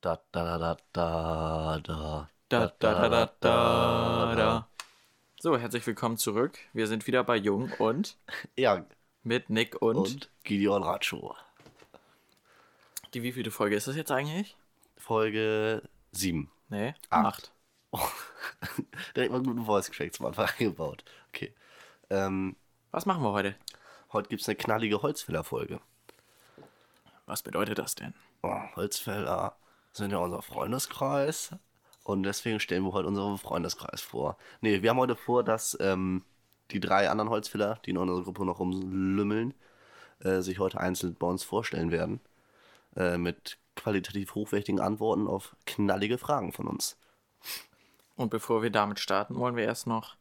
Da, 0.00 0.20
da, 0.30 0.58
da, 0.58 0.76
da, 0.92 1.80
da, 1.82 2.28
Da, 2.48 2.66
da, 2.68 2.68
da, 2.78 3.08
da, 3.08 3.26
da, 3.40 4.34
da. 4.36 4.68
So, 5.40 5.58
herzlich 5.58 5.86
willkommen 5.86 6.16
zurück. 6.16 6.58
Wir 6.72 6.86
sind 6.86 7.06
wieder 7.06 7.24
bei 7.24 7.36
Jung 7.36 7.72
und 7.78 8.16
Ja, 8.56 8.84
mit 9.22 9.50
Nick 9.50 9.80
und, 9.82 9.96
und 9.96 10.30
Gideon 10.44 10.82
Ratschow. 10.82 11.34
die 13.14 13.22
wievielte 13.22 13.50
Folge 13.50 13.76
ist 13.76 13.88
das 13.88 13.96
jetzt 13.96 14.12
eigentlich? 14.12 14.56
Folge 14.96 15.82
7. 16.12 16.50
Nee, 16.68 16.94
Acht. 17.10 17.52
acht. 17.92 18.12
Direkt 19.16 19.30
mal 19.32 19.38
einen 19.38 19.46
guten 19.46 19.64
Voice 19.64 19.90
Crack 19.90 20.14
zum 20.14 20.26
Anfang 20.26 20.48
eingebaut. 20.58 21.04
Okay. 21.28 21.54
Ähm, 22.10 22.56
Was 22.90 23.06
machen 23.06 23.22
wir 23.22 23.32
heute? 23.32 23.56
heute 24.12 24.28
gibt 24.28 24.42
es 24.42 24.48
eine 24.48 24.56
knallige 24.56 25.02
Holzfäller-Folge. 25.02 25.80
Was 27.26 27.42
bedeutet 27.42 27.78
das 27.78 27.94
denn? 27.94 28.14
Oh, 28.42 28.60
Holzfäller 28.76 29.56
sind 29.96 30.10
ja 30.10 30.18
unser 30.18 30.42
Freundeskreis. 30.42 31.50
Und 32.04 32.22
deswegen 32.22 32.60
stellen 32.60 32.84
wir 32.84 32.92
heute 32.92 33.08
unseren 33.08 33.38
Freundeskreis 33.38 34.00
vor. 34.00 34.36
Nee, 34.60 34.82
wir 34.82 34.90
haben 34.90 34.98
heute 34.98 35.16
vor, 35.16 35.42
dass 35.42 35.76
ähm, 35.80 36.22
die 36.70 36.80
drei 36.80 37.10
anderen 37.10 37.30
Holzfäller, 37.30 37.80
die 37.84 37.90
in 37.90 37.98
unserer 37.98 38.22
Gruppe 38.22 38.44
noch 38.44 38.60
rumlümmeln, 38.60 39.54
äh, 40.20 40.40
sich 40.40 40.58
heute 40.58 40.78
einzeln 40.78 41.14
bei 41.16 41.26
uns 41.26 41.42
vorstellen 41.42 41.90
werden. 41.90 42.20
Äh, 42.94 43.18
mit 43.18 43.58
qualitativ 43.74 44.34
hochwertigen 44.34 44.80
Antworten 44.80 45.26
auf 45.26 45.54
knallige 45.66 46.16
Fragen 46.16 46.52
von 46.52 46.66
uns. 46.66 46.96
Und 48.16 48.30
bevor 48.30 48.62
wir 48.62 48.70
damit 48.70 49.00
starten, 49.00 49.36
wollen 49.36 49.56
wir 49.56 49.64
erst 49.64 49.86
noch 49.86 50.16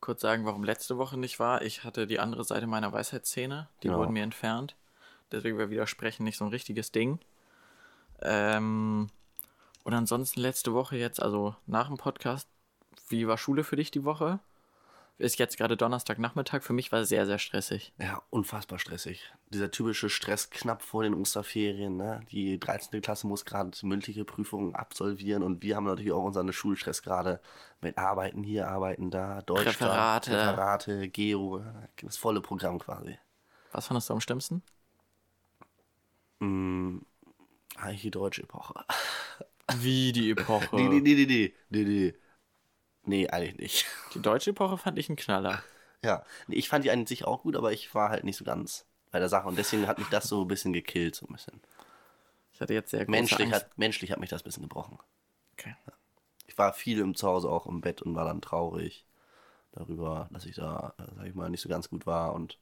kurz 0.00 0.20
sagen, 0.20 0.44
warum 0.44 0.62
letzte 0.62 0.98
Woche 0.98 1.16
nicht 1.18 1.40
war. 1.40 1.62
Ich 1.62 1.82
hatte 1.82 2.06
die 2.06 2.20
andere 2.20 2.44
Seite 2.44 2.66
meiner 2.66 2.92
Weisheitszähne, 2.92 3.68
die 3.82 3.88
Ja. 3.88 3.96
wurden 3.96 4.12
mir 4.12 4.22
entfernt. 4.22 4.76
Deswegen 5.32 5.58
war 5.58 5.70
Widersprechen 5.70 6.24
nicht 6.24 6.36
so 6.36 6.44
ein 6.44 6.50
richtiges 6.50 6.92
Ding. 6.92 7.18
Ähm, 8.22 9.08
und 9.82 9.94
ansonsten 9.94 10.40
letzte 10.40 10.72
Woche 10.72 10.96
jetzt, 10.96 11.22
also 11.22 11.54
nach 11.66 11.88
dem 11.88 11.96
Podcast, 11.96 12.48
wie 13.08 13.26
war 13.26 13.38
Schule 13.38 13.64
für 13.64 13.76
dich 13.76 13.90
die 13.90 14.04
Woche? 14.04 14.40
Ist 15.16 15.38
jetzt 15.38 15.56
gerade 15.56 15.76
Donnerstagnachmittag. 15.76 16.62
Für 16.62 16.72
mich 16.72 16.90
war 16.90 17.00
es 17.00 17.08
sehr, 17.08 17.24
sehr 17.24 17.38
stressig. 17.38 17.92
Ja, 17.98 18.20
unfassbar 18.30 18.80
stressig. 18.80 19.32
Dieser 19.50 19.70
typische 19.70 20.10
Stress 20.10 20.50
knapp 20.50 20.82
vor 20.82 21.04
den 21.04 21.14
Osterferien. 21.14 21.96
Ne? 21.96 22.20
Die 22.32 22.58
13. 22.58 23.00
Klasse 23.00 23.28
muss 23.28 23.44
gerade 23.44 23.70
mündliche 23.82 24.24
Prüfungen 24.24 24.74
absolvieren 24.74 25.44
und 25.44 25.62
wir 25.62 25.76
haben 25.76 25.84
natürlich 25.84 26.10
auch 26.10 26.24
unseren 26.24 26.52
Schulstress 26.52 27.02
gerade 27.02 27.40
mit 27.80 27.96
Arbeiten 27.96 28.42
hier, 28.42 28.66
Arbeiten 28.68 29.12
da, 29.12 29.42
Deutsch, 29.42 29.66
Referate. 29.66 30.32
Referate, 30.32 31.08
Geo, 31.08 31.62
das 32.02 32.16
volle 32.16 32.40
Programm 32.40 32.80
quasi. 32.80 33.16
Was 33.70 33.86
fandest 33.86 34.08
du 34.08 34.14
am 34.14 34.20
schlimmsten? 34.20 34.62
Mm, 36.40 36.98
eigentlich 37.76 38.02
die 38.02 38.10
deutsche 38.10 38.42
Epoche. 38.42 38.74
Wie 39.76 40.12
die 40.12 40.30
Epoche. 40.30 40.76
Nee, 40.76 40.88
nee, 40.88 41.00
nee, 41.00 41.14
nee, 41.14 41.26
nee, 41.26 41.54
nee, 41.70 41.84
nee. 41.84 42.14
Nee, 43.06 43.28
eigentlich 43.28 43.56
nicht. 43.58 43.86
Die 44.14 44.22
deutsche 44.22 44.50
Epoche 44.50 44.78
fand 44.78 44.98
ich 44.98 45.08
ein 45.08 45.16
Knaller. 45.16 45.62
Ja, 46.02 46.24
nee, 46.46 46.56
ich 46.56 46.68
fand 46.68 46.84
die 46.84 46.90
an 46.90 47.06
sich 47.06 47.24
auch 47.24 47.42
gut, 47.42 47.56
aber 47.56 47.72
ich 47.72 47.94
war 47.94 48.10
halt 48.10 48.24
nicht 48.24 48.36
so 48.36 48.44
ganz 48.44 48.86
bei 49.10 49.18
der 49.18 49.28
Sache 49.28 49.48
und 49.48 49.56
deswegen 49.56 49.86
hat 49.86 49.98
mich 49.98 50.08
das 50.08 50.28
so 50.28 50.42
ein 50.42 50.48
bisschen 50.48 50.72
gekillt, 50.72 51.14
so 51.14 51.26
ein 51.26 51.32
bisschen. 51.32 51.60
Ich 52.52 52.60
hatte 52.60 52.74
jetzt 52.74 52.90
sehr 52.90 53.04
große 53.04 53.10
Menschlich 53.10 53.40
Angst. 53.48 53.54
hat, 53.54 53.78
menschlich 53.78 54.12
hat 54.12 54.20
mich 54.20 54.30
das 54.30 54.42
ein 54.42 54.44
bisschen 54.44 54.62
gebrochen. 54.62 54.98
Okay. 55.52 55.74
Ich 56.46 56.56
war 56.58 56.72
viel 56.72 57.00
im 57.00 57.14
Zuhause 57.14 57.48
auch 57.48 57.66
im 57.66 57.80
Bett 57.80 58.02
und 58.02 58.14
war 58.14 58.24
dann 58.24 58.40
traurig 58.40 59.06
darüber, 59.72 60.28
dass 60.30 60.46
ich 60.46 60.56
da, 60.56 60.94
äh, 60.98 61.04
sag 61.16 61.26
ich 61.26 61.34
mal, 61.34 61.50
nicht 61.50 61.62
so 61.62 61.68
ganz 61.68 61.88
gut 61.88 62.06
war 62.06 62.32
und 62.34 62.58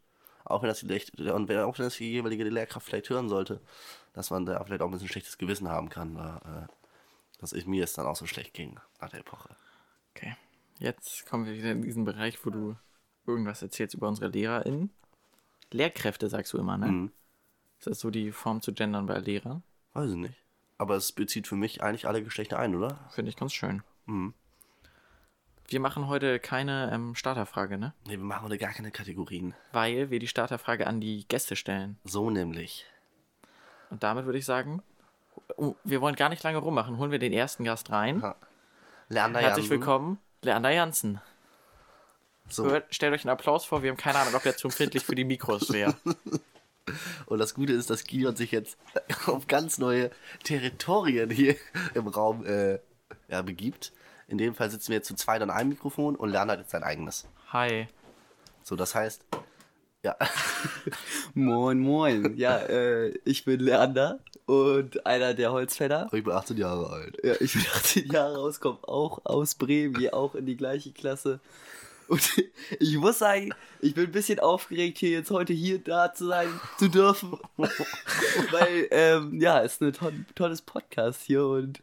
auch 0.52 0.62
wenn 0.62 0.68
das 0.68 0.80
vielleicht, 0.80 1.18
und 1.18 1.48
wenn, 1.48 1.58
auch 1.60 1.78
wenn 1.78 1.84
das 1.84 1.96
die 1.96 2.10
jeweilige 2.10 2.44
Lehrkraft 2.44 2.86
vielleicht 2.86 3.10
hören 3.10 3.28
sollte, 3.28 3.60
dass 4.12 4.30
man 4.30 4.46
da 4.46 4.62
vielleicht 4.64 4.82
auch 4.82 4.86
ein 4.86 4.92
bisschen 4.92 5.08
schlechtes 5.08 5.38
Gewissen 5.38 5.68
haben 5.68 5.88
kann, 5.88 6.14
da, 6.14 6.68
äh, 6.68 6.72
dass 7.40 7.52
ich, 7.52 7.66
mir 7.66 7.84
es 7.84 7.94
dann 7.94 8.06
auch 8.06 8.16
so 8.16 8.26
schlecht 8.26 8.54
ging 8.54 8.78
nach 9.00 9.10
der 9.10 9.20
Epoche. 9.20 9.56
Okay. 10.14 10.36
Jetzt 10.78 11.26
kommen 11.26 11.46
wir 11.46 11.54
wieder 11.54 11.72
in 11.72 11.82
diesen 11.82 12.04
Bereich, 12.04 12.44
wo 12.44 12.50
du 12.50 12.76
irgendwas 13.26 13.62
erzählst 13.62 13.94
über 13.94 14.08
unsere 14.08 14.28
LehrerInnen. 14.28 14.90
Lehrkräfte 15.70 16.28
sagst 16.28 16.52
du 16.52 16.58
immer, 16.58 16.76
ne? 16.76 16.86
Mhm. 16.86 17.12
Ist 17.78 17.86
das 17.86 18.00
so 18.00 18.10
die 18.10 18.30
Form 18.30 18.60
zu 18.60 18.72
gendern 18.72 19.06
bei 19.06 19.18
Lehrern? 19.18 19.62
Weiß 19.92 20.10
ich 20.10 20.16
nicht. 20.16 20.36
Aber 20.78 20.96
es 20.96 21.12
bezieht 21.12 21.46
für 21.46 21.56
mich 21.56 21.82
eigentlich 21.82 22.06
alle 22.06 22.22
Geschlechter 22.22 22.58
ein, 22.58 22.74
oder? 22.74 23.08
Finde 23.10 23.30
ich 23.30 23.36
ganz 23.36 23.52
schön. 23.52 23.82
Mhm. 24.06 24.34
Wir 25.68 25.80
machen 25.80 26.08
heute 26.08 26.38
keine 26.38 26.90
ähm, 26.92 27.14
Starterfrage, 27.14 27.78
ne? 27.78 27.94
Nee, 28.04 28.18
wir 28.18 28.24
machen 28.24 28.44
heute 28.44 28.58
gar 28.58 28.72
keine 28.72 28.90
Kategorien. 28.90 29.54
Weil 29.72 30.10
wir 30.10 30.18
die 30.18 30.28
Starterfrage 30.28 30.86
an 30.86 31.00
die 31.00 31.26
Gäste 31.28 31.56
stellen. 31.56 31.98
So 32.04 32.30
nämlich. 32.30 32.84
Und 33.90 34.02
damit 34.02 34.26
würde 34.26 34.38
ich 34.38 34.44
sagen, 34.44 34.82
oh, 35.56 35.74
wir 35.84 36.00
wollen 36.00 36.16
gar 36.16 36.28
nicht 36.28 36.42
lange 36.42 36.58
rummachen. 36.58 36.98
Holen 36.98 37.10
wir 37.10 37.18
den 37.18 37.32
ersten 37.32 37.64
Gast 37.64 37.90
rein. 37.90 38.20
Ja. 38.20 38.36
Leander 39.08 39.40
Herzlich 39.40 39.66
Jansen. 39.66 39.70
willkommen, 39.70 40.18
Leander 40.42 40.70
Jansen. 40.70 41.20
So. 42.48 42.64
Hört, 42.64 42.94
stellt 42.94 43.14
euch 43.14 43.24
einen 43.24 43.30
Applaus 43.32 43.64
vor. 43.64 43.82
Wir 43.82 43.90
haben 43.90 43.96
keine 43.96 44.18
Ahnung, 44.18 44.34
ob 44.34 44.42
der 44.42 44.56
zu 44.56 44.68
empfindlich 44.68 45.04
für 45.04 45.14
die 45.14 45.24
Mikros 45.24 45.72
wäre. 45.72 45.94
Und 47.26 47.38
das 47.38 47.54
Gute 47.54 47.72
ist, 47.72 47.90
dass 47.90 48.04
Gideon 48.04 48.36
sich 48.36 48.50
jetzt 48.50 48.76
auf 49.26 49.46
ganz 49.46 49.78
neue 49.78 50.10
Territorien 50.44 51.30
hier 51.30 51.56
im 51.94 52.08
Raum 52.08 52.44
äh, 52.44 52.78
ja, 53.28 53.42
begibt. 53.42 53.92
In 54.28 54.38
dem 54.38 54.54
Fall 54.54 54.70
sitzen 54.70 54.88
wir 54.88 54.96
jetzt 54.96 55.08
zu 55.08 55.14
zweit 55.14 55.42
an 55.42 55.50
einem 55.50 55.70
Mikrofon 55.70 56.16
und 56.16 56.30
lernen 56.30 56.50
halt 56.50 56.60
jetzt 56.60 56.70
sein 56.70 56.82
eigenes. 56.82 57.26
Hi. 57.52 57.88
So, 58.62 58.76
das 58.76 58.94
heißt, 58.94 59.24
ja, 60.02 60.16
Moin, 61.34 61.78
moin. 61.78 62.36
Ja, 62.36 62.58
äh, 62.58 63.10
ich 63.24 63.44
bin 63.44 63.60
Leander 63.60 64.18
und 64.46 65.06
einer 65.06 65.34
der 65.34 65.52
Holzfäller. 65.52 66.08
ich 66.12 66.24
bin 66.24 66.32
18 66.32 66.56
Jahre 66.56 66.90
alt. 66.90 67.18
Ja, 67.22 67.34
ich 67.40 67.52
bin 67.52 67.62
18 67.74 68.10
Jahre 68.10 68.38
aus, 68.38 68.60
komme 68.60 68.78
auch 68.82 69.20
aus 69.24 69.54
Bremen, 69.54 69.94
gehe 69.94 70.12
auch 70.12 70.34
in 70.34 70.46
die 70.46 70.56
gleiche 70.56 70.92
Klasse. 70.92 71.40
Und 72.12 72.44
ich 72.78 72.98
muss 72.98 73.20
sagen, 73.20 73.54
ich 73.80 73.94
bin 73.94 74.04
ein 74.04 74.12
bisschen 74.12 74.38
aufgeregt, 74.38 74.98
hier 74.98 75.08
jetzt 75.08 75.30
heute 75.30 75.54
hier 75.54 75.78
da 75.78 76.12
zu 76.12 76.26
sein 76.26 76.48
zu 76.78 76.88
dürfen. 76.88 77.38
Weil, 77.56 78.86
ähm, 78.90 79.40
ja, 79.40 79.62
es 79.62 79.72
ist 79.72 79.80
ein 79.80 79.92
toll, 79.94 80.12
tolles 80.34 80.60
Podcast 80.60 81.22
hier 81.22 81.46
und 81.46 81.82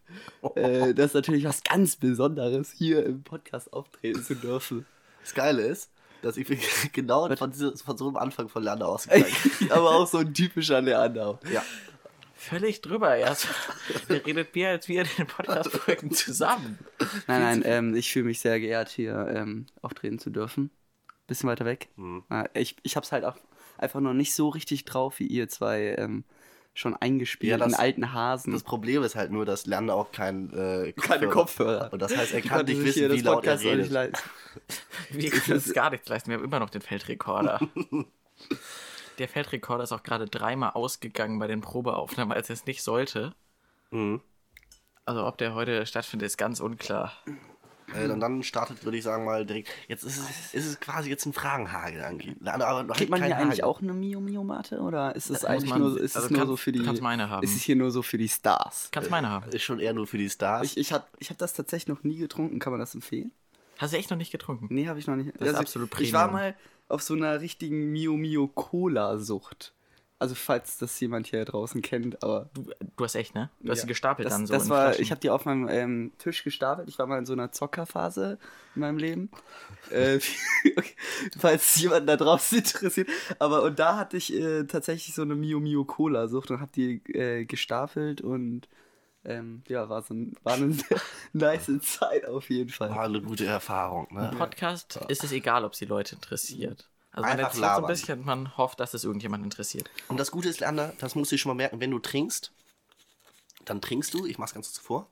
äh, 0.54 0.94
das 0.94 1.08
ist 1.08 1.14
natürlich 1.16 1.46
was 1.46 1.64
ganz 1.64 1.96
Besonderes, 1.96 2.72
hier 2.72 3.04
im 3.08 3.24
Podcast 3.24 3.74
auftreten 3.74 4.24
zu 4.24 4.36
dürfen. 4.36 4.86
Das 5.24 5.34
Geile 5.34 5.64
ist, 5.64 5.90
dass 6.22 6.38
ich 6.38 6.48
bin 6.48 6.60
genau 6.94 7.36
von, 7.36 7.50
dieser, 7.50 7.76
von 7.76 7.98
so 7.98 8.08
einem 8.08 8.18
Anfang 8.18 8.50
von 8.50 8.62
Leander 8.62 8.88
ausgegangen. 8.88 9.34
Aber 9.72 9.96
auch 9.96 10.08
so 10.08 10.20
ein 10.20 10.32
typischer 10.32 10.80
Leander. 10.80 11.40
ja, 11.52 11.64
Völlig 12.40 12.82
drüber. 12.82 13.10
Der 14.10 14.26
redet 14.26 14.56
mehr 14.56 14.70
als 14.70 14.88
wir 14.88 15.02
in 15.02 15.08
den 15.18 15.28
Podcast-Folgen 15.28 16.12
zusammen. 16.12 16.80
Nein, 17.28 17.42
nein, 17.42 17.62
ähm, 17.66 17.96
ich 17.96 18.12
fühle 18.12 18.26
mich 18.26 18.40
sehr 18.40 18.60
geehrt, 18.62 18.90
hier 18.90 19.28
ähm, 19.34 19.66
auftreten 19.82 20.20
zu 20.20 20.30
dürfen. 20.30 20.72
Bisschen 21.28 21.50
weiter 21.50 21.66
weg. 21.66 21.90
Mhm. 21.98 22.24
Ja, 22.30 22.48
ich 22.54 22.78
ich 22.84 22.96
habe 22.96 23.04
es 23.04 23.12
halt 23.12 23.26
auch 23.26 23.36
einfach 23.78 24.00
noch 24.00 24.14
nicht 24.14 24.34
so 24.34 24.48
richtig 24.50 24.86
drauf, 24.86 25.20
wie 25.20 25.28
ihr 25.28 25.50
zwei 25.50 25.96
ähm, 25.98 26.24
schon 26.74 26.96
eingespielt, 26.96 27.52
Ja, 27.52 27.58
das- 27.58 27.74
in 27.74 27.80
alten 27.80 28.14
Hasen. 28.14 28.54
das 28.54 28.64
Problem 28.64 29.04
ist 29.04 29.16
halt 29.16 29.32
nur, 29.32 29.46
dass 29.46 29.66
Leander 29.66 29.96
auch 29.96 30.12
kein, 30.14 30.50
äh, 30.54 30.94
Keine 30.94 31.28
Kopfhörer. 31.28 31.92
Und 31.92 32.02
das 32.02 32.16
heißt, 32.16 32.34
er 32.34 32.42
kann 32.42 32.66
nicht 32.66 32.84
wissen, 32.84 33.12
wie 33.12 33.20
laut 33.22 33.46
er 33.46 33.52
Podcast 33.58 33.64
nicht 33.66 33.74
redet. 33.74 33.92
leisten. 33.92 34.30
Wir 35.12 35.30
können 35.30 35.54
uns 35.58 35.74
gar 35.74 35.90
nichts 35.90 36.08
leisten. 36.08 36.30
Wir 36.30 36.38
haben 36.38 36.46
immer 36.46 36.60
noch 36.60 36.70
den 36.70 36.82
Feldrekorder. 36.82 37.60
Der 39.20 39.28
Feldrekorder 39.28 39.84
ist 39.84 39.92
auch 39.92 40.04
gerade 40.04 40.26
dreimal 40.26 40.72
ausgegangen 40.72 41.40
bei 41.40 41.48
den 41.48 41.62
Probeaufnahmen, 41.62 42.34
als 42.36 42.50
er 42.50 42.54
es 42.54 42.66
nicht 42.66 42.82
sollte. 42.84 43.34
Mhm. 43.92 44.22
Also 45.06 45.26
ob 45.26 45.38
der 45.38 45.54
heute 45.56 45.86
stattfindet, 45.86 46.28
ist 46.28 46.38
ganz 46.38 46.60
unklar. 46.60 47.12
Äh, 47.96 48.08
und 48.12 48.20
dann 48.20 48.44
startet, 48.44 48.84
würde 48.86 48.98
ich 49.00 49.04
sagen, 49.04 49.26
mal 49.26 49.46
direkt. 49.46 49.70
Jetzt 49.88 50.04
ist 50.04 50.20
es, 50.20 50.54
ist 50.54 50.66
es 50.68 50.80
quasi 50.80 51.10
jetzt 51.10 51.26
ein 51.26 51.34
Fragenhagel. 51.34 52.36
Aber 52.46 52.84
noch 52.84 52.96
Kriegt 52.96 53.10
man 53.10 53.24
hier 53.24 53.36
eigentlich 53.36 53.62
Hagel. 53.62 53.64
auch 53.64 53.82
eine 53.82 53.94
Mio 53.94 54.20
Mio 54.22 54.44
Mate 54.44 54.80
oder 54.80 55.16
ist 55.16 55.32
es 55.32 55.40
Das 55.40 55.46
eigentlich 55.46 55.72
man- 55.72 55.80
nur, 55.82 56.00
ist 56.00 56.16
also 56.16 56.28
es 56.28 56.32
nur 56.32 56.40
kannst- 56.40 56.50
so 56.52 56.56
für 56.58 56.72
die 56.72 56.80
du 56.80 56.86
kannst 56.86 57.02
meine 57.02 57.30
haben. 57.32 57.44
Ist 57.44 57.56
es 57.56 57.64
hier 57.64 57.76
nur 57.76 57.90
so 57.90 58.04
für 58.04 58.20
die 58.20 58.30
Stars? 58.30 58.90
Kannst 58.92 59.10
meine 59.10 59.30
haben. 59.30 59.50
Ist 59.52 59.64
schon 59.64 59.80
eher 59.80 59.94
nur 59.94 60.06
für 60.06 60.20
die 60.20 60.30
Stars. 60.30 60.68
Ich, 60.68 60.78
ich 60.78 60.94
habe 60.94 61.06
ich 61.18 61.32
hab 61.32 61.40
das 61.40 61.54
tatsächlich 61.54 61.88
noch 61.88 62.04
nie 62.04 62.18
getrunken, 62.18 62.60
kann 62.60 62.72
man 62.72 62.80
das 62.80 62.94
empfehlen? 62.94 63.32
Hast 63.80 63.94
du 63.94 63.98
echt 63.98 64.12
noch 64.12 64.18
nicht 64.18 64.32
getrunken? 64.32 64.68
Nee, 64.70 64.88
habe 64.88 65.00
ich 65.00 65.08
noch 65.08 65.16
nicht. 65.16 65.32
Das 65.42 65.50
ist 65.50 65.56
absolut 65.56 66.00
Ich 66.00 66.14
war 66.14 66.30
mal 66.32 66.56
auf 66.90 67.02
so 67.02 67.14
einer 67.14 67.40
richtigen 67.42 67.92
Mio 67.92 68.18
Mio 68.18 68.48
Cola 68.48 69.18
Sucht. 69.18 69.74
Also 70.22 70.36
falls 70.36 70.78
das 70.78 71.00
jemand 71.00 71.28
hier 71.28 71.46
draußen 71.46 71.82
kennt, 71.82 72.22
aber 72.24 72.50
Du, 72.54 72.70
du 72.98 73.04
hast 73.06 73.16
echt, 73.16 73.36
ne? 73.36 73.50
Du 73.62 73.72
hast 73.72 73.78
Ja. 73.78 73.82
sie 73.84 73.88
gestapelt 73.88 74.26
das, 74.26 74.34
dann 74.34 74.48
so. 74.48 74.54
das 74.54 74.68
war, 74.68 74.88
Flaschen. 74.88 75.02
ich 75.04 75.12
habe 75.12 75.22
die 75.22 75.30
auf 75.30 75.46
meinem 75.46 75.70
ähm, 75.70 76.12
Tisch 76.18 76.44
gestapelt. 76.44 76.90
Ich 76.90 77.00
war 77.00 77.08
mal 77.08 77.20
in 77.20 77.26
so 77.26 77.32
einer 77.32 77.54
Zockerphase 77.54 78.38
in 78.76 78.82
meinem 78.82 78.98
Leben. 78.98 79.30
äh, 79.92 80.20
okay, 80.78 80.96
falls 81.38 81.80
jemand 81.80 82.10
da 82.10 82.18
draußen 82.18 82.58
interessiert. 82.58 83.08
Aber 83.40 83.64
und 83.64 83.80
da 83.80 83.96
hatte 83.96 84.18
ich 84.18 84.34
äh, 84.34 84.66
tatsächlich 84.66 85.16
so 85.16 85.22
eine 85.22 85.36
Mio 85.36 85.62
Mio 85.62 85.86
Cola 85.86 86.28
Sucht 86.28 86.52
und 86.52 86.60
habe 86.60 86.72
die 86.76 87.02
äh, 87.14 87.46
gestapelt 87.46 88.20
und 88.20 88.68
ähm, 89.26 89.64
ja, 89.68 89.90
war, 89.90 90.02
so 90.02 90.14
ein, 90.14 90.36
war 90.44 90.54
eine 90.54 90.72
sehr 90.74 91.00
nice 91.34 91.70
Zeit 91.82 92.26
auf 92.26 92.50
jeden 92.50 92.70
Fall. 92.70 92.90
War 92.90 93.04
eine 93.06 93.22
gute 93.22 93.46
Erfahrung. 93.46 94.08
Ne? 94.12 94.30
Im 94.32 94.38
Podcast 94.38 94.98
ist 95.08 95.24
es 95.24 95.32
egal, 95.32 95.66
ob 95.66 95.74
es 95.74 95.80
die 95.80 95.86
Leute 95.86 96.16
interessiert. 96.16 96.90
Also 97.12 97.28
man 97.28 97.40
Einfach 97.40 97.54
erzählt 97.56 97.72
so 97.76 97.82
ein 97.82 97.84
labern. 97.84 97.88
bisschen, 97.88 98.26
man 98.26 98.58
hofft, 98.58 98.80
dass 98.80 98.94
es 98.94 99.04
irgendjemand 99.04 99.44
interessiert. 99.44 99.90
Und 100.08 100.18
das 100.18 100.32
Gute 100.32 100.48
ist, 100.50 100.60
Leander, 100.60 100.94
das 101.00 101.16
musst 101.16 101.32
du 101.32 101.38
schon 101.38 101.50
mal 101.50 101.56
merken, 101.56 101.80
wenn 101.80 101.92
du 101.92 102.00
trinkst, 102.00 102.52
Dann 103.66 103.82
trinkst 103.82 104.14
du, 104.14 104.26
ich 104.26 104.38
mach's 104.38 104.54
ganz 104.54 104.68
kurz 104.68 104.80
vor. 104.80 105.08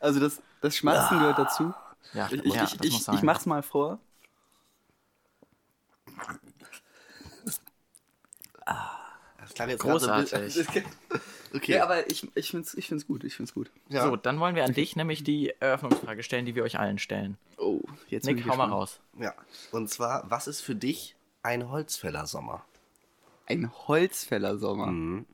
Also 0.00 0.20
das, 0.20 0.40
das 0.60 0.76
Schmatzen 0.76 1.18
gehört 1.18 1.38
dazu. 1.38 1.74
Ja, 2.12 2.28
Ich, 2.30 2.54
ja, 2.54 2.64
ich, 2.64 2.76
das 2.76 2.86
ich, 2.86 2.92
muss 2.92 3.00
ich, 3.00 3.04
sein. 3.04 3.14
ich 3.16 3.22
mach's 3.22 3.46
mal 3.46 3.62
vor. 3.62 3.98
Klang 9.58 9.68
jetzt 9.70 9.80
Großartig. 9.82 10.30
gerade 10.30 10.50
so 10.50 10.60
ein 10.60 10.66
bisschen- 10.66 10.84
Okay. 11.54 11.72
Ja, 11.76 11.84
aber 11.84 12.10
ich, 12.10 12.28
ich 12.34 12.50
find's, 12.50 12.74
ich 12.74 12.88
find's 12.88 13.06
gut, 13.06 13.24
ich 13.24 13.34
find's 13.34 13.54
gut. 13.54 13.70
ja. 13.88 14.04
So, 14.04 14.16
dann 14.16 14.38
wollen 14.38 14.54
wir 14.54 14.64
an 14.64 14.74
dich 14.74 14.96
nämlich 14.96 15.24
die 15.24 15.50
Eröffnungsfrage 15.60 16.22
stellen, 16.22 16.44
die 16.44 16.54
wir 16.54 16.62
euch 16.62 16.78
allen 16.78 16.98
stellen. 16.98 17.38
Oh, 17.56 17.80
jetzt 18.08 18.26
Nick, 18.26 18.46
hau 18.46 18.54
mal 18.56 18.68
raus. 18.68 19.00
ja. 19.18 19.32
Und 19.72 19.88
zwar, 19.88 20.30
was 20.30 20.46
ist 20.46 20.60
für 20.60 20.74
dich 20.74 21.16
ein 21.42 21.70
Holzfällersommer? 21.70 22.64
Ein 23.46 23.70
Holzfällersommer. 23.88 24.86
Mhm. 24.88 25.26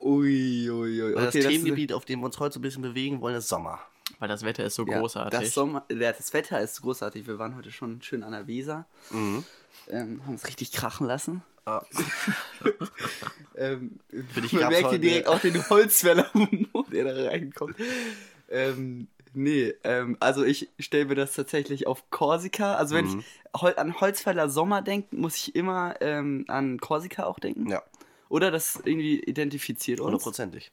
Ui, 0.00 0.70
ui, 0.70 1.02
ui. 1.02 1.14
das 1.14 1.28
Okay, 1.28 1.42
das 1.42 1.52
Themengebiet, 1.52 1.92
auf 1.92 2.04
dem 2.04 2.20
wir 2.20 2.26
uns 2.26 2.38
heute 2.38 2.54
so 2.54 2.58
ein 2.60 2.62
bisschen 2.62 2.82
bewegen 2.82 3.20
wollen, 3.20 3.34
ist 3.36 3.48
Sommer. 3.48 3.80
Weil 4.18 4.28
das 4.28 4.42
Wetter 4.44 4.64
ist 4.64 4.74
so 4.74 4.86
Ja, 4.86 5.00
großartig. 5.00 5.40
Das, 5.40 5.54
Sommer, 5.54 5.84
das 5.88 6.32
Wetter 6.32 6.60
ist 6.60 6.82
großartig. 6.82 7.26
Wir 7.26 7.38
waren 7.38 7.56
heute 7.56 7.72
schon 7.72 8.00
schön 8.02 8.22
an 8.22 8.32
der 8.32 8.46
Weser. 8.46 8.86
Mhm. 9.10 9.44
Ähm, 9.88 10.20
haben 10.24 10.32
uns 10.34 10.46
richtig 10.46 10.72
krachen 10.72 11.06
lassen. 11.06 11.42
Ah, 11.66 11.82
Ähm, 13.56 14.00
dich 14.10 14.52
man 14.52 14.68
merkt 14.68 14.90
hier 14.90 14.98
direkt 14.98 15.28
auch 15.28 15.38
den 15.38 15.68
Holzfäller-Humor, 15.68 16.86
der 16.92 17.04
da 17.04 17.28
reinkommt. 17.28 17.76
Ähm, 18.48 19.06
nee, 19.32 19.72
ähm, 19.84 20.16
also 20.20 20.44
ich 20.44 20.68
stelle 20.80 21.06
mir 21.06 21.14
das 21.14 21.34
tatsächlich 21.34 21.86
auf 21.86 22.10
Korsika. 22.10 22.74
Also 22.74 22.96
wenn 22.96 23.06
Mhm. 23.06 23.20
ich 23.54 23.60
Hol 23.62 23.74
an 23.76 24.00
Holzfäller 24.00 24.48
Sommer 24.48 24.82
denke, 24.82 25.14
muss 25.14 25.36
ich 25.36 25.54
immer 25.54 25.94
ähm, 26.00 26.44
an 26.48 26.78
Korsika 26.80 27.24
auch 27.24 27.38
denken. 27.38 27.70
ja, 27.70 27.82
Oder 28.28 28.50
das 28.50 28.80
irgendwie 28.84 29.20
identifiziert 29.20 30.00
uns. 30.00 30.06
hundertprozentig. 30.08 30.72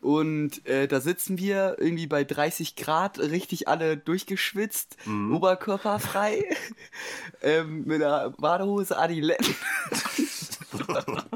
Und 0.00 0.64
äh, 0.66 0.86
da 0.86 1.00
sitzen 1.00 1.38
wir 1.38 1.76
irgendwie 1.78 2.06
bei 2.06 2.22
30 2.22 2.76
Grad, 2.76 3.18
richtig 3.18 3.66
alle 3.68 3.96
durchgeschwitzt, 3.96 4.96
Mhm. 5.06 5.34
oberkörperfrei, 5.34 6.44
ähm, 7.42 7.84
mit 7.84 8.00
einer 8.02 8.30
Badehose 8.30 8.96
Adiletten. 8.96 9.54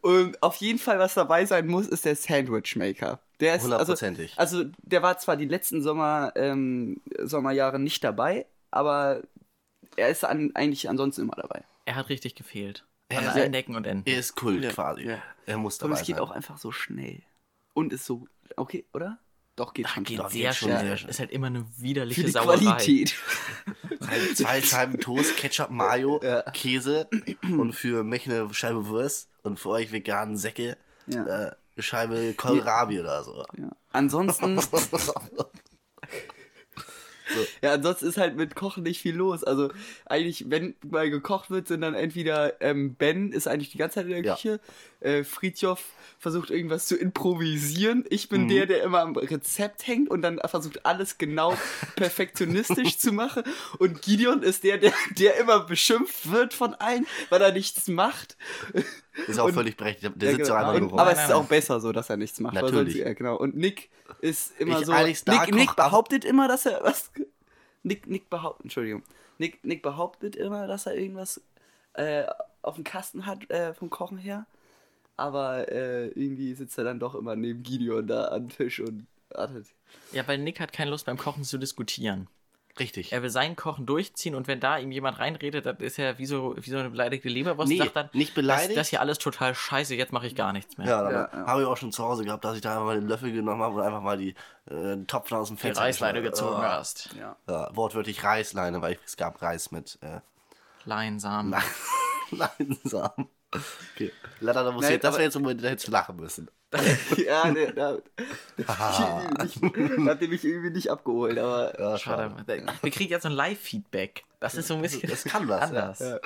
Und 0.00 0.42
auf 0.42 0.56
jeden 0.56 0.78
Fall, 0.78 0.98
was 0.98 1.14
dabei 1.14 1.44
sein 1.44 1.66
muss, 1.66 1.86
ist 1.88 2.04
der 2.04 2.16
Sandwich 2.16 2.76
Maker. 2.76 3.18
Der 3.40 3.54
ist 3.56 3.62
also, 3.64 3.72
Hundertprozentig. 3.74 4.34
also 4.38 4.64
der 4.78 5.02
war 5.02 5.18
zwar 5.18 5.36
die 5.36 5.46
letzten 5.46 5.82
Sommer, 5.82 6.32
ähm, 6.36 7.00
Sommerjahre 7.22 7.78
nicht 7.78 8.02
dabei, 8.04 8.46
aber 8.70 9.22
er 9.96 10.08
ist 10.08 10.24
an, 10.24 10.52
eigentlich 10.54 10.88
ansonsten 10.88 11.22
immer 11.22 11.34
dabei. 11.36 11.64
er 11.84 11.96
hat 11.96 12.08
richtig 12.08 12.34
gefehlt. 12.34 12.84
Er 13.08 13.18
An 13.18 13.28
allen 13.28 13.52
Ecken 13.54 13.76
und 13.76 13.86
Enden. 13.86 14.08
Er 14.08 14.18
ist 14.18 14.36
Kult 14.36 14.62
Ja, 14.64 14.70
quasi. 14.70 15.02
ja. 15.06 15.18
Er 15.44 15.58
muss 15.58 15.74
Und 15.82 15.90
dabei 15.90 16.00
es 16.00 16.06
geht 16.06 16.16
sein. 16.16 16.24
auch 16.24 16.30
einfach 16.30 16.56
so 16.56 16.72
schnell. 16.72 17.20
Und 17.74 17.92
ist 17.92 18.04
so, 18.06 18.26
okay, 18.56 18.86
oder? 18.92 19.18
Doch, 19.56 19.74
geht 19.74 19.88
schon 19.88 20.04
Geht. 20.04 20.18
Doch, 20.18 20.30
sehr 20.30 20.50
geht 20.50 20.56
schon 20.58 20.70
sehr. 20.70 21.08
Ist 21.08 21.18
halt 21.20 21.30
immer 21.30 21.48
eine 21.48 21.64
Für 21.66 21.82
widerliche 21.82 22.24
die 22.24 22.30
Sauerei. 22.30 22.56
Qualität. 22.58 23.14
Halt 24.08 24.36
zwei 24.36 24.60
Scheiben 24.62 24.98
Toast, 24.98 25.36
Ketchup, 25.36 25.70
Mayo, 25.70 26.20
Ja. 26.22 26.42
Käse 26.50 27.08
und 27.42 27.72
für 27.72 28.02
mich 28.02 28.28
eine 28.28 28.52
Scheibe 28.52 28.86
Wurst 28.88 29.28
und 29.42 29.60
für 29.60 29.68
euch 29.70 29.92
veganen 29.92 30.36
Säcke 30.36 30.76
Ja. 31.06 31.24
äh, 31.24 31.52
eine 31.74 31.82
Scheibe 31.82 32.34
Kohlrabi 32.34 32.98
oder 33.00 33.22
so. 33.22 33.44
Ja. 33.56 33.70
Ansonsten, 33.92 34.58
ja, 37.62 37.72
ansonsten 37.74 38.06
ist 38.08 38.16
halt 38.18 38.36
mit 38.36 38.54
Kochen 38.54 38.82
nicht 38.82 39.00
viel 39.00 39.14
los. 39.14 39.44
Also 39.44 39.70
eigentlich, 40.06 40.50
wenn 40.50 40.74
mal 40.84 41.08
gekocht 41.10 41.50
wird, 41.50 41.68
sind 41.68 41.82
dann 41.82 41.94
entweder 41.94 42.60
ähm, 42.60 42.94
Ben 42.94 43.32
ist 43.32 43.46
eigentlich 43.46 43.70
die 43.70 43.78
ganze 43.78 43.94
Zeit 43.96 44.06
in 44.06 44.10
der 44.12 44.24
Ja. 44.24 44.36
Äh, 45.04 45.24
Friedjof 45.24 45.84
versucht 46.18 46.50
irgendwas 46.50 46.86
zu 46.86 46.96
improvisieren. 46.96 48.04
Ich 48.08 48.28
bin 48.28 48.42
Mhm. 48.44 48.48
der, 48.48 48.66
der 48.66 48.82
immer 48.84 49.00
am 49.00 49.16
Rezept 49.16 49.86
hängt 49.86 50.08
und 50.08 50.22
dann 50.22 50.38
versucht 50.46 50.86
alles 50.86 51.18
genau 51.18 51.56
perfektionistisch 51.96 52.98
zu 52.98 53.12
machen. 53.12 53.42
Und 53.78 54.02
Gideon 54.02 54.42
ist 54.42 54.62
der, 54.64 54.78
der, 54.78 54.92
der 55.18 55.36
immer 55.38 55.60
beschimpft 55.60 56.30
wird 56.30 56.54
von 56.54 56.74
allen, 56.74 57.06
weil 57.30 57.42
er 57.42 57.52
nichts 57.52 57.88
macht. 57.88 58.36
Ist 59.26 59.38
auch 59.40 59.46
Und- 59.46 59.54
völlig 59.54 59.76
berechtigt. 59.76 60.12
Der 60.16 60.30
Ja, 60.30 60.36
sitzt 60.36 60.50
genau. 60.50 60.72
und, 60.74 60.80
nur 60.80 60.90
rum. 60.90 60.98
aber 60.98 61.12
es 61.12 61.24
ist 61.24 61.32
auch 61.32 61.44
besser 61.46 61.80
so, 61.80 61.92
dass 61.92 62.08
er 62.10 62.16
nichts 62.16 62.38
macht. 62.40 62.54
Natürlich. 62.54 62.94
Sonst, 62.94 63.06
ja, 63.06 63.12
genau. 63.14 63.36
Und 63.36 63.56
Nick 63.56 63.90
ist 64.20 64.52
immer 64.60 64.80
Ich, 64.80 64.86
so. 64.86 64.92
Nick, 65.32 65.54
Nick 65.54 65.76
behauptet 65.76 66.24
immer, 66.24 66.48
dass 66.48 66.66
er 66.66 66.82
was. 66.82 67.10
Nick, 67.82 68.06
Nick 68.06 68.30
behauptet, 68.30 68.64
Entschuldigung. 68.66 69.02
Nick, 69.38 69.64
Nick 69.64 69.82
behauptet 69.82 70.36
immer, 70.36 70.66
dass 70.68 70.86
er 70.86 70.94
irgendwas 70.94 71.40
äh, 71.94 72.24
auf 72.62 72.76
dem 72.76 72.84
Kasten 72.84 73.26
hat 73.26 73.50
äh, 73.50 73.74
vom 73.74 73.90
Kochen 73.90 74.18
her. 74.18 74.46
Aber 75.22 75.70
äh, 75.70 76.08
irgendwie 76.08 76.52
sitzt 76.54 76.76
er 76.78 76.84
dann 76.84 76.98
doch 76.98 77.14
immer 77.14 77.36
neben 77.36 77.62
Gideon 77.62 78.06
da 78.06 78.28
am 78.32 78.48
Tisch 78.48 78.80
und 78.80 79.06
wartet. 79.30 79.66
Ja, 80.12 80.26
weil 80.26 80.38
Nick 80.38 80.58
hat 80.58 80.72
keine 80.72 80.90
Lust 80.90 81.06
beim 81.06 81.16
Kochen 81.16 81.44
zu 81.44 81.58
diskutieren. 81.58 82.26
Richtig. 82.78 83.12
Er 83.12 83.22
will 83.22 83.30
sein 83.30 83.54
Kochen 83.54 83.84
durchziehen 83.86 84.34
und 84.34 84.48
wenn 84.48 84.58
da 84.58 84.78
ihm 84.78 84.90
jemand 84.90 85.18
reinredet, 85.18 85.66
dann 85.66 85.76
ist 85.76 85.98
er 85.98 86.18
wie 86.18 86.24
so, 86.26 86.56
wie 86.58 86.70
so 86.70 86.78
eine 86.78 86.90
beleidigte 86.90 87.28
Leberwurst 87.28 87.68
Nee, 87.68 87.78
und 87.78 87.84
sagt 87.84 87.96
dann, 87.96 88.08
nicht 88.14 88.34
beleidigt. 88.34 88.70
Das, 88.70 88.76
das 88.76 88.88
hier 88.88 89.00
alles 89.00 89.18
total 89.18 89.54
scheiße, 89.54 89.94
jetzt 89.94 90.10
mache 90.12 90.26
ich 90.26 90.34
gar 90.34 90.52
nichts 90.54 90.76
mehr. 90.78 90.88
Ja, 90.88 91.02
dann 91.02 91.12
Ja, 91.12 91.28
ja. 91.32 91.46
habe 91.46 91.60
ich 91.60 91.66
auch 91.68 91.76
schon 91.76 91.92
zu 91.92 92.02
Hause 92.02 92.24
gehabt, 92.24 92.44
dass 92.44 92.56
ich 92.56 92.62
da 92.62 92.72
einfach 92.72 92.86
mal 92.86 92.98
den 92.98 93.06
Löffel 93.08 93.30
genommen 93.30 93.62
habe 93.62 93.76
und 93.76 93.82
einfach 93.82 94.00
mal 94.00 94.16
die 94.18 94.34
äh, 94.70 94.96
Topfen 95.06 95.36
aus 95.36 95.48
dem 95.48 95.56
Die 95.56 95.60
Fenster 95.62 95.84
Reißleine 95.84 96.22
geschnitten 96.22 96.34
gezogen 96.46 96.62
habe. 96.62 96.68
hast. 96.74 97.10
Ja. 97.16 97.36
Ja, 97.46 97.76
wortwörtlich 97.76 98.24
Reißleine, 98.24 98.80
weil 98.82 98.98
es 99.04 99.16
gab 99.18 99.40
Reis 99.42 99.70
mit 99.70 99.98
äh, 100.00 100.20
Leinsamen. 100.86 101.54
Leinsamen. 102.30 103.28
Okay, 103.94 104.10
leider, 104.40 104.64
da 104.64 104.72
muss 104.72 104.82
Nein, 104.82 104.92
jetzt, 104.92 105.04
das 105.04 105.14
wäre 105.14 105.24
jetzt 105.24 105.36
unbedingt 105.36 105.68
hätte 105.70 105.90
lachen 105.90 106.16
müssen. 106.16 106.50
ja, 107.18 107.50
ne, 107.50 107.72
da, 107.74 107.98
Haha. 108.68 109.30
da 109.36 109.44
hat 110.10 110.22
er 110.22 110.28
mich 110.28 110.44
irgendwie 110.44 110.70
nicht 110.70 110.90
abgeholt, 110.90 111.38
aber. 111.38 111.78
Ja, 111.78 111.98
Schade. 111.98 112.34
Wir 112.82 112.90
kriegen 112.90 113.10
jetzt 113.10 113.22
so 113.24 113.28
ein 113.28 113.34
Live-Feedback. 113.34 114.24
Das 114.40 114.54
ist 114.54 114.68
so 114.68 114.74
ein 114.74 114.82
bisschen 114.82 115.08
Das 115.08 115.24
kann 115.24 115.46
was, 115.48 115.62
anders. 115.62 115.98
Ja. 116.00 116.18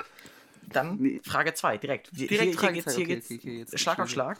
Dann 0.69 0.97
Nee. 0.97 1.21
Frage 1.23 1.53
2, 1.53 1.77
direkt. 1.77 2.09
Direkt 2.17 2.29
hier, 2.31 2.41
hier 2.43 2.53
Frage 2.53 2.73
geht's, 2.73 2.95
hier 2.95 3.05
okay, 3.05 3.15
geht's 3.15 3.25
okay, 3.27 3.39
okay, 3.39 3.57
jetzt 3.59 3.79
Schlag 3.79 3.99
auf. 3.99 4.09
Schlag. 4.09 4.39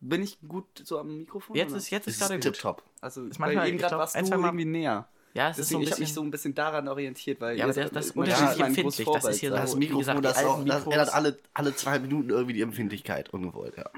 Bin 0.00 0.22
ich 0.22 0.38
gut 0.46 0.66
so 0.84 0.98
am 0.98 1.18
Mikrofon? 1.18 1.54
Jetzt 1.56 1.70
oder? 1.70 1.76
ist, 1.78 1.90
jetzt 1.90 2.06
Das 2.06 2.14
ist 2.14 2.20
gerade 2.20 2.34
ist 2.34 2.44
gut. 2.44 2.52
tipptopp. 2.54 2.82
Also, 3.00 3.26
Ist 3.26 3.38
manchmal- 3.38 3.68
eben 3.68 3.76
ich 3.76 3.82
gerade 3.82 3.98
warst 3.98 4.16
ein, 4.16 4.24
du 4.24 4.32
irgendwie 4.32 4.64
näher. 4.64 5.08
Ja, 5.32 5.50
es 5.50 5.58
ist 5.58 5.68
so 5.68 5.78
Deswegen, 5.78 5.80
ein 5.80 5.82
ich 5.84 5.90
habe 5.92 6.00
mich 6.00 6.12
so 6.14 6.22
ein 6.22 6.30
bisschen 6.30 6.54
daran 6.54 6.88
orientiert, 6.88 7.40
weil 7.40 7.56
Ja, 7.56 7.66
ihr- 7.66 7.72
das- 7.72 7.90
das 7.92 8.06
ist 8.06 8.16
unterschiedlich 8.16 8.58
meinen 8.58 8.68
empfindlich. 8.74 9.06
Das 9.06 9.24
ist 9.26 9.38
hier 9.40 9.50
Vorwärts- 9.50 9.70
Das 9.70 9.76
Mikrofon, 9.76 9.98
gesagt, 9.98 10.24
das, 10.24 10.44
auch, 10.44 10.64
das 10.64 10.84
ändert 10.84 11.14
alle, 11.14 11.38
alle 11.54 11.76
zwei 11.76 11.98
Minuten 12.00 12.30
irgendwie 12.30 12.54
die 12.54 12.62
Empfindlichkeit, 12.62 13.30
ungewollt, 13.30 13.76
ja. 13.76 13.88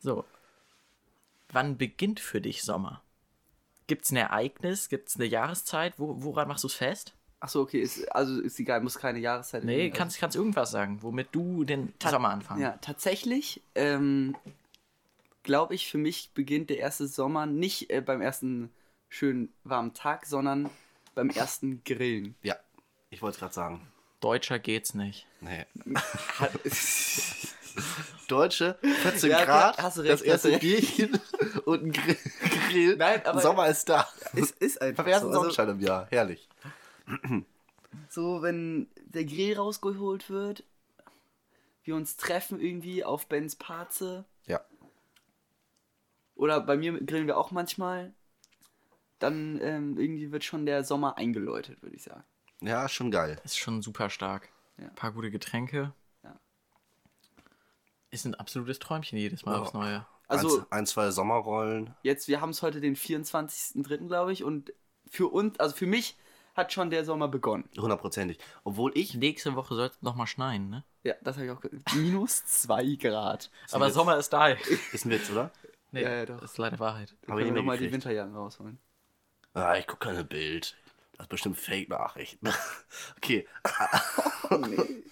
So. 0.00 0.24
Wann 1.52 1.76
beginnt 1.76 2.20
für 2.20 2.40
dich 2.40 2.62
Sommer? 2.62 3.02
Gibt 3.88 4.04
es 4.04 4.12
ein 4.12 4.16
Ereignis? 4.16 4.88
Gibt 4.88 5.08
es 5.08 5.16
eine 5.16 5.24
Jahreszeit? 5.26 5.94
Wo, 5.98 6.22
woran 6.22 6.46
machst 6.46 6.62
du 6.62 6.68
es 6.68 6.74
fest? 6.74 7.14
Achso, 7.40 7.62
okay, 7.62 7.80
ist, 7.80 8.04
also 8.14 8.40
ist 8.40 8.60
egal, 8.60 8.80
muss 8.82 8.98
keine 8.98 9.18
Jahreszeit 9.18 9.64
Nee, 9.64 9.88
sein. 9.88 9.92
kannst, 9.96 10.18
kannst 10.18 10.36
irgendwas 10.36 10.70
sagen, 10.70 10.98
womit 11.02 11.28
du 11.32 11.64
den 11.64 11.92
Sommer 12.08 12.28
anfangen. 12.28 12.60
Ja, 12.60 12.76
tatsächlich, 12.82 13.62
ähm, 13.74 14.36
glaube 15.42 15.74
ich, 15.74 15.90
für 15.90 15.98
mich 15.98 16.30
beginnt 16.34 16.70
der 16.70 16.78
erste 16.78 17.08
Sommer 17.08 17.46
nicht 17.46 17.90
äh, 17.90 18.00
beim 18.02 18.20
ersten 18.20 18.70
schönen 19.10 19.52
warmen 19.64 19.92
Tag, 19.92 20.24
sondern 20.24 20.70
beim 21.14 21.28
ersten 21.28 21.84
Grillen. 21.84 22.34
Ja, 22.42 22.56
ich 23.10 23.20
wollte 23.20 23.34
es 23.34 23.40
gerade 23.40 23.52
sagen. 23.54 23.86
Deutscher 24.20 24.58
geht's 24.58 24.94
nicht. 24.94 25.26
Nee. 25.42 25.66
Deutsche, 28.28 28.78
14 28.82 29.30
Ja, 29.30 29.44
Grad, 29.44 29.78
hast 29.78 29.96
du 29.96 30.02
recht, 30.02 30.12
das 30.12 30.22
erste 30.22 30.52
hast 30.52 30.62
du 30.62 30.66
recht. 30.66 30.96
Bierchen 30.96 31.20
und 31.64 31.82
ein 31.84 31.92
Grill. 31.92 32.16
Grill. 32.70 32.96
Nein, 32.96 33.24
aber- 33.26 33.40
Sommer 33.40 33.68
ist 33.68 33.88
da. 33.88 34.06
es 34.34 34.50
ist 34.52 34.80
einfach 34.80 35.04
Am 35.04 35.10
ersten 35.10 35.26
so. 35.26 35.28
Also, 35.30 35.40
Sonnenschein 35.42 35.68
im 35.70 35.80
Jahr, 35.80 36.06
herrlich. 36.10 36.48
so, 38.08 38.42
wenn 38.42 38.88
der 39.06 39.24
Grill 39.24 39.56
rausgeholt 39.56 40.30
wird, 40.30 40.62
wir 41.82 41.96
uns 41.96 42.16
treffen 42.16 42.60
irgendwie 42.60 43.02
auf 43.04 43.26
Bens 43.26 43.56
Parze 43.56 44.24
Ja. 44.46 44.60
oder 46.36 46.60
bei 46.60 46.76
mir 46.76 47.00
grillen 47.04 47.26
wir 47.26 47.36
auch 47.38 47.50
manchmal, 47.50 48.12
dann 49.20 49.60
ähm, 49.62 49.96
irgendwie 49.98 50.32
wird 50.32 50.44
schon 50.44 50.66
der 50.66 50.82
Sommer 50.84 51.16
eingeläutet, 51.18 51.82
würde 51.82 51.94
ich 51.96 52.02
sagen. 52.02 52.24
Ja, 52.60 52.88
schon 52.88 53.10
geil. 53.10 53.40
Ist 53.44 53.58
schon 53.58 53.80
super 53.82 54.10
stark. 54.10 54.48
Ja. 54.78 54.84
Ein 54.88 54.94
paar 54.94 55.12
gute 55.12 55.30
Getränke. 55.30 55.94
Ja. 56.22 56.38
Ist 58.10 58.24
ein 58.24 58.34
absolutes 58.34 58.78
Träumchen 58.78 59.18
jedes 59.18 59.44
Mal 59.44 59.54
Ja. 59.54 59.60
aufs 59.62 59.72
Neue. 59.72 60.06
Also- 60.28 60.60
ein, 60.60 60.66
ein, 60.80 60.86
zwei 60.86 61.10
Sommerrollen. 61.10 61.94
Jetzt, 62.02 62.28
wir 62.28 62.40
haben 62.40 62.50
es 62.50 62.62
heute 62.62 62.80
den 62.80 62.96
24.03., 62.96 64.06
glaube 64.08 64.32
ich, 64.32 64.44
und 64.44 64.72
für 65.08 65.28
uns, 65.28 65.58
also 65.58 65.74
für 65.74 65.86
mich 65.86 66.16
hat 66.54 66.72
schon 66.72 66.90
der 66.90 67.04
Sommer 67.04 67.28
begonnen. 67.28 67.68
Hundertprozentig. 67.78 68.38
Obwohl 68.64 68.92
ich. 68.96 69.14
Nächste 69.14 69.54
Woche 69.54 69.74
soll 69.74 69.86
es 69.86 70.02
nochmal 70.02 70.26
schneien, 70.26 70.68
ne? 70.68 70.84
Ja, 71.04 71.14
das 71.22 71.36
habe 71.36 71.46
ich 71.46 71.52
auch 71.52 71.60
gehört. 71.60 71.82
Minus 71.94 72.44
2 72.44 72.96
Grad. 72.96 73.50
Aber 73.72 73.86
Witz. 73.86 73.94
Sommer 73.94 74.16
ist 74.18 74.32
da. 74.32 74.48
Ist 74.48 75.04
ein 75.06 75.10
Witz, 75.10 75.30
oder? 75.30 75.50
Nee, 75.92 76.02
Ja, 76.02 76.10
ja, 76.10 76.26
doch. 76.26 76.40
das 76.40 76.52
ist 76.52 76.58
leider 76.58 76.78
Wahrheit. 76.78 77.16
Ich 77.22 77.26
können 77.26 77.38
wir 77.44 77.52
nochmal 77.52 77.78
die. 77.78 77.90
Winterjacken 77.90 78.34
rausholen. 78.36 78.78
Ah, 79.54 79.76
ich 79.76 79.86
gucke 79.86 80.06
keine 80.08 80.24
Bild. 80.24 80.76
Das 81.16 81.24
ist 81.24 81.28
bestimmt 81.30 81.58
Fake-Nachrichten. 81.58 82.48
okay. 83.16 83.46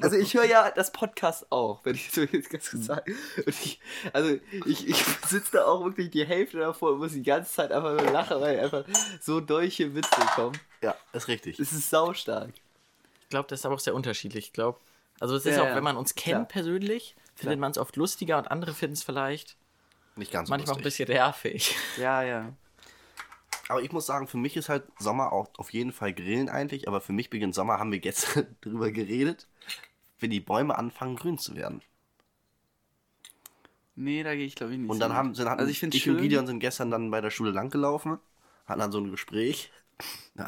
Also 0.00 0.16
ich 0.16 0.34
höre 0.34 0.46
ja 0.46 0.70
das 0.72 0.90
Podcast 0.90 1.46
auch, 1.52 1.84
wenn 1.84 1.94
ich 1.94 2.10
so 2.10 2.22
jetzt 2.22 2.50
ganz 2.50 2.70
kurz 2.70 2.86
sagen. 2.86 3.14
Und 3.36 3.48
ich, 3.48 3.78
also 4.12 4.36
ich, 4.66 4.88
ich 4.88 4.96
sitze 5.28 5.52
da 5.52 5.66
auch 5.66 5.84
wirklich 5.84 6.10
die 6.10 6.26
Hälfte 6.26 6.58
davor 6.58 6.92
und 6.94 6.98
muss 6.98 7.12
die 7.12 7.22
ganze 7.22 7.52
Zeit 7.52 7.70
einfach 7.70 7.92
nur 7.92 8.10
lachen, 8.10 8.40
weil 8.40 8.58
einfach 8.58 8.84
so 9.20 9.40
dolche 9.40 9.94
Witze 9.94 10.20
kommen. 10.34 10.58
Ja, 10.82 10.96
ist 11.12 11.28
richtig. 11.28 11.60
Es 11.60 11.70
ist 11.72 11.88
saustark. 11.90 12.50
Ich 13.22 13.28
glaube, 13.28 13.48
das 13.48 13.60
ist 13.60 13.66
aber 13.66 13.76
auch 13.76 13.80
sehr 13.80 13.94
unterschiedlich. 13.94 14.46
Ich 14.46 14.52
glaube, 14.52 14.80
also 15.20 15.36
es 15.36 15.46
ist 15.46 15.56
Ja, 15.56 15.62
auch, 15.70 15.76
wenn 15.76 15.84
man 15.84 15.96
uns 15.96 16.14
kennt 16.16 16.34
Klar. 16.34 16.44
persönlich, 16.64 17.14
findet 17.36 17.60
man 17.60 17.70
es 17.70 17.78
oft 17.78 17.94
lustiger 17.96 18.38
und 18.38 18.50
andere 18.50 18.74
finden 18.74 18.94
es 18.94 19.04
vielleicht 19.04 19.56
Nicht 20.16 20.32
ganz 20.32 20.48
so 20.48 20.52
manchmal 20.52 20.72
auch 20.74 20.78
ein 20.78 20.82
lustig. 20.84 21.06
bisschen 21.06 21.16
nervig. 21.16 21.76
Ja, 21.96 22.22
ja. 22.22 22.52
Aber 23.70 23.82
ich 23.82 23.92
muss 23.92 24.06
sagen, 24.06 24.26
für 24.26 24.36
mich 24.36 24.56
ist 24.56 24.68
halt 24.68 24.84
Sommer 24.98 25.32
auch 25.32 25.48
auf 25.56 25.72
jeden 25.72 25.92
Fall 25.92 26.12
Grillen 26.12 26.48
eigentlich. 26.48 26.88
Aber 26.88 27.00
für 27.00 27.12
mich 27.12 27.30
beginnt 27.30 27.54
Sommer, 27.54 27.78
haben 27.78 27.92
wir 27.92 28.00
gestern 28.00 28.46
drüber 28.60 28.90
geredet, 28.90 29.46
wenn 30.18 30.30
die 30.30 30.40
Bäume 30.40 30.76
anfangen 30.76 31.16
grün 31.16 31.38
zu 31.38 31.54
werden. 31.54 31.80
Nee, 33.94 34.22
da 34.22 34.34
gehe 34.34 34.46
ich 34.46 34.56
glaube 34.56 34.72
ich 34.72 34.78
nicht. 34.78 34.90
Und 34.90 34.98
dann 34.98 35.12
haben, 35.12 35.34
sind, 35.34 35.48
hatten, 35.48 35.60
also 35.60 35.70
ich 35.70 35.82
ich 35.82 36.02
schön. 36.02 36.16
und 36.16 36.22
Gideon 36.22 36.46
sind 36.46 36.60
gestern 36.60 36.90
dann 36.90 37.10
bei 37.10 37.20
der 37.20 37.30
Schule 37.30 37.50
langgelaufen, 37.50 38.18
hatten 38.66 38.80
dann 38.80 38.92
so 38.92 38.98
ein 38.98 39.10
Gespräch. 39.10 39.70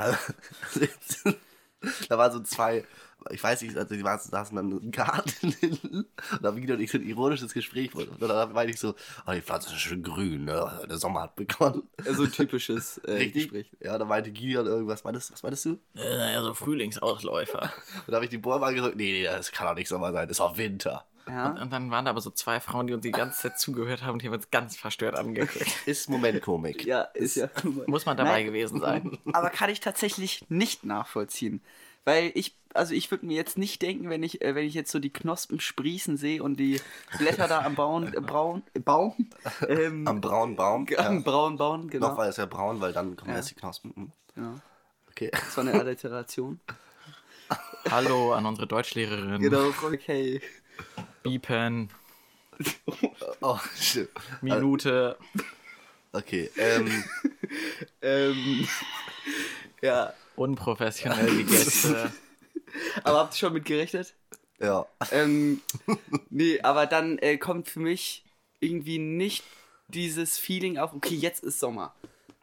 Da, 2.08 2.18
waren 2.18 2.32
so 2.32 2.40
zwei, 2.40 2.84
ich 3.30 3.42
weiß 3.42 3.62
nicht, 3.62 3.76
also 3.76 3.94
die 3.94 4.04
waren, 4.04 4.18
saßen 4.18 4.56
dann 4.56 4.70
im 4.70 4.90
Garten 4.90 5.50
hinten 5.60 6.06
und 6.32 6.42
da 6.42 6.48
haben 6.48 6.60
Gideon 6.60 6.78
und 6.78 6.84
ich 6.84 6.90
so 6.90 6.98
ein 6.98 7.04
ironisches 7.06 7.52
Gespräch. 7.52 7.94
Und 7.94 8.20
dann 8.20 8.52
meinte 8.52 8.72
ich 8.72 8.80
so, 8.80 8.94
oh, 9.26 9.32
die 9.32 9.40
Pflanze 9.40 9.68
ist 9.68 9.80
schön 9.80 10.02
grün, 10.02 10.44
ne? 10.44 10.86
der 10.88 10.98
Sommer 10.98 11.22
hat 11.22 11.36
begonnen. 11.36 11.82
so 12.10 12.24
ein 12.24 12.32
typisches 12.32 12.98
äh, 12.98 13.12
Richtig? 13.12 13.44
Gespräch. 13.44 13.70
Ja, 13.80 13.98
da 13.98 14.04
meinte 14.04 14.30
Gideon 14.30 14.66
irgendwas, 14.66 15.04
meintest, 15.04 15.32
was 15.32 15.42
meintest 15.42 15.64
du? 15.66 15.78
Äh, 15.94 16.16
Naja, 16.16 16.42
so 16.42 16.54
Frühlingsausläufer. 16.54 17.62
Und 17.62 18.08
da 18.08 18.14
habe 18.14 18.24
ich 18.24 18.30
die 18.30 18.38
Bäume 18.38 18.66
angesagt, 18.66 18.96
nee, 18.96 19.12
nee, 19.12 19.24
das 19.24 19.52
kann 19.52 19.66
doch 19.66 19.74
nicht 19.74 19.88
Sommer 19.88 20.12
sein, 20.12 20.28
das 20.28 20.36
ist 20.38 20.40
auch 20.40 20.56
Winter. 20.56 21.04
Ja. 21.28 21.50
Und 21.60 21.72
dann 21.72 21.90
waren 21.90 22.04
da 22.04 22.10
aber 22.10 22.20
so 22.20 22.30
zwei 22.30 22.58
Frauen, 22.60 22.86
die 22.88 22.94
uns 22.94 23.02
die 23.02 23.12
ganze 23.12 23.42
Zeit 23.42 23.58
zugehört 23.58 24.02
haben, 24.02 24.18
die 24.18 24.26
haben 24.26 24.34
uns 24.34 24.50
ganz 24.50 24.76
verstört 24.76 25.14
angeguckt. 25.16 25.66
Ist 25.86 26.08
Momentkomik. 26.10 26.84
Ja, 26.84 27.02
ist 27.14 27.36
ja. 27.36 27.48
Muss 27.86 28.06
man 28.06 28.16
dabei 28.16 28.30
Nein. 28.38 28.46
gewesen 28.46 28.80
sein. 28.80 29.18
Aber 29.32 29.50
kann 29.50 29.70
ich 29.70 29.80
tatsächlich 29.80 30.44
nicht 30.48 30.84
nachvollziehen. 30.84 31.60
Weil 32.04 32.32
ich, 32.34 32.56
also 32.74 32.94
ich 32.94 33.12
würde 33.12 33.24
mir 33.26 33.36
jetzt 33.36 33.56
nicht 33.56 33.80
denken, 33.80 34.10
wenn 34.10 34.24
ich, 34.24 34.42
äh, 34.42 34.56
wenn 34.56 34.66
ich 34.66 34.74
jetzt 34.74 34.90
so 34.90 34.98
die 34.98 35.12
Knospen 35.12 35.60
sprießen 35.60 36.16
sehe 36.16 36.42
und 36.42 36.56
die 36.58 36.80
Blätter 37.18 37.46
da 37.46 37.60
am 37.62 37.76
Bauen, 37.76 38.12
äh, 38.12 38.20
Braun, 38.20 38.64
äh, 38.74 38.80
Baum, 38.80 39.14
ähm, 39.68 40.08
Am 40.08 40.20
braunen 40.20 40.56
Baum. 40.56 40.88
am 40.98 41.14
Ja. 41.16 41.20
braunen 41.22 41.56
Bauen, 41.56 41.88
genau. 41.88 42.08
Noch 42.08 42.16
war 42.16 42.26
es 42.26 42.38
ja 42.38 42.46
braun, 42.46 42.80
weil 42.80 42.92
dann 42.92 43.14
kommen 43.14 43.30
Ja. 43.30 43.36
erst 43.36 43.50
die 43.50 43.54
Knospen. 43.54 43.92
Hm. 43.94 44.12
Ja. 44.34 44.54
Okay. 45.10 45.30
Das 45.30 45.56
war 45.56 45.64
eine 45.64 45.78
Alliteration. 45.78 46.58
Hallo 47.90 48.32
an 48.32 48.46
unsere 48.46 48.66
Deutschlehrerin. 48.66 49.40
genau, 49.40 49.68
okay. 49.84 50.40
Biepen, 51.22 51.88
Oh, 53.40 53.58
shit. 53.76 54.10
Minute. 54.40 55.16
Okay, 56.12 56.50
ähm, 56.56 57.04
Ähm, 58.02 58.68
ja, 59.80 60.12
Unprofessionell 60.36 61.36
die 61.36 61.44
Gäste. 61.44 62.12
aber 63.04 63.18
habt 63.18 63.34
ihr 63.34 63.38
schon 63.38 63.52
mit 63.52 63.64
gerechnet? 63.64 64.14
ja. 64.58 64.86
Ähm, 65.10 65.60
nee, 66.30 66.60
aber 66.60 66.86
dann 66.86 67.18
äh, 67.18 67.36
kommt 67.36 67.68
für 67.68 67.80
mich 67.80 68.24
irgendwie 68.60 68.98
nicht 68.98 69.44
dieses 69.88 70.38
Feeling 70.38 70.78
auf, 70.78 70.94
okay, 70.94 71.14
jetzt 71.14 71.42
ist 71.44 71.60
Sommer. 71.60 71.94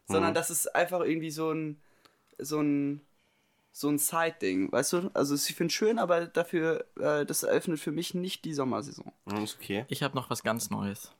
Sondern 0.06 0.34
das 0.34 0.50
ist 0.50 0.74
einfach 0.74 1.00
irgendwie 1.00 1.30
so 1.30 1.52
ein, 1.52 1.80
so 2.38 2.60
ein, 2.60 3.00
so 3.72 3.88
ein 3.88 3.98
Side-Ding, 3.98 4.72
weißt 4.72 4.92
du? 4.94 5.10
Also 5.14 5.34
ich 5.34 5.54
finde 5.54 5.66
es 5.68 5.74
schön, 5.74 5.98
aber 5.98 6.26
dafür, 6.26 6.84
äh, 6.98 7.24
das 7.24 7.42
eröffnet 7.42 7.78
für 7.80 7.92
mich 7.92 8.14
nicht 8.14 8.44
die 8.44 8.54
Sommersaison. 8.54 9.12
Hm, 9.28 9.44
Ist 9.44 9.58
okay. 9.60 9.84
Ich 9.88 10.02
habe 10.02 10.16
noch 10.16 10.28
was 10.30 10.42
ganz 10.42 10.70
Neues. 10.70 11.12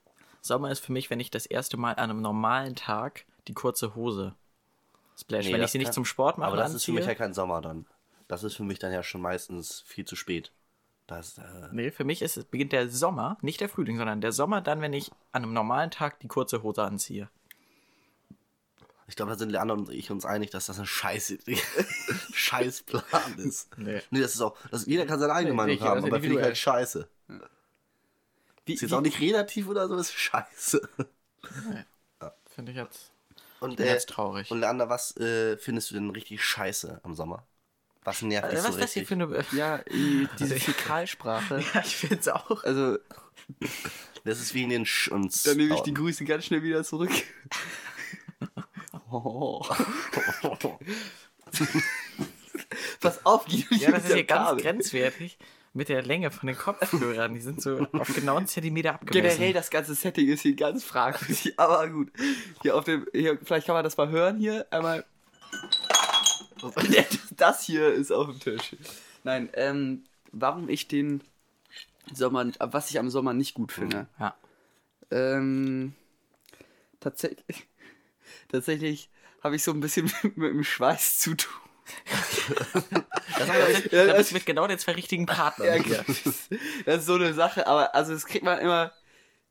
Sommer 0.42 0.70
ist 0.70 0.80
für 0.80 0.92
mich, 0.92 1.10
wenn 1.10 1.20
ich 1.20 1.30
das 1.30 1.46
erste 1.46 1.76
Mal 1.76 1.92
an 1.92 2.10
einem 2.10 2.22
normalen 2.22 2.74
Tag 2.74 3.24
die 3.46 3.54
kurze 3.54 3.94
Hose 3.94 4.34
splash. 5.18 5.46
Nee, 5.46 5.52
wenn 5.52 5.62
ich 5.62 5.70
sie 5.70 5.78
nicht 5.78 5.92
zum 5.92 6.04
Sport 6.04 6.38
mache, 6.38 6.48
Aber 6.48 6.56
das 6.56 6.74
ist 6.74 6.84
für 6.84 6.92
mich 6.92 7.00
anziehe. 7.02 7.12
ja 7.12 7.18
kein 7.18 7.34
Sommer 7.34 7.60
dann. 7.60 7.86
Das 8.26 8.42
ist 8.42 8.56
für 8.56 8.62
mich 8.64 8.78
dann 8.78 8.92
ja 8.92 9.02
schon 9.02 9.20
meistens 9.20 9.82
viel 9.86 10.04
zu 10.04 10.16
spät. 10.16 10.52
Das, 11.06 11.38
äh, 11.38 11.42
Nee, 11.72 11.90
für 11.90 12.04
mich 12.04 12.22
ist 12.22 12.36
es, 12.36 12.44
beginnt 12.44 12.72
der 12.72 12.88
Sommer, 12.88 13.36
nicht 13.42 13.60
der 13.60 13.68
Frühling, 13.68 13.98
sondern 13.98 14.20
der 14.20 14.32
Sommer 14.32 14.60
dann, 14.60 14.80
wenn 14.80 14.92
ich 14.92 15.10
an 15.32 15.42
einem 15.42 15.52
normalen 15.52 15.90
Tag 15.90 16.20
die 16.20 16.28
kurze 16.28 16.62
Hose 16.62 16.82
anziehe. 16.84 17.28
Ich 19.10 19.16
glaube, 19.16 19.32
da 19.32 19.38
sind 19.38 19.50
Leander 19.50 19.74
und 19.74 19.90
ich 19.90 20.10
uns 20.10 20.24
einig, 20.24 20.50
dass 20.50 20.66
das 20.66 20.78
ein 20.78 20.86
scheiß, 20.86 21.34
scheiß 22.32 22.82
Plan 22.84 23.02
ist. 23.38 23.68
Nee. 23.76 24.00
Nee, 24.10 24.20
das 24.20 24.34
ist 24.34 24.40
auch, 24.40 24.56
das, 24.70 24.86
jeder 24.86 25.04
kann 25.04 25.18
seine 25.20 25.32
eigene 25.34 25.50
Nee, 25.50 25.56
Meinung 25.56 25.70
richtig, 25.72 25.86
haben, 25.88 25.96
also 25.96 26.06
aber 26.06 26.20
finde 26.20 26.36
ich 26.38 26.42
halt 26.44 26.56
scheiße. 26.56 27.08
Wie, 28.66 28.74
Ist 28.74 28.82
jetzt 28.82 28.92
auch 28.94 29.00
nicht 29.00 29.20
relativ 29.20 29.68
oder 29.68 29.88
so, 29.88 29.96
das 29.96 30.08
ist 30.10 30.14
scheiße. 30.18 30.88
Finde 32.54 32.72
ich 32.72 32.78
jetzt. 32.78 33.12
Und, 33.58 33.80
äh, 33.80 33.86
jetzt 33.86 34.08
traurig. 34.10 34.50
Und 34.50 34.60
Leander, 34.60 34.88
was 34.88 35.16
äh, 35.16 35.56
findest 35.58 35.90
du 35.90 35.94
denn 35.94 36.10
richtig 36.10 36.42
scheiße 36.42 37.00
am 37.02 37.14
Sommer? 37.14 37.46
Was 38.04 38.22
nervt 38.22 38.50
dich 38.52 38.58
Äh, 38.58 38.62
so 38.62 38.68
was 38.68 38.74
ist 38.76 38.82
das 38.82 38.92
hier 38.92 39.02
richtig? 39.02 39.18
für 39.18 39.24
eine. 39.24 39.44
ja, 39.58 39.76
äh, 39.78 40.28
diese 40.38 40.54
Fäkalsprache. 40.60 41.64
Ja, 41.74 41.80
ich 41.84 41.96
finde 41.96 42.16
es 42.16 42.28
auch. 42.28 42.64
Also, 42.64 42.98
Das 44.24 44.40
ist 44.40 44.54
wie 44.54 44.62
in 44.62 44.70
den 44.70 44.86
Sch 44.86 45.08
und 45.08 45.46
dann 45.46 45.56
nehme 45.56 45.74
ich 45.74 45.80
die 45.80 45.94
Grüße 45.94 46.24
ganz 46.24 46.44
schnell 46.44 46.62
wieder 46.62 46.84
zurück. 46.84 47.10
Oh. 49.10 49.64
Pass 53.00 53.24
auf, 53.26 53.44
die 53.46 53.66
Ja, 53.70 53.90
das 53.90 54.04
ist 54.04 54.14
hier 54.14 54.24
ganz 54.24 54.48
Kabel. 54.48 54.62
grenzwertig 54.62 55.38
mit 55.72 55.88
der 55.88 56.02
Länge 56.02 56.30
von 56.30 56.46
den 56.46 56.56
Kopfhörern. 56.56 57.34
Die 57.34 57.40
sind 57.40 57.62
so 57.62 57.86
auf 57.92 58.14
genau 58.14 58.36
einen 58.36 58.46
Zentimeter 58.46 58.94
abgemessen. 58.94 59.38
Generell, 59.38 59.52
das 59.52 59.70
ganze 59.70 59.94
Setting 59.94 60.28
ist 60.28 60.42
hier 60.42 60.54
ganz 60.56 60.84
fragwürdig, 60.84 61.58
aber 61.58 61.88
gut. 61.88 62.10
Hier 62.62 62.76
auf 62.76 62.84
dem, 62.84 63.06
hier, 63.12 63.38
vielleicht 63.42 63.66
kann 63.66 63.74
man 63.74 63.84
das 63.84 63.96
mal 63.96 64.08
hören 64.08 64.38
hier. 64.38 64.66
Einmal. 64.70 65.04
Das 67.36 67.64
hier 67.64 67.90
ist 67.94 68.12
auf 68.12 68.26
dem 68.26 68.38
Tisch. 68.38 68.76
Nein, 69.24 69.48
ähm, 69.54 70.04
warum 70.30 70.68
ich 70.68 70.88
den 70.88 71.22
Sommer, 72.12 72.46
was 72.58 72.90
ich 72.90 72.98
am 72.98 73.08
Sommer 73.08 73.32
nicht 73.32 73.54
gut 73.54 73.72
finde. 73.72 74.08
Ja. 74.18 74.34
Ähm, 75.10 75.94
tatsächlich, 77.00 77.66
tatsächlich 78.50 79.10
habe 79.42 79.56
ich 79.56 79.62
so 79.62 79.70
ein 79.72 79.80
bisschen 79.80 80.06
mit, 80.22 80.36
mit 80.36 80.50
dem 80.52 80.64
Schweiß 80.64 81.18
zu 81.18 81.34
tun. 81.36 81.52
Das, 83.38 83.48
Ja, 83.48 83.54
heißt, 83.54 83.92
da 83.92 84.06
das- 84.06 84.32
mit 84.32 84.46
genau 84.46 84.66
den 84.66 84.78
zwei 84.78 84.92
richtigen 84.92 85.26
Partnern. 85.26 85.66
Ja, 85.68 85.74
hier. 85.82 86.04
das 86.84 86.98
ist 86.98 87.06
so 87.06 87.14
eine 87.14 87.34
Sache, 87.34 87.66
aber 87.66 87.94
also 87.94 88.12
das 88.12 88.26
kriegt 88.26 88.44
man 88.44 88.58
immer 88.58 88.92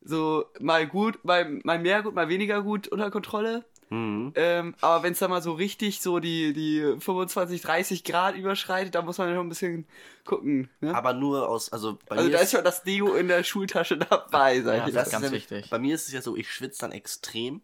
so 0.01 0.46
mal 0.60 0.88
gut, 0.88 1.24
mal, 1.25 1.60
mal 1.63 1.79
mehr 1.79 2.01
gut, 2.03 2.13
mal 2.15 2.29
weniger 2.29 2.62
gut 2.62 2.88
unter 2.88 3.12
Kontrolle. 3.12 3.65
Mhm. 3.89 4.34
Ähm, 4.36 4.75
aber 4.82 5.01
wenn 5.03 5.13
es 5.13 5.20
dann 5.20 5.32
mal 5.32 5.41
so 5.41 5.53
richtig 5.53 6.00
so 6.00 6.20
die, 6.20 6.53
die 6.53 6.79
25, 7.00 7.62
30 7.62 8.03
Grad 8.03 8.36
überschreitet, 8.36 8.94
da 8.94 9.01
muss 9.01 9.18
man 9.18 9.34
schon 9.34 9.48
ein 9.48 9.50
bisschen 9.50 9.88
gucken. 10.25 10.70
Ne? 10.79 10.94
Aber 10.96 11.13
nur 11.13 11.50
aus, 11.50 11.74
also 11.74 11.98
bei 12.08 12.18
also 12.18 12.29
mir 12.29 12.34
da 12.38 12.39
ist 12.44 12.51
schon 12.51 12.63
das 12.63 12.84
Deo 12.84 13.15
in 13.15 13.27
der 13.27 13.44
Schultasche 13.44 13.98
dabei, 13.98 14.62
sag 14.62 14.77
Ja, 14.77 14.88
ich 14.88 14.94
das 14.94 14.96
jetzt. 14.96 15.08
ist 15.08 15.12
ganz 15.12 15.25
ja- 15.25 15.32
wichtig. 15.32 15.70
Bei 15.72 15.79
mir 15.79 15.96
ist 15.96 16.08
es 16.08 16.13
ja 16.13 16.22
so, 16.22 16.38
ich 16.38 16.51
schwitze 16.51 16.82
dann 16.82 16.91
extrem, 16.91 17.62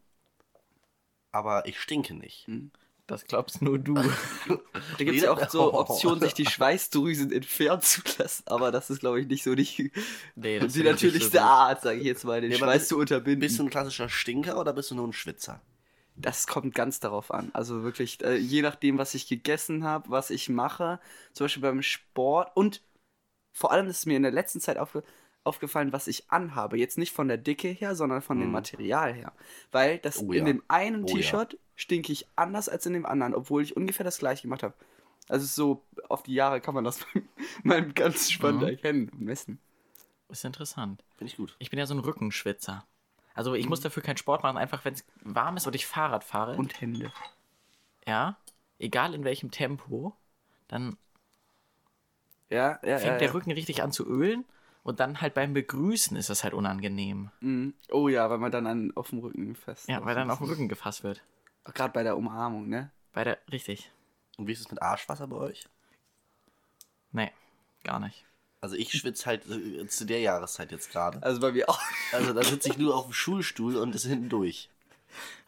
aber 1.36 1.66
ich 1.68 1.80
stinke 1.80 2.14
nicht. 2.14 2.48
Das 3.08 3.26
glaubst 3.26 3.62
nur 3.62 3.78
du. 3.78 3.94
Da 4.98 5.04
gibt 5.04 5.18
es 5.18 5.24
ja 5.24 5.32
auch 5.32 5.50
so 5.50 5.74
Optionen, 5.74 6.20
sich 6.22 6.34
die 6.34 6.46
Schweißdrüsen 6.46 7.32
entfernen 7.32 7.82
zu 7.82 8.02
lassen, 8.18 8.44
aber 8.48 8.72
das 8.72 8.90
ist, 8.90 9.00
glaube 9.02 9.20
ich, 9.22 9.28
nicht 9.28 9.44
so 9.44 9.54
die, 9.56 9.92
Nee, 10.36 10.60
das 10.60 10.74
die 10.74 10.80
so 10.80 10.86
natürlichste 10.86 11.38
gut. 11.38 11.48
Art, 11.48 11.82
sage 11.82 12.00
ich 12.00 12.06
jetzt 12.06 12.24
mal, 12.24 12.42
den 12.42 12.50
Nee, 12.50 12.58
Schweiß 12.58 12.80
bist- 12.80 12.90
zu 12.90 12.98
unterbinden. 12.98 13.42
Bist 13.42 13.60
du 13.60 13.64
ein 13.64 13.70
klassischer 13.70 14.10
Stinker 14.10 14.60
oder 14.60 14.74
bist 14.74 14.92
du 14.92 14.96
nur 14.96 15.08
ein 15.08 15.14
Schwitzer? 15.14 15.62
Das 16.16 16.48
kommt 16.48 16.74
ganz 16.74 17.00
darauf 17.02 17.32
an. 17.32 17.50
Also 17.54 17.84
wirklich, 17.84 18.24
äh, 18.24 18.38
je 18.38 18.62
nachdem, 18.62 18.98
was 18.98 19.14
ich 19.14 19.28
gegessen 19.28 19.84
habe, 19.84 20.10
was 20.10 20.30
ich 20.30 20.48
mache, 20.50 21.00
zum 21.34 21.46
Beispiel 21.46 21.62
beim 21.62 21.82
Sport 21.82 22.56
und 22.56 22.82
vor 23.52 23.72
allem 23.72 23.88
ist 23.88 24.06
mir 24.06 24.16
in 24.18 24.24
der 24.24 24.32
letzten 24.32 24.62
Zeit 24.62 24.78
aufge 24.78 25.04
aufgefallen, 25.46 25.94
was 25.94 26.08
ich 26.08 26.30
anhabe. 26.32 26.78
Jetzt 26.78 26.98
nicht 26.98 27.14
von 27.14 27.28
der 27.28 27.38
Dicke 27.38 27.68
her, 27.70 27.96
sondern 27.96 28.22
von 28.22 28.38
dem 28.40 28.48
Mhm. 28.48 28.54
Material 28.54 29.14
her. 29.14 29.32
Weil 29.72 30.00
das 30.00 30.20
Oh 30.20 30.32
in 30.32 30.40
ja. 30.40 30.44
dem 30.46 30.64
einen 30.68 31.04
Oh 31.04 31.08
ja. 31.08 31.16
T-Shirt 31.16 31.58
stinke 31.76 32.12
ich 32.12 32.28
anders 32.36 32.68
als 32.70 32.86
in 32.86 32.94
dem 32.94 33.06
anderen, 33.06 33.34
obwohl 33.36 33.62
ich 33.64 33.78
ungefähr 33.78 34.04
das 34.04 34.18
gleiche 34.18 34.44
gemacht 34.44 34.64
habe. 34.64 34.74
Also 35.30 35.46
so 35.46 35.84
auf 36.10 36.24
die 36.24 36.34
Jahre 36.34 36.62
kann 36.62 36.74
man 36.76 36.84
das 36.84 37.06
mal 37.64 37.86
ganz 37.92 38.32
spannend 38.32 38.62
Mhm. 38.64 38.68
erkennen 38.70 39.10
und 39.10 39.22
messen. 39.22 39.60
Ist 40.30 40.44
interessant. 40.46 41.04
Finde 41.18 41.32
ich 41.32 41.38
gut. 41.38 41.56
Ich 41.60 41.70
bin 41.70 41.78
ja 41.80 41.86
so 41.86 41.94
ein 41.94 42.00
Rückenschwitzer. 42.00 42.86
Also 43.36 43.54
ich 43.54 43.68
muss 43.70 43.82
dafür 43.82 44.02
keinen 44.02 44.18
Sport 44.18 44.44
machen, 44.44 44.58
einfach 44.58 44.86
wenn 44.86 44.94
es 44.94 45.06
warm 45.22 45.58
ist 45.58 45.68
und 45.68 45.76
ich 45.76 45.86
Fahrrad 45.86 46.24
fahre. 46.24 46.56
Und 46.56 46.80
Hände. 46.82 47.12
ja, 48.08 48.38
egal 48.80 49.14
in 49.14 49.24
welchem 49.24 49.52
Tempo, 49.52 50.14
dann 50.68 50.98
Ja, 52.50 52.80
ja, 52.84 52.98
fängt 52.98 53.04
ja, 53.14 53.18
der 53.18 53.28
ja. 53.28 53.34
Rücken 53.34 53.52
richtig 53.52 53.84
an 53.84 53.92
zu 53.92 54.08
ölen 54.08 54.46
und 54.86 55.00
dann 55.00 55.20
halt 55.20 55.34
beim 55.34 55.56
Begrüßen 55.56 56.16
ist 56.16 56.30
das 56.30 56.44
halt 56.44 56.54
unangenehm. 56.54 57.32
Mhm. 57.40 57.74
Oh 57.90 58.08
ja, 58.08 58.30
weil 58.30 58.38
man 58.38 58.52
dann 58.52 58.68
an, 58.68 58.92
auf 58.96 59.10
dem 59.10 59.18
Rücken 59.18 59.56
fest. 59.56 59.88
Ja, 59.90 60.06
weil 60.06 60.14
dann 60.14 60.30
auf 60.30 60.38
den 60.38 60.48
Rücken 60.48 60.68
gefasst 60.70 61.04
wird. 61.04 61.24
Gerade 61.74 61.92
bei 61.92 62.04
der 62.04 62.16
Umarmung, 62.16 62.70
ne? 62.70 62.92
Bei 63.12 63.24
der, 63.24 63.40
richtig. 63.52 63.92
Und 64.38 64.46
wie 64.46 64.52
ist 64.52 64.60
es 64.60 64.70
mit 64.70 64.84
Arschwasser 64.84 65.26
bei 65.26 65.38
euch? 65.38 65.68
Nee. 67.12 67.32
gar 67.84 68.00
nicht. 68.00 68.26
Also 68.62 68.76
ich 68.76 68.92
schwitze 68.92 69.26
halt 69.26 69.50
äh, 69.50 69.88
zu 69.88 70.06
der 70.06 70.20
Jahreszeit 70.20 70.72
jetzt 70.72 70.92
gerade. 70.92 71.22
Also 71.24 71.42
bei 71.42 71.52
mir 71.52 71.68
auch. 71.68 71.82
Also 72.12 72.34
da 72.34 72.44
sitze 72.44 72.70
ich 72.70 72.78
nur 72.78 72.96
auf 72.96 73.06
dem 73.06 73.14
Schulstuhl 73.14 73.78
und 73.78 73.96
ist 73.96 74.06
hinten 74.06 74.30
durch. 74.30 74.70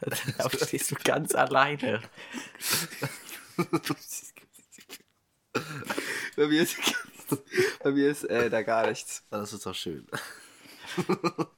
Da 0.00 0.50
stehst 0.50 0.90
du 0.90 0.96
ganz 1.04 1.34
alleine. 1.34 2.00
Bei 6.36 6.46
mir 6.46 6.62
ist, 6.62 6.76
bei 7.82 7.90
mir 7.90 8.10
ist 8.10 8.24
äh, 8.24 8.50
da 8.50 8.62
gar 8.62 8.86
nichts. 8.86 9.24
Das 9.30 9.52
ist 9.52 9.66
doch 9.66 9.74
schön. 9.74 10.06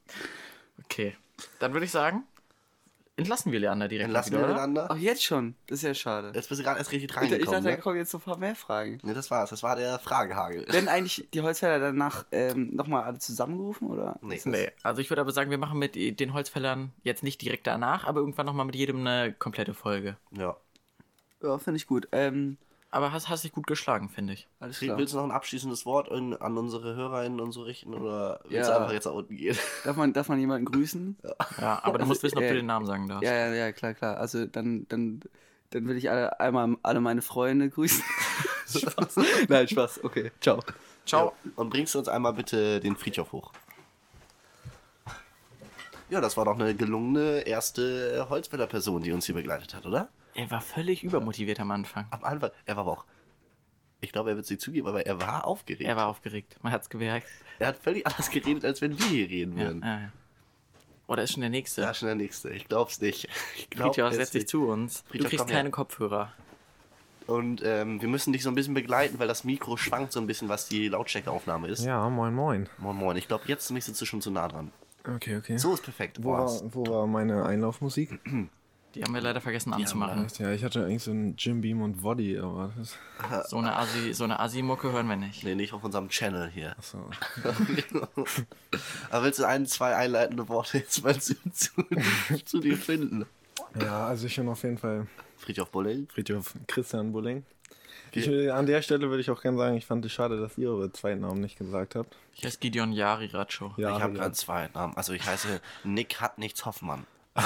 Okay, 0.85 1.17
dann 1.61 1.73
würde 1.73 1.87
ich 1.87 1.93
sagen, 1.93 2.25
entlassen 3.17 3.53
wir 3.53 3.61
Leander 3.61 3.87
direkt. 3.87 4.07
Entlassen 4.07 4.33
wieder, 4.33 4.43
wir 4.43 4.49
miteinander. 4.49 4.89
Ach, 4.91 4.97
jetzt 4.97 5.23
schon? 5.23 5.55
Das 5.69 5.79
ist 5.79 5.83
ja 5.85 5.95
schade. 5.95 6.33
Jetzt 6.35 6.49
bist 6.49 6.61
du 6.61 6.65
gerade 6.65 6.79
erst 6.79 6.91
richtig 6.91 7.11
Ich, 7.11 7.33
ich 7.33 7.45
dachte, 7.45 7.63
da 7.63 7.71
ne? 7.71 7.79
kommen 7.79 7.97
jetzt 7.97 8.11
so 8.11 8.19
ein 8.19 8.23
paar 8.23 8.39
mehr 8.39 8.57
Fragen. 8.57 8.99
Ne, 9.03 9.15
das 9.15 9.31
war's. 9.31 9.51
Das 9.51 9.63
war 9.63 9.77
der 9.77 9.99
Fragehagel. 10.01 10.67
Werden 10.67 10.89
eigentlich 10.89 11.29
die 11.33 11.43
Holzfäller 11.43 11.79
danach 11.79 12.27
ähm, 12.33 12.75
nochmal 12.75 13.05
alle 13.05 13.19
zusammengerufen? 13.19 13.89
Oder? 13.89 14.19
Nee. 14.21 14.41
Nee, 14.45 14.71
also 14.83 15.01
ich 15.01 15.11
würde 15.11 15.21
aber 15.21 15.33
sagen, 15.33 15.51
wir 15.51 15.59
machen 15.59 15.79
mit 15.79 15.95
den 15.95 16.33
Holzfällern 16.33 16.93
jetzt 17.05 17.23
nicht 17.23 17.41
direkt 17.41 17.67
danach, 17.67 18.05
aber 18.05 18.21
irgendwann 18.21 18.47
nochmal 18.47 18.67
mit 18.67 18.75
jedem 18.75 19.07
eine 19.07 19.33
komplette 19.33 19.75
Folge. 19.75 20.17
Ja. 20.33 20.57
Ja, 21.43 21.59
finde 21.59 21.77
ich 21.77 21.87
gut. 21.87 22.09
Ähm, 22.13 22.59
Aber 22.93 23.13
hast, 23.13 23.29
hast 23.29 23.45
dich 23.45 23.53
gut 23.53 23.69
geschlagen, 23.69 24.09
finde 24.09 24.33
ich. 24.33 24.49
alles 24.59 24.81
klar. 24.81 24.99
Willst 24.99 25.13
du 25.13 25.19
noch 25.19 25.25
ein 25.25 25.31
abschließendes 25.31 25.87
Wort 25.87 26.09
in, 26.09 26.35
an 26.35 26.59
unsere 26.59 26.97
HörerInnen 26.97 27.39
und 27.41 27.53
so 27.53 27.63
richten 27.63 27.95
oder 27.95 28.41
willst 28.49 28.69
Ja. 28.69 28.75
du 28.77 28.81
einfach 28.81 28.93
jetzt 28.93 29.05
nach 29.05 29.13
unten 29.13 29.37
gehen? 29.37 29.57
Darf 29.85 29.97
man, 29.97 30.13
darf 30.13 30.29
man 30.29 30.41
jemanden 30.41 30.65
grüßen? 30.65 31.17
Ja, 31.61 31.81
aber 31.85 31.99
du 31.99 32.07
musst 32.07 32.23
wissen, 32.25 32.39
ob 32.39 32.43
Äh, 32.45 32.49
du 32.49 32.55
den 32.57 32.67
Namen 32.67 32.87
sagen 32.87 33.09
darfst. 33.09 33.23
Ja, 33.25 33.33
ja, 33.33 33.55
ja, 33.55 33.71
klar, 33.73 33.95
klar. 33.95 34.17
Also 34.17 34.45
dann, 34.47 34.87
dann, 34.89 35.21
dann 35.71 35.87
will 35.87 35.97
ich 35.97 36.11
alle, 36.11 36.41
einmal 36.41 36.77
alle 36.83 37.01
meine 37.01 37.23
Freunde 37.23 37.71
grüßen. 37.71 38.03
Spaß. 38.67 39.17
Nein, 39.49 39.69
Spaß. 39.69 40.03
Okay, 40.03 40.33
ciao. 40.41 40.61
Ciao. 41.07 41.33
Und 41.57 41.71
bringst 41.71 41.95
du 41.95 42.01
uns 42.01 42.09
einmal 42.09 42.33
bitte 42.33 42.81
den 42.81 42.97
Friedhof 42.97 43.31
hoch. 43.33 43.53
Ja, 46.09 46.21
das 46.21 46.37
war 46.37 46.45
doch 46.45 46.59
eine 46.59 46.75
gelungene 46.75 47.43
erste 47.47 48.27
Holzfäller-Person, 48.29 49.03
die 49.03 49.13
uns 49.13 49.27
hier 49.27 49.35
begleitet 49.37 49.75
hat, 49.75 49.87
oder? 49.87 50.09
Er 50.35 50.51
war 50.51 50.61
völlig 50.61 51.03
übermotiviert 51.03 51.61
am 51.61 51.71
Anfang. 51.71 52.07
Am 52.11 52.25
Anfang, 52.25 52.51
er 52.67 52.77
war 52.77 52.83
aber 52.83 52.93
auch. 52.93 53.05
Ich 54.01 54.13
glaube, 54.13 54.31
er 54.31 54.37
wird 54.37 54.45
es 54.45 54.51
nicht 54.51 54.63
zugeben, 54.63 54.89
aber 54.89 55.05
er 55.05 55.21
war 55.21 55.47
aufgeregt. 55.47 55.89
Er 55.89 55.97
war 55.97 56.07
aufgeregt. 56.07 56.57
Man 56.63 56.73
hat's 56.73 56.89
gemerkt. 56.89 57.27
Er 57.59 57.69
hat 57.69 57.77
völlig 57.77 58.07
anders 58.07 58.31
geredet, 58.31 58.65
als 58.65 58.81
wenn 58.81 58.99
wir 58.99 59.07
hier 59.07 59.29
reden 59.29 59.57
würden. 59.57 59.83
ja, 59.83 60.01
ja. 60.01 60.13
Oder 61.07 61.25
ist 61.25 61.33
schon 61.33 61.41
der 61.41 61.51
nächste? 61.51 61.83
Ja, 61.83 61.93
schon 61.93 62.07
der 62.07 62.15
nächste. 62.15 62.51
Ich 62.51 62.69
glaub's 62.69 63.01
nicht. 63.01 63.29
Ich 63.59 63.69
glaub, 63.69 63.95
Friedhof, 63.97 64.13
es 64.13 64.17
setz 64.17 64.31
dich 64.31 64.47
zu 64.47 64.69
uns. 64.69 65.03
Du 65.03 65.11
Friedhof, 65.11 65.29
kriegst 65.29 65.45
komm 65.45 65.49
her. 65.49 65.59
keine 65.59 65.71
Kopfhörer. 65.71 66.33
Und 67.27 67.63
ähm, 67.65 68.01
wir 68.01 68.09
müssen 68.09 68.33
dich 68.33 68.45
so 68.45 68.49
ein 68.49 68.55
bisschen 68.55 68.75
begleiten, 68.75 69.19
weil 69.19 69.27
das 69.27 69.43
Mikro 69.43 69.77
schwankt 69.77 70.13
so 70.13 70.21
ein 70.21 70.29
bisschen, 70.29 70.49
was 70.49 70.69
die 70.69 70.87
Lautstärkeaufnahme 70.87 71.67
ist. 71.67 71.85
Ja, 71.85 72.09
moin 72.09 72.33
moin. 72.33 72.69
Moin, 72.79 72.97
moin. 72.97 73.17
Ich 73.17 73.27
glaube, 73.27 73.43
jetzt 73.49 73.67
sitzt 73.67 74.01
du 74.01 74.05
schon 74.07 74.23
zu 74.23 74.31
nah 74.31 74.47
dran. 74.47 74.71
Okay, 75.05 75.37
okay. 75.37 75.57
So 75.57 75.75
ist 75.75 75.83
perfekt. 75.83 76.23
wo, 76.23 76.31
war, 76.31 76.49
wo 76.73 76.87
war 76.87 77.07
meine 77.09 77.45
Einlaufmusik? 77.45 78.21
Die 78.95 79.05
haben 79.05 79.15
wir 79.15 79.21
leider 79.21 79.41
vergessen 79.41 79.73
anzumachen. 79.73 80.27
Ja, 80.39 80.51
ich 80.53 80.65
hatte 80.65 80.85
eigentlich 80.85 81.05
so 81.05 81.13
einen 81.13 81.37
Jim 81.37 81.61
Beam 81.61 81.81
und 81.81 82.03
Body, 82.03 82.39
aber 82.39 82.73
das. 82.77 82.97
So 83.49 83.59
eine 83.59 83.77
Assi, 83.77 84.13
so 84.13 84.25
eine 84.25 84.41
Assi-Mucke 84.41 84.91
hören 84.91 85.07
wir 85.07 85.17
nicht. 85.17 85.45
Nee, 85.45 85.55
nicht 85.55 85.73
auf 85.73 85.85
unserem 85.85 86.09
Channel 86.09 86.51
hier. 86.51 86.75
Achso. 86.77 87.09
Aber 89.11 89.25
willst 89.25 89.39
du 89.39 89.45
ein, 89.45 89.67
zwei 89.67 89.95
einleitende 89.95 90.49
Worte 90.49 90.79
jetzt 90.79 91.05
mal 91.05 91.21
zu, 91.21 91.35
zu, 91.53 91.71
zu 92.45 92.61
dir 92.61 92.77
finden? 92.77 93.27
Ja, 93.81 94.07
also 94.07 94.27
ich 94.27 94.37
bin 94.37 94.49
auf 94.49 94.63
jeden 94.63 94.79
Fall 94.79 95.07
Friedhof 95.37 95.71
Bulling. 95.71 96.09
Friedhof 96.09 96.55
Christian 96.67 97.13
Bulling. 97.13 97.45
Ich, 98.13 98.29
an 98.51 98.67
der 98.67 98.83
Stelle 98.83 99.09
würde 99.09 99.21
ich 99.21 99.31
auch 99.31 99.41
gerne 99.41 99.57
sagen, 99.57 99.77
ich 99.77 99.87
fand 99.87 100.05
es 100.05 100.13
schade, 100.13 100.41
dass 100.41 100.59
ihr 100.59 100.71
eure 100.71 100.93
zweiten 100.93 101.21
Namen 101.21 101.41
nicht 101.41 101.57
gesagt 101.57 101.95
habt. 101.95 102.17
Ich 102.35 102.45
heiße 102.45 102.59
Gideon 102.59 102.93
Jari 102.93 103.27
Ratschow. 103.27 103.77
Ja, 103.79 103.97
ich 103.97 104.03
habe 104.03 104.15
gerade 104.15 104.33
zwei 104.33 104.69
Namen. 104.75 104.97
Also 104.97 105.13
ich 105.13 105.25
heiße 105.25 105.61
Nick 105.85 106.21
hat 106.21 106.39
nichts 106.39 106.67
Hoffmann. 106.67 107.07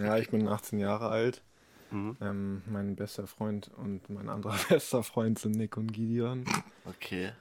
Ja, 0.00 0.16
ich 0.16 0.30
bin 0.30 0.48
18 0.48 0.78
Jahre 0.78 1.08
alt. 1.08 1.42
Mhm. 1.90 2.16
Ähm, 2.20 2.62
mein 2.66 2.96
bester 2.96 3.26
Freund 3.26 3.70
und 3.76 4.08
mein 4.08 4.28
anderer 4.28 4.56
bester 4.68 5.02
Freund 5.02 5.38
sind 5.38 5.56
Nick 5.56 5.76
und 5.76 5.92
Gideon. 5.92 6.44
Okay. 6.84 7.32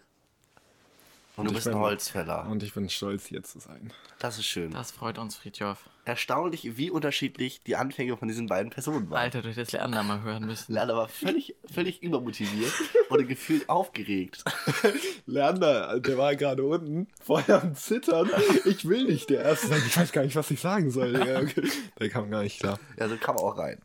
Und, 1.39 1.45
du 1.45 1.51
ich 1.51 1.55
bist 1.57 1.67
ein 1.67 1.73
bin- 1.73 1.81
Holzfäller. 1.81 2.45
Und 2.47 2.63
ich 2.63 2.73
bin 2.73 2.89
stolz, 2.89 3.25
hier 3.25 3.43
zu 3.43 3.59
sein. 3.59 3.91
Das 4.19 4.37
ist 4.37 4.45
schön. 4.45 4.71
Das 4.71 4.91
freut 4.91 5.17
uns, 5.17 5.35
Friedhof. 5.37 5.77
Erstaunlich, 6.05 6.77
wie 6.77 6.89
unterschiedlich 6.89 7.61
die 7.63 7.75
Anfänge 7.75 8.17
von 8.17 8.27
diesen 8.27 8.47
beiden 8.47 8.71
Personen 8.71 9.09
waren. 9.09 9.19
Alter, 9.19 9.41
du 9.43 9.49
hättest 9.49 9.71
Leander 9.73 10.01
mal 10.03 10.21
hören 10.21 10.45
müssen. 10.45 10.73
Lana 10.73 10.95
war 10.95 11.07
völlig, 11.07 11.55
völlig 11.71 12.01
übermotiviert 12.01 12.73
und 13.09 13.27
gefühlt 13.27 13.69
aufgeregt. 13.69 14.43
Leander, 15.25 15.99
der 15.99 16.17
war 16.17 16.35
gerade 16.35 16.63
unten, 16.63 17.07
vorher 17.21 17.61
am 17.61 17.75
Zittern. 17.75 18.29
Ich 18.65 18.87
will 18.87 19.05
nicht 19.05 19.29
der 19.29 19.41
Erste 19.43 19.67
sein. 19.67 19.81
Ich 19.85 19.95
weiß 19.97 20.11
gar 20.11 20.23
nicht, 20.23 20.35
was 20.35 20.49
ich 20.51 20.59
sagen 20.59 20.89
soll. 20.91 21.15
Okay. 21.15 21.69
Der 21.99 22.09
kam 22.09 22.29
gar 22.31 22.43
nicht 22.43 22.59
klar. 22.59 22.79
Ja, 22.97 23.07
so 23.07 23.17
kam 23.17 23.35
er 23.35 23.43
auch 23.43 23.57
rein. 23.57 23.79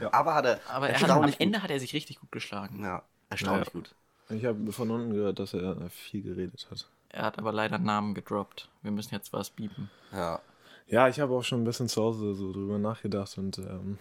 Ja. 0.00 0.12
Aber 0.12 0.34
hat 0.34 0.44
er 0.44 0.60
Aber 0.68 0.88
er 0.88 1.00
hat, 1.00 1.10
am 1.10 1.32
Ende 1.38 1.62
hat 1.62 1.70
er 1.70 1.80
sich 1.80 1.92
richtig 1.94 2.20
gut 2.20 2.30
geschlagen. 2.30 2.82
Ja, 2.84 3.02
erstaunlich 3.30 3.66
Ja. 3.68 3.72
gut. 3.72 3.94
Ich 4.30 4.44
habe 4.44 4.72
von 4.72 4.90
unten 4.90 5.12
gehört, 5.12 5.38
dass 5.38 5.54
er 5.54 5.88
viel 5.90 6.22
geredet 6.22 6.66
hat. 6.70 6.88
Er 7.10 7.22
hat 7.22 7.38
aber 7.38 7.52
leider 7.52 7.78
Namen 7.78 8.14
gedroppt. 8.14 8.68
Wir 8.82 8.90
müssen 8.90 9.14
jetzt 9.14 9.32
was 9.32 9.50
biepen. 9.50 9.90
Ja. 10.12 10.40
Ja, 10.86 11.08
ich 11.08 11.20
habe 11.20 11.34
auch 11.34 11.44
schon 11.44 11.62
ein 11.62 11.64
bisschen 11.64 11.88
zu 11.88 12.02
Hause 12.02 12.34
so 12.34 12.52
drüber 12.52 12.78
nachgedacht 12.78 13.36
und 13.38 13.58
ähm, 13.58 13.98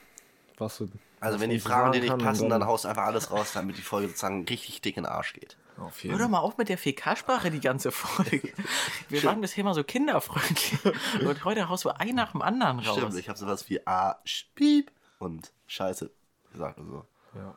was 0.58 0.78
so. 0.78 0.88
Also 1.20 1.36
was 1.36 1.42
wenn 1.42 1.50
die 1.50 1.60
Fragen 1.60 1.92
dir 1.92 2.02
nicht 2.02 2.18
passen, 2.18 2.50
dann 2.50 2.66
haust 2.66 2.86
du 2.86 2.90
einfach 2.90 3.04
alles 3.04 3.32
raus, 3.32 3.52
damit 3.54 3.78
die 3.78 3.82
Folge 3.82 4.08
sozusagen 4.08 4.46
richtig 4.46 4.82
dick 4.82 4.98
in 4.98 5.04
den 5.04 5.12
Arsch 5.12 5.34
geht. 5.34 5.58
Auf 5.78 6.04
Hör 6.04 6.12
jeden 6.12 6.20
doch 6.20 6.30
mal 6.30 6.40
auf 6.40 6.58
mit 6.58 6.70
der 6.70 6.78
FK-Sprache 6.78 7.52
die 7.52 7.60
ganze 7.60 7.92
Folge. 7.92 8.42
Wir 9.10 9.24
waren 9.24 9.42
bisher 9.42 9.62
immer 9.62 9.74
so 9.74 9.84
kinderfreundlich. 9.84 10.78
Und 11.26 11.46
heute 11.46 11.70
haust 11.70 11.86
du 11.86 11.90
ein 11.90 12.16
nach 12.16 12.32
dem 12.32 12.42
anderen 12.42 12.80
raus. 12.80 12.98
Stimmt, 12.98 13.16
ich 13.16 13.30
habe 13.30 13.38
sowas 13.38 13.70
wie 13.70 13.86
A, 13.86 14.18
Sch, 14.24 14.46
Piep 14.56 14.92
und 15.20 15.52
Scheiße 15.68 16.12
gesagt 16.52 16.80
und 16.80 16.90
so. 16.90 17.06
Ja. 17.36 17.56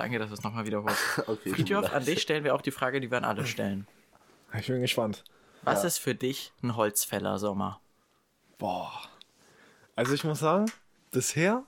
Danke, 0.00 0.18
dass 0.18 0.28
du 0.28 0.34
es 0.34 0.42
nochmal 0.42 0.64
wiederholst. 0.64 0.98
Okay, 1.28 1.50
Friedhof, 1.50 1.92
an 1.92 2.02
dich 2.06 2.22
stellen 2.22 2.42
wir 2.42 2.54
auch 2.54 2.62
die 2.62 2.70
Frage, 2.70 3.00
die 3.02 3.10
wir 3.10 3.18
an 3.18 3.24
alle 3.24 3.44
stellen. 3.46 3.86
Ich 4.58 4.66
bin 4.66 4.80
gespannt. 4.80 5.24
Was 5.62 5.84
ist 5.84 5.98
für 5.98 6.14
dich 6.14 6.54
ein 6.62 6.74
Holzfäller-Sommer? 6.74 7.80
Boah. 8.56 8.90
Also 9.96 10.14
ich 10.14 10.24
muss 10.24 10.38
sagen, 10.40 10.64
bisher 11.10 11.64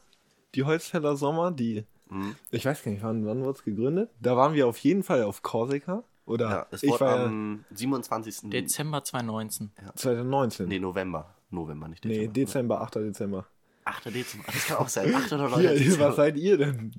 die 0.54 0.64
Holzfäller 0.64 1.14
Sommer, 1.16 1.50
die. 1.50 1.84
Mhm. 2.08 2.36
Ich 2.50 2.64
weiß 2.64 2.82
gar 2.82 2.92
nicht, 2.92 3.02
wann, 3.02 3.26
wann 3.26 3.40
wurde 3.44 3.58
es 3.58 3.64
gegründet? 3.64 4.08
Da 4.18 4.34
waren 4.34 4.54
wir 4.54 4.66
auf 4.66 4.78
jeden 4.78 5.02
Fall 5.02 5.24
auf 5.24 5.42
Korsika. 5.42 6.02
Oder 6.24 6.48
Ja, 6.48 6.66
es 6.70 6.82
ich 6.82 6.90
wurde 6.90 7.00
war 7.04 7.16
ja 7.18 7.24
am 7.26 7.64
27. 7.72 8.48
Dezember 8.50 9.04
2019. 9.04 9.72
2019. 9.94 10.68
Nee, 10.68 10.78
November. 10.78 11.34
November, 11.50 11.88
nicht 11.88 12.02
Nee, 12.06 12.28
Dezember. 12.28 12.78
Dezember, 12.78 12.80
8. 12.80 12.94
Dezember. 12.94 13.46
8. 13.84 14.04
Dezember. 14.06 14.46
Das 14.46 14.66
kann 14.66 14.76
auch 14.78 14.88
sein. 14.88 15.14
8. 15.14 15.32
oder 15.34 15.48
9. 15.50 15.60
Hier, 15.60 15.74
Dezember. 15.74 16.08
was 16.08 16.16
seid 16.16 16.36
ihr 16.38 16.56
denn? 16.56 16.92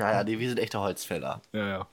Ja, 0.00 0.12
ja, 0.12 0.24
nee, 0.24 0.38
wir 0.38 0.48
sind 0.48 0.58
echte 0.58 0.80
Holzfäller. 0.80 1.40
Ja, 1.52 1.68
ja. 1.68 1.86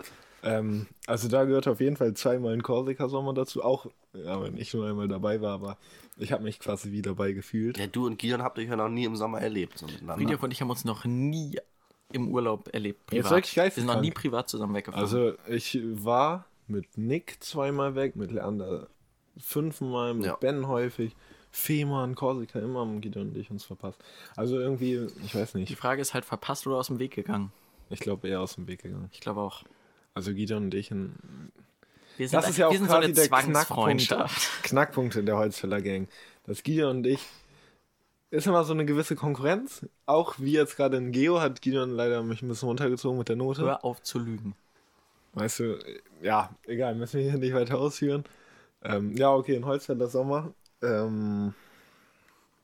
Ähm, 0.44 0.88
also 1.08 1.28
da 1.28 1.44
gehört 1.46 1.68
auf 1.68 1.80
jeden 1.80 1.98
Fall 1.98 2.14
zweimal 2.14 2.54
ein 2.54 2.64
Korsika-Sommer 2.64 3.34
dazu. 3.34 3.64
Auch, 3.64 3.88
ja, 4.14 4.42
wenn 4.42 4.58
ich 4.58 4.74
nur 4.74 4.88
einmal 4.88 5.08
dabei 5.08 5.42
war, 5.42 5.54
aber 5.54 5.78
ich 6.18 6.32
habe 6.32 6.44
mich 6.44 6.60
quasi 6.60 6.92
wie 6.92 7.02
dabei 7.02 7.34
gefühlt. 7.34 7.78
Ja, 7.78 7.88
du 7.88 8.06
und 8.06 8.18
Gideon 8.18 8.42
habt 8.42 8.58
euch 8.58 8.70
ja 8.70 8.76
noch 8.76 8.90
nie 8.90 9.06
im 9.06 9.16
Sommer 9.16 9.42
erlebt. 9.42 9.78
So 9.78 9.88
miteinander. 9.88 10.44
Und 10.44 10.52
ich 10.52 10.62
haben 10.62 10.70
uns 10.70 10.86
noch 10.86 11.06
nie 11.06 11.58
im 12.14 12.30
Urlaub 12.30 12.74
erlebt. 12.74 13.02
Jetzt 13.12 13.26
Privat. 13.26 13.32
wirklich 13.32 13.56
wir 13.56 13.72
sind 13.72 13.86
noch 13.86 14.02
nie 14.02 14.12
privat 14.12 14.50
zusammen 14.50 14.74
weggefahren. 14.74 15.04
Also 15.04 15.34
ich 15.48 15.80
war 15.84 16.46
mit 16.68 16.98
Nick 16.98 17.44
zweimal 17.44 17.96
weg, 17.96 18.16
mit 18.16 18.32
Leander 18.32 18.88
fünfmal, 19.38 20.14
mit 20.14 20.26
Ja. 20.26 20.36
Ben 20.36 20.68
häufig, 20.68 21.16
Fehmarn, 21.52 22.16
Korsika, 22.16 22.60
immer 22.60 22.82
haben 22.82 23.02
Gideon 23.02 23.30
und 23.30 23.38
ich 23.38 23.52
uns 23.52 23.66
verpasst. 23.66 24.00
Also 24.36 24.60
irgendwie, 24.60 25.08
ich 25.26 25.36
weiß 25.36 25.54
die 25.54 25.60
nicht, 25.60 25.76
Frage 25.76 26.02
ist 26.02 26.14
halt, 26.14 26.26
verpasst 26.26 26.66
oder 26.68 26.78
aus 26.78 26.88
dem 26.88 27.00
Weg 27.00 27.16
gegangen? 27.16 27.52
Ich 27.90 28.00
glaube 28.00 28.28
eher 28.28 28.42
aus 28.42 28.56
dem 28.56 28.68
Weg 28.68 28.84
gegangen. 28.84 29.10
Ich 29.12 29.20
glaube 29.20 29.42
auch. 29.42 29.64
Also 30.14 30.34
Gideon 30.34 30.66
und 30.66 30.74
ich, 30.74 30.92
das 32.32 32.50
ist 32.50 32.58
ja 32.58 32.68
auch 32.68 32.72
wir 32.72 32.80
sind 32.80 32.90
so 32.90 32.98
quasi 32.98 33.14
der 33.14 33.28
Knackpunkt. 33.28 34.16
Knackpunkt 34.64 35.16
in 35.16 35.26
der 35.26 35.38
Holzfäller 35.38 35.82
Gang. 35.82 36.08
Das 36.46 36.64
Gideon 36.64 36.98
und 36.98 37.08
ich 37.08 37.20
ist 38.30 38.48
immer 38.48 38.64
so 38.64 38.74
eine 38.74 38.86
gewisse 38.86 39.16
Konkurrenz. 39.16 39.86
Auch 40.06 40.36
wie 40.40 40.54
jetzt 40.54 40.76
gerade 40.76 40.98
in 40.98 41.12
Geo 41.12 41.40
hat 41.40 41.62
Gideon 41.62 41.92
leider 41.92 42.24
mich 42.24 42.42
ein 42.42 42.48
bisschen 42.48 42.68
runtergezogen 42.68 43.18
mit 43.18 43.30
der 43.30 43.36
Note. 43.36 43.62
Hör 43.62 43.86
auf 43.86 44.02
zu 44.02 44.20
lügen. 44.20 44.56
Weißt 45.34 45.60
du, 45.60 45.80
ja, 46.22 46.50
egal, 46.66 46.96
müssen 46.96 47.20
wir 47.20 47.30
hier 47.30 47.40
nicht 47.40 47.54
weiter 47.54 47.78
ausführen. 47.78 48.24
Ähm, 48.84 49.16
ja, 49.16 49.32
okay, 49.32 49.56
in 49.56 49.66
Holzfäller 49.66 50.08
Sommer. 50.08 50.54
Ähm, 50.82 51.54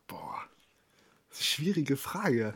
boah, 0.07 0.41
das 1.29 1.39
ist 1.39 1.43
eine 1.43 1.45
schwierige 1.45 1.97
Frage. 1.97 2.55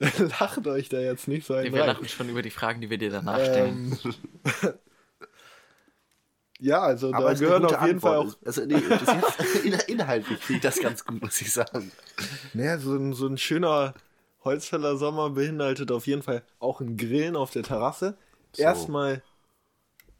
Lacht 0.40 0.66
euch 0.66 0.88
da 0.88 0.98
jetzt 0.98 1.28
nicht 1.28 1.46
so 1.46 1.54
ein 1.54 1.72
Wir 1.72 1.80
rein. 1.82 1.88
lachen 1.88 2.08
schon 2.08 2.28
über 2.28 2.40
die 2.42 2.50
Fragen, 2.50 2.80
die 2.80 2.88
wir 2.90 2.98
dir 2.98 3.10
danach 3.10 3.38
stellen. 3.38 3.98
Ähm, 4.04 4.14
ja, 6.58 6.80
also 6.80 7.12
Aber 7.12 7.32
da 7.32 7.34
gehören 7.34 7.64
auf 7.66 7.82
jeden 7.86 8.00
Fall 8.00 8.16
auch 8.16 8.24
Antwort. 8.24 8.46
Also, 8.46 8.64
nee, 8.64 8.80
das 8.88 9.06
jetzt, 9.06 9.64
in- 9.64 9.94
inhaltlich 9.98 10.38
finde 10.40 10.56
ich 10.56 10.62
das 10.62 10.80
ganz 10.80 11.04
gut, 11.04 11.22
muss 11.22 11.40
ich 11.40 11.52
sagen. 11.52 11.90
Naja, 12.54 12.78
so 12.78 12.94
ein, 12.96 13.12
so 13.12 13.26
ein 13.26 13.38
schöner 13.38 13.94
Holzfäller 14.44 14.96
Sommer 14.96 15.30
beinhaltet 15.30 15.92
auf 15.92 16.06
jeden 16.06 16.22
Fall 16.22 16.42
auch 16.58 16.80
ein 16.80 16.96
Grillen 16.96 17.36
auf 17.36 17.50
der 17.50 17.62
Terrasse. 17.62 18.16
So. 18.52 18.62
Erstmal 18.62 19.22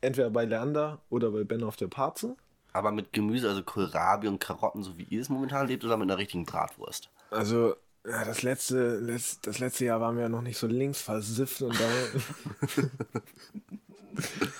entweder 0.02 0.30
bei 0.30 0.44
Leander 0.44 1.00
oder 1.08 1.30
bei 1.30 1.44
Ben 1.44 1.62
auf 1.62 1.76
der 1.76 1.88
Parze. 1.88 2.36
Aber 2.72 2.92
mit 2.92 3.12
Gemüse, 3.12 3.48
also 3.48 3.62
Kohlrabi 3.62 4.28
und 4.28 4.38
Karotten, 4.40 4.82
so 4.82 4.96
wie 4.96 5.04
ihr 5.04 5.20
es 5.20 5.28
momentan 5.28 5.66
lebt, 5.66 5.84
oder 5.84 5.96
mit 5.96 6.08
einer 6.08 6.18
richtigen 6.18 6.44
Bratwurst? 6.44 7.10
Also, 7.30 7.76
ja, 8.06 8.24
das 8.24 8.42
letzte, 8.42 8.98
letz, 8.98 9.40
das 9.42 9.58
letzte 9.58 9.84
Jahr 9.84 10.00
waren 10.00 10.16
wir 10.16 10.22
ja 10.24 10.28
noch 10.28 10.42
nicht 10.42 10.58
so 10.58 10.66
links 10.66 11.00
versifft 11.02 11.60
und 11.62 11.78
da 11.78 11.88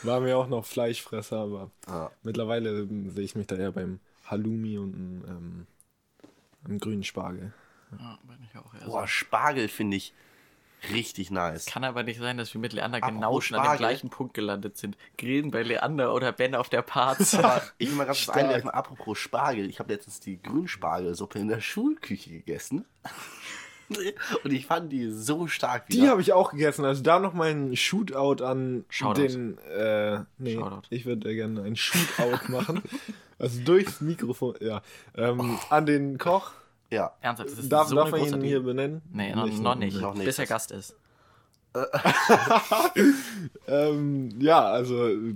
waren 0.03 0.25
wir 0.25 0.37
auch 0.39 0.49
noch 0.49 0.65
Fleischfresser, 0.67 1.39
aber 1.39 1.71
Ja. 1.87 2.11
mittlerweile 2.23 2.81
ähm, 2.81 3.11
sehe 3.11 3.25
ich 3.25 3.35
mich 3.35 3.47
da 3.47 3.57
eher 3.57 3.73
beim 3.73 4.01
Halloumi 4.27 4.79
und 4.79 4.95
einem, 4.95 5.25
ähm, 5.29 5.67
einem 6.65 6.79
grünen 6.79 7.05
Spargel. 7.05 7.53
Ja, 7.99 8.19
bin 8.23 8.37
ich 8.49 8.57
auch 8.59 8.73
eher 8.75 8.85
Boah, 8.87 9.03
so. 9.03 9.07
Spargel 9.09 9.69
finde 9.69 9.97
ich 9.97 10.15
richtig 10.93 11.31
nice. 11.31 11.67
Kann 11.67 11.85
aber 11.85 12.03
nicht 12.03 12.19
sein, 12.21 12.37
dass 12.39 12.53
wir 12.55 12.61
mit 12.61 12.73
Leander 12.73 12.99
Apropos 12.99 13.15
genau 13.15 13.41
schon 13.41 13.59
an 13.59 13.73
dem 13.75 13.79
gleichen 13.79 14.11
Punkt 14.11 14.35
gelandet 14.35 14.77
sind. 14.77 14.97
Grillen 15.19 15.51
bei 15.51 15.63
Leander 15.63 16.15
oder 16.15 16.33
Ben 16.33 16.55
auf 16.55 16.69
der 16.69 16.83
Parts. 16.83 17.35
Aber 17.37 17.63
ich 17.79 17.89
will 17.91 17.97
mal 17.97 18.07
ganz 18.07 18.25
kurz 18.25 18.37
einwerfen, 18.37 18.71
apropos 18.71 19.19
Spargel. 19.19 19.69
Ich 19.69 19.79
habe 19.79 19.93
letztens 19.93 20.21
die 20.21 20.41
Grünspargelsuppe 20.41 21.39
in 21.39 21.49
der 21.49 21.61
Schulküche 21.61 22.31
gegessen. 22.31 22.85
Und 24.45 24.53
ich 24.53 24.67
fand 24.67 24.93
die 24.93 25.11
so 25.11 25.49
stark 25.49 25.89
Die 25.89 25.99
wieder. 25.99 26.11
habe 26.11 26.21
ich 26.21 26.33
auch 26.33 26.53
gegessen. 26.53 26.85
Also 26.85 27.03
da 27.03 27.19
noch 27.19 27.35
mal 27.35 27.51
ein 27.51 27.75
Shootout 27.77 28.43
an 28.45 28.85
Shoutout. 28.89 29.21
den. 29.23 29.59
Äh, 29.59 30.21
nee, 30.39 30.55
Shoutout. 30.55 30.83
ich 30.91 31.07
würde 31.07 31.35
gerne 31.35 31.63
ein 31.63 31.77
Shootout 31.77 32.51
machen. 32.53 32.83
Also 33.41 33.63
durchs 33.65 34.03
Mikrofon, 34.03 34.55
ja. 34.61 34.83
Ähm, 35.17 35.59
An 35.71 35.87
den 35.87 36.19
Koch. 36.19 36.53
Ja. 36.91 37.13
Ernsthaft, 37.21 37.51
das 37.53 37.59
ist 37.59 37.71
Darf, 37.73 37.89
so 37.89 37.95
darf 37.97 38.13
eine 38.13 38.23
man 38.31 38.41
ihn 38.41 38.43
hier 38.43 38.61
benennen? 38.63 39.03
Nee, 39.13 39.35
noch, 39.35 39.47
noch 39.47 39.75
nicht. 39.77 40.01
Noch 40.01 40.15
nicht. 40.15 40.25
Bis 40.27 40.39
er 40.39 40.47
Gast 40.47 40.73
ist. 40.73 40.95
Ähm, 43.67 44.31
ja, 44.41 44.61
also 44.65 45.09
äh, 45.09 45.35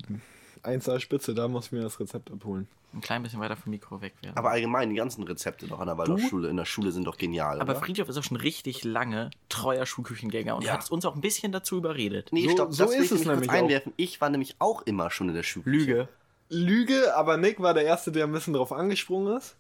1A 0.65 0.99
Spitze, 1.01 1.35
da 1.35 1.49
muss 1.49 1.67
ich 1.67 1.73
mir 1.73 1.83
das 1.83 1.99
Rezept 2.01 2.31
abholen. 2.31 2.67
Ein 2.93 3.01
klein 3.01 3.23
bisschen 3.23 3.41
weiter 3.41 3.57
vom 3.57 3.71
Mikro 3.71 4.01
weg 4.01 4.15
werden. 4.23 4.37
Aber 4.37 4.51
allgemein, 4.51 4.89
die 4.91 4.95
ganzen 4.97 5.25
Rezepte 5.25 5.67
doch 5.67 5.81
an 5.81 5.87
der 5.89 5.99
Waldorfschule, 5.99 6.49
in 6.49 6.57
der 6.57 6.65
Schule 6.65 6.93
sind 6.93 7.05
doch 7.07 7.17
genial. 7.19 7.61
Aber 7.61 7.73
oder? 7.73 7.81
Friedhof 7.81 8.09
ist 8.09 8.17
auch 8.17 8.23
schon 8.25 8.37
richtig 8.37 8.85
lange 8.85 9.31
treuer 9.49 9.85
Schulküchengänger 9.85 10.57
und 10.57 10.65
Ja. 10.65 10.75
hat 10.75 10.91
uns 10.91 11.05
auch 11.05 11.15
ein 11.17 11.21
bisschen 11.21 11.51
dazu 11.51 11.77
überredet. 11.77 12.29
Nee, 12.33 12.45
So- 12.47 12.51
stopp, 12.53 12.73
so 12.73 12.85
das 12.85 12.93
will 12.95 12.99
ist 13.01 13.07
ich 13.07 13.13
es 13.13 13.19
nicht 13.19 13.25
kurz 13.27 13.35
nämlich 13.41 13.51
auch. 13.51 13.55
einwerfen. 13.65 13.93
Ich 13.97 14.21
war 14.21 14.31
nämlich 14.31 14.57
auch 14.61 14.83
immer 14.83 15.11
schon 15.11 15.29
in 15.29 15.35
der 15.35 15.43
Schulküche. 15.43 15.77
Lüge. 15.77 16.09
Lüge, 16.51 17.17
aber 17.17 17.37
Nick 17.37 17.61
war 17.61 17.75
der 17.75 17.85
Erste, 17.85 18.13
der 18.13 18.25
ein 18.25 18.33
bisschen 18.33 18.55
drauf 18.55 18.73
angesprungen 18.73 19.37
ist. 19.37 19.57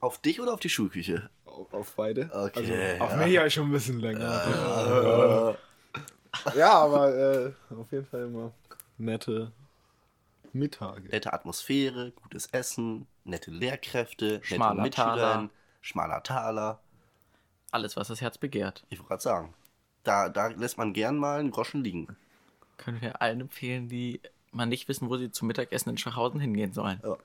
Auf 0.00 0.18
dich 0.18 0.40
oder 0.40 0.54
auf 0.54 0.60
die 0.60 0.68
Schulküche? 0.68 1.28
Auf, 1.44 1.72
auf 1.74 1.92
beide. 1.94 2.30
Okay, 2.32 2.96
Also, 2.98 3.04
auf 3.04 3.10
ja. 3.12 3.16
mich 3.18 3.32
ja 3.32 3.50
schon 3.50 3.68
ein 3.68 3.72
bisschen 3.72 4.00
länger. 4.00 5.56
Ja, 6.54 6.72
aber 6.72 7.14
äh, 7.14 7.52
auf 7.74 7.90
jeden 7.92 8.06
Fall 8.06 8.24
immer 8.24 8.52
nette 8.98 9.52
Mittage. 10.52 11.08
Nette 11.08 11.32
Atmosphäre, 11.32 12.12
gutes 12.12 12.46
Essen, 12.46 13.06
nette 13.24 13.50
Lehrkräfte, 13.50 14.40
Schmaler 14.42 14.82
nette 14.82 14.96
Taler. 14.96 15.12
Mitschülerinnen, 15.14 15.50
schmaler 15.80 16.22
Taler. 16.22 16.80
Alles, 17.72 17.96
was 17.96 18.08
das 18.08 18.20
Herz 18.20 18.38
begehrt. 18.38 18.84
Ich 18.88 18.98
wollte 18.98 19.08
gerade 19.08 19.22
sagen, 19.22 19.54
da, 20.02 20.28
da 20.28 20.48
lässt 20.48 20.78
man 20.78 20.92
gern 20.92 21.16
mal 21.16 21.40
einen 21.40 21.50
Groschen 21.50 21.84
liegen. 21.84 22.16
Können 22.78 23.00
wir 23.00 23.20
allen 23.20 23.42
empfehlen, 23.42 23.88
die 23.88 24.20
mal 24.50 24.66
nicht 24.66 24.88
wissen, 24.88 25.08
wo 25.10 25.16
sie 25.16 25.30
zum 25.30 25.46
Mittagessen 25.48 25.90
in 25.90 25.98
Schachhausen 25.98 26.40
hingehen 26.40 26.72
sollen. 26.72 27.00
Ja. 27.04 27.16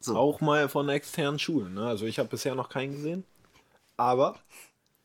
So, 0.00 0.16
Auch 0.16 0.40
mal 0.40 0.68
von 0.68 0.88
externen 0.88 1.38
Schulen. 1.38 1.74
Ne? 1.74 1.86
Also 1.86 2.06
ich 2.06 2.18
habe 2.18 2.28
bisher 2.28 2.54
noch 2.54 2.68
keinen 2.70 2.92
gesehen. 2.92 3.24
Aber 3.96 4.38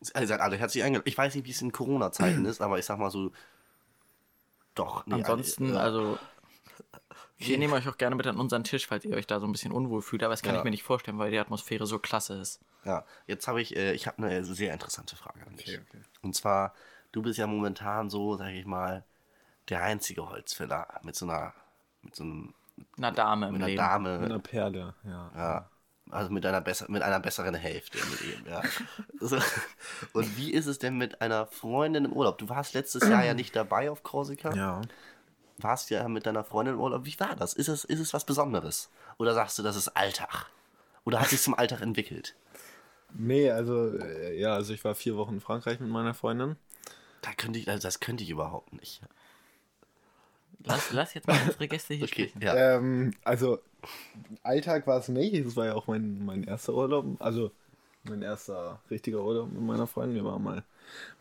ihr 0.01 0.27
seid 0.27 0.39
alle 0.39 0.55
herzlich 0.55 0.83
eingeladen. 0.83 1.07
Ich 1.09 1.17
weiß 1.17 1.35
nicht, 1.35 1.45
wie 1.45 1.51
es 1.51 1.61
in 1.61 1.71
Corona-Zeiten 1.73 2.45
ist, 2.45 2.61
aber 2.61 2.79
ich 2.79 2.85
sag 2.85 2.97
mal 2.97 3.11
so, 3.11 3.31
doch. 4.73 5.05
nee, 5.05 5.15
Ansonsten, 5.15 5.71
alle- 5.71 5.79
also, 5.81 6.19
wir 7.37 7.57
nehmen 7.57 7.73
euch 7.73 7.87
auch 7.89 7.97
gerne 7.97 8.15
mit 8.15 8.25
an 8.27 8.37
unseren 8.37 8.63
Tisch, 8.63 8.87
falls 8.87 9.03
ihr 9.05 9.15
euch 9.15 9.27
da 9.27 9.39
so 9.39 9.45
ein 9.45 9.51
bisschen 9.51 9.71
unwohl 9.71 10.01
fühlt. 10.01 10.23
Aber 10.23 10.31
das 10.33 10.41
kann 10.41 10.53
Ja. 10.53 10.61
ich 10.61 10.63
mir 10.63 10.71
nicht 10.71 10.83
vorstellen, 10.83 11.17
weil 11.17 11.31
die 11.31 11.39
Atmosphäre 11.39 11.85
so 11.85 11.99
klasse 11.99 12.35
ist. 12.39 12.59
Ja, 12.85 13.05
jetzt 13.27 13.47
habe 13.47 13.61
ich, 13.61 13.75
äh, 13.75 13.93
ich 13.93 14.07
habe 14.07 14.17
eine 14.23 14.45
sehr 14.45 14.71
interessante 14.73 15.15
Frage 15.15 15.45
an 15.45 15.55
dich. 15.57 15.67
Okay, 15.77 15.81
okay. 15.89 16.01
Und 16.21 16.35
zwar, 16.35 16.73
du 17.11 17.21
bist 17.21 17.37
ja 17.39 17.47
momentan 17.47 18.09
so, 18.09 18.37
sage 18.37 18.53
ich 18.57 18.65
mal, 18.65 19.03
der 19.69 19.83
einzige 19.83 20.29
Holzfäller 20.29 20.87
mit 21.03 21.15
so 21.15 21.25
einer, 21.25 21.53
mit 22.03 22.15
so 22.15 22.23
einem, 22.23 22.53
Eine 22.97 23.11
Dame 23.13 23.47
im 23.47 23.53
mit 23.53 23.61
einer 23.61 23.67
Leben. 23.67 23.77
Dame, 23.77 24.19
mit 24.19 24.31
einer 24.31 24.39
Perle, 24.39 24.93
ja. 25.05 25.31
ja, 25.35 25.69
also 26.11 26.31
mit 26.31 26.45
einer 26.45 26.61
besser, 26.61 26.85
mit 26.89 27.01
einer 27.01 27.19
besseren 27.19 27.55
Hälfte 27.55 27.97
im 27.97 28.27
Leben, 28.27 28.45
ja. 28.47 28.61
So. 29.19 29.37
Und 30.13 30.37
wie 30.37 30.51
ist 30.51 30.67
es 30.67 30.77
denn 30.77 30.97
mit 30.97 31.21
einer 31.21 31.47
Freundin 31.47 32.05
im 32.05 32.13
Urlaub? 32.13 32.37
Du 32.37 32.49
warst 32.49 32.73
letztes 32.73 33.07
Jahr 33.07 33.23
ja 33.23 33.33
nicht 33.33 33.55
dabei 33.55 33.89
auf 33.89 34.03
Korsika. 34.03 34.53
Ja. 34.53 34.81
Warst 35.57 35.89
ja 35.89 36.07
mit 36.07 36.25
deiner 36.25 36.43
Freundin 36.43 36.75
im 36.75 36.81
Urlaub. 36.81 37.05
Wie 37.05 37.19
war 37.19 37.35
das? 37.35 37.53
Ist 37.53 37.69
es, 37.69 37.85
ist 37.85 37.99
es 37.99 38.13
was 38.13 38.25
Besonderes? 38.25 38.91
Oder 39.17 39.33
sagst 39.33 39.57
du, 39.57 39.63
das 39.63 39.75
ist 39.75 39.89
Alltag? 39.89 40.47
Oder 41.05 41.21
hat 41.21 41.29
sich 41.29 41.41
zum 41.41 41.53
Alltag 41.53 41.81
entwickelt? 41.81 42.35
Nee, 43.13 43.49
also, 43.49 43.97
äh, 43.97 44.37
ja, 44.37 44.53
also 44.53 44.73
ich 44.73 44.83
war 44.83 44.95
vier 44.95 45.15
Wochen 45.15 45.35
in 45.35 45.41
Frankreich 45.41 45.79
mit 45.79 45.89
meiner 45.89 46.13
Freundin. 46.13 46.57
Da 47.21 47.31
könnte 47.33 47.57
ich, 47.57 47.69
also 47.69 47.81
das 47.81 47.99
könnte 47.99 48.23
ich 48.23 48.29
überhaupt 48.29 48.73
nicht. 48.73 49.01
Lass, 50.65 50.91
lass 50.91 51.13
jetzt 51.13 51.27
mal 51.27 51.39
unsere 51.45 51.67
Gäste 51.67 51.93
hier 51.93 52.05
Okay, 52.11 52.27
sprechen. 52.29 52.41
ja. 52.41 52.55
Ähm, 52.77 53.13
also, 53.23 53.59
Alltag 54.43 54.87
war 54.87 54.99
es 54.99 55.07
nicht. 55.09 55.33
Es 55.35 55.55
war 55.55 55.65
ja 55.67 55.73
auch 55.75 55.87
mein, 55.87 56.25
mein 56.25 56.43
erster 56.43 56.73
Urlaub. 56.73 57.05
Also, 57.19 57.51
mein 58.03 58.21
erster 58.21 58.79
richtiger 58.89 59.23
Urlaub 59.23 59.51
mit 59.51 59.61
meiner 59.61 59.87
Freundin. 59.87 60.15
Wir 60.15 60.25
waren 60.25 60.43
mal 60.43 60.57
ein 60.57 60.63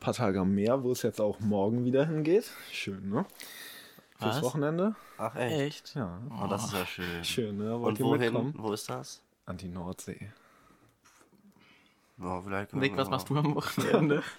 paar 0.01 0.15
Tage 0.15 0.41
am 0.41 0.55
Meer, 0.55 0.83
wo 0.83 0.93
es 0.93 1.03
jetzt 1.03 1.21
auch 1.21 1.41
morgen 1.41 1.85
wieder 1.85 2.07
hingeht. 2.07 2.51
Schön, 2.73 3.09
ne? 3.11 3.25
Fürs 4.19 4.37
Was? 4.37 4.43
Wochenende. 4.43 4.95
Ach 5.19 5.35
echt? 5.35 5.61
Echt? 5.61 5.95
Ja, 5.95 6.21
Oh, 6.43 6.47
das 6.47 6.67
ist 6.67 6.73
ja 6.73 6.87
schön. 6.87 7.25
schön, 7.25 7.59
ne? 7.59 7.75
Und 7.75 7.83
Wollt 7.83 7.99
ihr 7.99 8.05
wohin? 8.05 8.21
mitkommen? 8.21 8.55
Wo 8.57 8.73
ist 8.73 8.89
das? 8.89 9.23
An 9.47 9.57
die 9.57 9.69
Nordsee. 9.69 10.31
Oh, 12.23 12.41
vielleicht 12.43 12.73
Nick, 12.75 12.97
was 12.97 13.11
machst 13.11 13.29
du 13.29 13.37
am 13.37 13.55
Wochenende? 13.55 14.23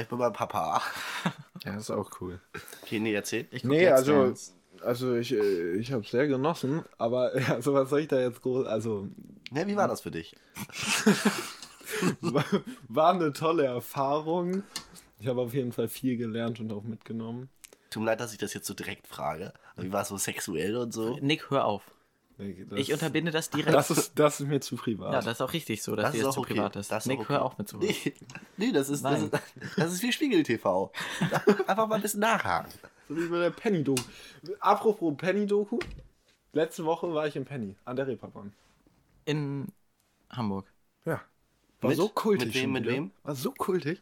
Ich 0.00 0.08
bin 0.08 0.16
beim 0.18 0.32
Papa. 0.32 0.80
Ja, 1.64 1.76
ist 1.76 1.90
auch 1.90 2.10
cool. 2.20 2.40
Okay, 2.82 2.98
nee, 2.98 3.14
erzähl. 3.14 3.46
Ich 3.50 3.64
Nee, 3.64 3.88
also, 3.88 4.24
Dance. 4.24 4.52
also 4.82 5.14
ich, 5.14 5.32
äh, 5.32 5.74
ich 5.76 5.92
habe 5.92 6.04
sehr 6.06 6.26
genossen, 6.26 6.82
aber 6.98 7.32
also 7.50 7.74
was 7.74 7.90
soll 7.90 8.00
ich 8.00 8.08
da 8.08 8.18
jetzt 8.20 8.42
groß, 8.42 8.66
also 8.66 9.08
Ja, 9.52 9.66
wie 9.66 9.76
war 9.76 9.88
das 9.88 10.00
für 10.00 10.10
dich? 10.10 10.34
war, 12.20 12.44
war 12.88 13.12
eine 13.14 13.32
tolle 13.32 13.64
Erfahrung. 13.64 14.62
Ich 15.20 15.28
habe 15.28 15.40
auf 15.40 15.54
jeden 15.54 15.72
Fall 15.72 15.88
viel 15.88 16.16
gelernt 16.16 16.58
und 16.60 16.72
auch 16.72 16.82
mitgenommen. 16.82 17.48
Tut 17.90 18.02
mir 18.02 18.06
leid, 18.10 18.20
dass 18.20 18.32
ich 18.32 18.38
das 18.38 18.54
jetzt 18.54 18.66
so 18.66 18.74
direkt 18.74 19.06
frage. 19.06 19.52
Aber 19.74 19.84
Wie 19.84 19.92
war 19.92 20.02
es 20.02 20.08
so 20.08 20.16
sexuell 20.16 20.76
und 20.76 20.92
so? 20.92 21.18
Nick, 21.20 21.50
hör 21.50 21.64
auf. 21.66 21.82
Das, 22.38 22.78
Ich 22.78 22.92
unterbinde 22.92 23.30
das 23.30 23.50
direkt. 23.50 23.74
das 23.74 23.90
ist, 23.90 24.18
das 24.18 24.40
ist 24.40 24.46
mir 24.48 24.60
zu 24.60 24.76
privat. 24.76 25.12
ja, 25.12 25.20
das 25.20 25.34
ist 25.36 25.40
auch 25.40 25.52
richtig 25.52 25.82
so, 25.82 25.94
dass 25.94 26.06
Das 26.06 26.12
dir 26.12 26.18
ist 26.18 26.24
das 26.24 26.30
auch 26.30 26.34
zu 26.34 26.40
okay. 26.40 26.54
privat 26.54 26.76
ist. 26.76 26.90
Das 26.90 27.04
ist 27.04 27.08
Nick, 27.08 27.18
auch 27.20 27.24
okay. 27.24 27.32
hör 27.34 27.42
auf 27.44 27.58
mit 27.58 27.68
so. 27.68 27.78
Nee, 27.78 27.94
nee 28.56 28.72
das, 28.72 28.88
ist, 28.88 29.04
das, 29.04 29.22
ist, 29.22 29.32
das 29.76 29.92
ist 29.92 30.02
wie 30.02 30.12
Spiegel 30.12 30.42
TV. 30.42 30.90
Einfach 31.66 31.86
mal 31.86 31.96
ein 31.96 32.02
bisschen 32.02 32.20
nachhaken. 32.20 32.72
So 33.08 33.16
wie 33.16 33.26
bei 33.28 33.38
der 33.38 33.50
Penny-Doku. 33.50 34.02
Apropos 34.60 35.14
Penny-Doku. 35.16 35.78
Letzte 36.54 36.84
Woche 36.84 37.12
war 37.14 37.26
ich 37.26 37.36
in 37.36 37.44
Penny, 37.44 37.76
an 37.84 37.96
der 37.96 38.06
Reeperbahn. 38.06 38.52
In 39.24 39.68
Hamburg. 40.30 40.66
Ja. 41.04 41.20
War 41.80 41.88
Mit- 41.90 41.96
so 41.96 42.08
kultig. 42.08 42.46
mit 42.48 42.54
wem, 42.54 42.72
mit 42.72 42.86
wem? 42.86 43.10
War 43.22 43.34
so 43.34 43.52
kultig. 43.52 44.00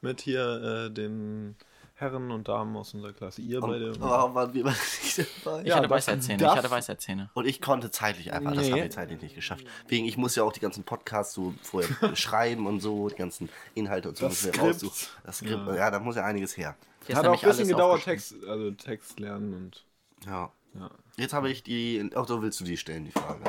Mit 0.00 0.20
hier 0.20 0.88
äh, 0.88 0.92
den 0.92 1.56
Herren 2.02 2.30
und 2.32 2.48
Damen 2.48 2.76
aus 2.76 2.92
unserer 2.92 3.12
Klasse. 3.12 3.40
Ihr 3.42 3.60
beide. 3.60 3.98
Warum 4.00 4.34
waren 4.34 4.52
wir 4.52 4.64
nicht 4.64 5.18
dabei? 5.44 5.62
Ich 5.62 5.68
Ja, 5.68 5.76
hatte 5.76 5.88
das 5.88 5.90
Weisheitszähne. 6.08 6.42
Ich 6.42 6.48
hatte 6.50 6.70
Weisheitszähne. 6.70 7.30
Und 7.34 7.46
ich 7.46 7.60
konnte 7.60 7.90
zeitlich 7.90 8.32
einfach, 8.32 8.52
das 8.54 8.64
Nee. 8.66 8.72
habe 8.72 8.80
ich 8.86 8.90
zeitlich 8.90 9.22
nicht 9.22 9.34
geschafft. 9.34 9.64
Wegen, 9.88 10.04
ich 10.06 10.16
muss 10.16 10.34
ja 10.34 10.42
auch 10.42 10.52
die 10.52 10.60
ganzen 10.60 10.82
Podcasts 10.84 11.32
so 11.34 11.54
vorher 11.62 11.88
schreiben 12.16 12.66
und 12.66 12.80
so, 12.80 13.08
die 13.08 13.14
ganzen 13.14 13.48
Inhalte 13.74 14.08
und 14.10 14.16
so. 14.18 14.26
Das 14.26 14.44
wir 14.44 14.52
Skript. 14.52 15.10
Das 15.24 15.38
Skript, 15.38 15.66
Ja. 15.68 15.74
ja. 15.76 15.90
da 15.90 16.00
muss 16.00 16.16
ja 16.16 16.24
einiges 16.24 16.56
her. 16.56 16.76
Hier 17.06 17.16
Hat 17.16 17.24
auch 17.26 17.30
ein 17.32 17.38
bisschen 17.40 17.52
alles 17.56 17.68
gedauert. 17.68 18.02
Text, 18.04 18.34
also 18.46 18.70
Text 18.72 19.18
lernen 19.20 19.54
und. 19.54 19.84
Ja. 20.26 20.50
Ja. 20.74 20.90
Jetzt 21.16 21.32
habe 21.34 21.50
ich 21.50 21.62
die, 21.62 22.10
auch 22.14 22.26
so 22.26 22.42
willst 22.42 22.58
du 22.60 22.64
die 22.64 22.76
stellen, 22.76 23.04
die 23.04 23.12
Frage. 23.12 23.40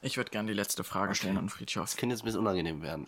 Ich 0.00 0.16
würde 0.16 0.30
gerne 0.30 0.48
die 0.48 0.54
letzte 0.54 0.82
Frage 0.84 1.14
stellen 1.14 1.36
an 1.36 1.48
Friedhof. 1.48 1.84
Das 1.84 1.96
könnte 1.96 2.14
jetzt 2.14 2.22
ein 2.22 2.26
bisschen 2.26 2.40
unangenehm 2.40 2.82
werden. 2.82 3.06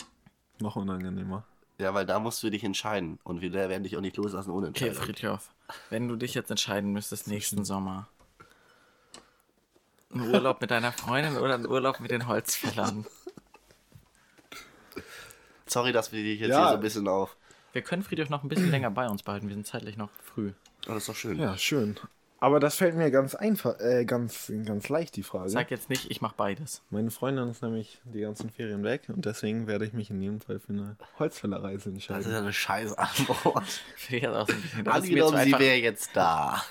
Noch 0.61 0.77
unangenehmer. 0.77 1.45
Ja, 1.79 1.93
weil 1.95 2.07
da 2.07 2.19
musst 2.21 2.43
du 2.43 2.51
dich 2.51 2.63
entscheiden. 2.65 3.19
Und 3.25 3.41
wir 3.41 3.53
werden 3.53 3.83
dich 3.83 3.97
auch 3.97 4.01
nicht 4.01 4.17
loslassen 4.17 4.51
ohne 4.51 4.69
Okay, 4.69 4.89
Entscheidung. 4.89 5.15
Friedhof. 5.15 5.51
Wenn 5.91 6.09
du 6.09 6.17
dich 6.17 6.35
jetzt 6.35 6.51
entscheiden 6.51 6.93
müsstest 6.93 7.27
nächsten 7.27 7.65
Sommer. 7.65 8.09
Ein 10.13 10.21
Urlaub 10.33 10.61
mit 10.61 10.71
deiner 10.71 10.93
Freundin 10.93 11.37
oder 11.39 11.55
ein 11.55 11.67
Urlaub 11.67 11.99
mit 11.99 12.11
den 12.13 12.29
Holzfällern? 12.29 13.05
Sorry, 15.67 15.93
dass 15.93 16.13
wir 16.13 16.23
dich 16.23 16.41
jetzt 16.41 16.51
Ja. 16.51 16.59
hier 16.61 16.69
so 16.69 16.75
ein 16.75 16.81
bisschen 16.81 17.09
auf. 17.09 17.37
Wir 17.73 17.83
können 17.83 18.05
Friedhof 18.05 18.29
noch 18.31 18.45
ein 18.45 18.49
bisschen 18.49 18.71
länger 18.71 18.91
bei 18.91 19.09
uns 19.09 19.23
behalten. 19.25 19.49
Wir 19.49 19.55
sind 19.57 19.67
zeitlich 19.67 19.97
noch 19.97 20.11
früh. 20.23 20.53
Oh, 20.87 20.91
das 20.93 20.99
ist 20.99 21.09
doch 21.09 21.17
schön. 21.17 21.39
Ja, 21.41 21.57
schön. 21.59 21.99
Aber 22.45 22.61
das 22.61 22.77
fällt 22.77 22.95
mir 22.95 23.11
ganz 23.11 23.35
einfach, 23.35 23.81
äh, 23.81 24.05
ganz, 24.05 24.53
ganz 24.67 24.91
leicht, 24.91 25.17
die 25.17 25.23
Frage. 25.23 25.49
Sag 25.49 25.71
jetzt 25.71 25.89
nicht, 25.89 26.11
ich 26.11 26.21
mache 26.21 26.35
beides. 26.37 26.83
Meine 26.91 27.11
Freundin 27.11 27.49
ist 27.49 27.63
nämlich 27.63 28.03
die 28.05 28.21
ganzen 28.21 28.51
Ferien 28.51 28.85
weg 28.85 29.05
und 29.09 29.25
deswegen 29.25 29.67
werde 29.67 29.87
ich 29.87 29.95
mich 29.95 30.11
in 30.11 30.21
jedem 30.21 30.43
Fall 30.43 30.61
für 30.61 30.75
eine 30.75 30.99
Holzfällerreise 31.19 31.91
Das 31.91 32.01
ist 32.01 32.11
entscheiden. 32.11 32.31
ja 32.33 32.39
eine 32.41 32.53
scheiß 32.53 32.99
Antwort. 32.99 33.65
Angenommen, 34.85 35.39
sie 35.43 35.59
wäre 35.59 35.77
jetzt 35.77 36.11
da. 36.13 36.63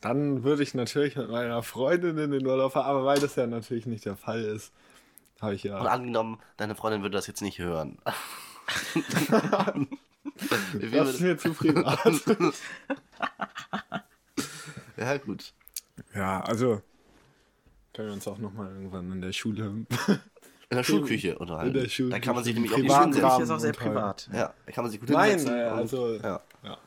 Dann 0.00 0.44
würde 0.44 0.62
ich 0.62 0.72
natürlich 0.74 1.16
mit 1.16 1.28
meiner 1.28 1.64
Freundin 1.64 2.16
in 2.16 2.30
den 2.30 2.46
Urlaub 2.46 2.74
fahren, 2.74 2.86
aber 2.86 3.04
weil 3.06 3.18
das 3.18 3.34
ja 3.34 3.48
natürlich 3.48 3.86
nicht 3.86 4.04
der 4.04 4.14
Fall 4.14 4.44
ist, 4.44 4.72
habe 5.40 5.56
ich 5.56 5.64
Und 5.64 5.70
ja. 5.70 5.78
angenommen, 5.78 6.38
deine 6.58 6.76
Freundin 6.76 7.02
würde 7.02 7.16
das 7.16 7.26
jetzt 7.26 7.42
nicht 7.42 7.58
hören. 7.58 7.98
Das 10.92 11.14
ist 11.14 11.20
mir 11.20 11.38
zu 11.38 11.54
privat. 11.54 11.98
ja, 14.96 15.16
gut. 15.18 15.52
ja, 16.14 16.40
also 16.40 16.82
können 17.94 18.08
wir 18.08 18.14
uns 18.14 18.28
auch 18.28 18.38
nochmal 18.38 18.70
irgendwann 18.72 19.10
in 19.12 19.20
der 19.20 19.32
Schule. 19.32 19.86
In 20.68 20.76
der 20.76 20.82
Schulküche 20.82 21.38
unterhalten. 21.38 21.76
In 21.76 21.82
der 21.82 21.88
Schulküche. 21.88 22.10
Da 22.10 22.18
kann 22.18 22.34
man 22.34 22.42
sich 22.42 22.52
nämlich 22.52 22.72
auch 22.72 22.76
gut 22.76 22.90
hinsetzen. 22.90 23.42
Ist 23.42 23.50
auch 23.50 23.60
sehr 23.60 23.72
privat. 23.72 24.28
Ja, 24.32 24.52
da 24.66 24.72
kann 24.72 24.82
man 24.82 24.90
sich 24.90 24.98
gut 24.98 25.08
Nein, 25.10 25.30
hinsetzen. 25.38 25.56
äh, 25.56 25.62
also. 25.62 26.14
ja. 26.16 26.40
Ja. 26.64 26.78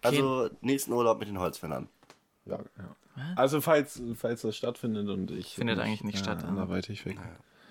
Also, 0.00 0.48
nächsten 0.60 0.92
Urlaub 0.92 1.18
mit 1.18 1.26
den 1.28 1.40
Holzfällern. 1.40 1.88
Ja, 2.46 2.60
ja. 2.78 2.96
Also 3.36 3.60
falls, 3.60 4.00
falls 4.16 4.42
das 4.42 4.56
stattfindet 4.56 5.08
und 5.08 5.30
ich 5.30 5.54
Findet 5.54 5.78
eigentlich 5.78 6.04
nicht 6.04 6.18
statt, 6.18 6.38
Ja, 6.38 6.44
ja. 6.44 6.48
anderweitig 6.50 7.04
weg. 7.04 7.18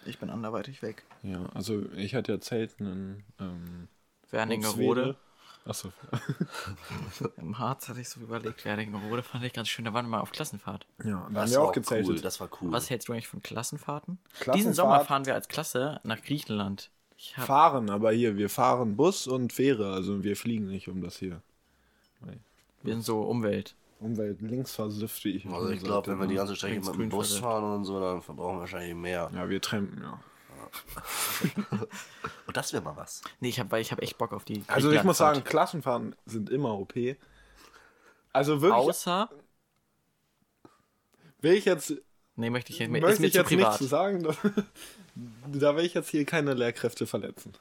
Ich 0.05 0.19
bin 0.19 0.29
anderweitig 0.29 0.81
weg. 0.81 1.03
Ja, 1.21 1.45
also 1.53 1.83
ich 1.95 2.15
hatte 2.15 2.33
ja 2.33 2.41
Zelten 2.41 2.85
in 2.85 3.23
ähm, 3.39 3.87
Wernigerode. 4.29 5.15
Achso. 5.65 5.91
Im 7.37 7.57
Harz 7.57 7.87
hatte 7.87 8.01
ich 8.01 8.09
so 8.09 8.19
überlegt. 8.19 8.65
Wernigerode 8.65 9.23
fand 9.23 9.43
ich 9.45 9.53
ganz 9.53 9.69
schön. 9.69 9.85
Da 9.85 9.93
waren 9.93 10.05
wir 10.05 10.09
mal 10.09 10.19
auf 10.19 10.31
Klassenfahrt. 10.31 10.85
Ja, 11.03 11.05
da 11.11 11.17
haben 11.21 11.33
Das 11.33 11.51
wir 11.51 11.61
auch 11.61 11.67
Cool. 11.67 11.73
gezeltet. 11.73 12.25
Das 12.25 12.39
war 12.39 12.49
cool. 12.61 12.71
Was 12.71 12.89
hältst 12.89 13.07
du 13.07 13.13
eigentlich 13.13 13.27
von 13.29 13.41
Klassenfahrten? 13.41 14.17
Klassenfahrt- 14.41 14.55
Diesen 14.55 14.73
Sommer 14.73 14.99
fahren 15.05 15.25
wir 15.25 15.33
als 15.35 15.47
Klasse 15.47 16.01
nach 16.03 16.21
Griechenland. 16.21 16.89
Ich 17.17 17.37
hab, 17.37 17.45
Fahren, 17.45 17.89
aber 17.89 18.11
hier, 18.11 18.35
wir 18.35 18.49
fahren 18.49 18.97
Bus 18.97 19.27
und 19.27 19.53
Fähre, 19.53 19.93
also 19.93 20.23
wir 20.25 20.35
fliegen 20.35 20.67
nicht 20.67 20.89
um 20.89 21.01
das 21.01 21.15
hier. 21.17 21.41
wir 22.81 22.93
sind 22.93 23.03
so 23.05 23.21
Umwelt. 23.21 23.75
Umwelt 24.01 24.41
links 24.41 24.77
wie 24.77 25.29
ich 25.29 25.45
Also 25.45 25.69
ich 25.69 25.81
glaube, 25.81 26.11
wenn 26.11 26.19
wir 26.19 26.27
die 26.27 26.35
ganze 26.35 26.57
Strecke 26.57 26.81
mit 26.81 26.93
dem 26.95 27.07
Bus 27.07 27.37
fahren 27.37 27.63
und 27.63 27.85
so, 27.85 28.01
dann 28.01 28.21
verbrauchen 28.21 28.57
wir 28.57 28.61
wahrscheinlich 28.61 28.95
mehr. 28.95 29.31
Ja, 29.33 29.47
wir 29.49 29.61
trampen, 29.61 30.01
ja. 30.01 30.19
Und 32.47 32.57
das 32.57 32.73
wäre 32.73 32.83
mal 32.83 32.95
was. 32.95 33.21
Nee, 33.39 33.49
ich 33.49 33.59
habe 33.59 33.79
ich 33.79 33.91
hab 33.91 34.01
echt 34.01 34.17
Bock 34.17 34.33
auf 34.33 34.43
die. 34.45 34.63
Also 34.67 34.91
ich 34.91 35.03
muss 35.03 35.17
sagen. 35.17 35.43
Klassenfahrten 35.43 36.15
sind 36.25 36.49
immer 36.49 36.77
OP. 36.77 36.93
Also 38.31 38.61
wirklich, 38.61 38.89
Außer. 38.89 39.29
will 41.41 41.53
ich 41.53 41.65
jetzt, 41.65 41.93
Nee, 42.35 42.49
möchte 42.49 42.73
ich 42.73 42.79
nicht. 42.79 42.89
Ist 42.89 43.01
möchte 43.01 43.21
mir 43.21 43.27
ich 43.27 43.33
jetzt 43.33 43.51
nicht 43.51 43.59
privat. 43.59 43.77
zu 43.77 43.85
sagen, 43.85 44.23
da, 44.23 44.35
da 45.47 45.75
will 45.75 45.85
ich 45.85 45.93
jetzt 45.93 46.09
hier 46.09 46.25
keine 46.25 46.53
Lehrkräfte 46.53 47.05
verletzen. 47.05 47.53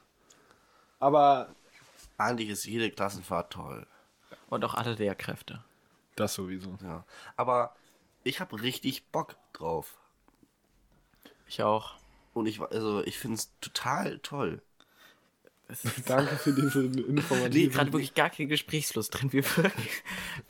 Aber 0.98 1.54
Eigentlich 2.18 2.50
ist 2.50 2.64
jede 2.64 2.90
Klassenfahrt 2.90 3.52
toll. 3.52 3.86
Und 4.48 4.64
auch 4.64 4.74
alle 4.74 4.94
Lehrkräfte. 4.94 5.64
das 6.16 6.34
sowieso. 6.34 6.78
Ja. 6.82 7.04
Aber 7.36 7.74
ich 8.22 8.40
habe 8.40 8.60
richtig 8.62 9.06
Bock 9.10 9.36
drauf. 9.52 9.98
Ich 11.48 11.62
auch. 11.62 11.94
Und 12.34 12.46
ich, 12.46 12.60
also, 12.60 13.02
ich 13.04 13.18
finde 13.18 13.36
es 13.36 13.52
total 13.60 14.18
toll. 14.20 14.62
Ist 15.68 15.86
Danke 16.08 16.36
für 16.36 16.52
diese 16.52 16.80
nee, 16.82 17.00
Information. 17.02 17.70
gerade 17.70 17.92
wirklich 17.92 18.14
gar 18.14 18.30
kein 18.30 18.48
Gesprächsfluss 18.48 19.08
drin. 19.10 19.32
Wir 19.32 19.44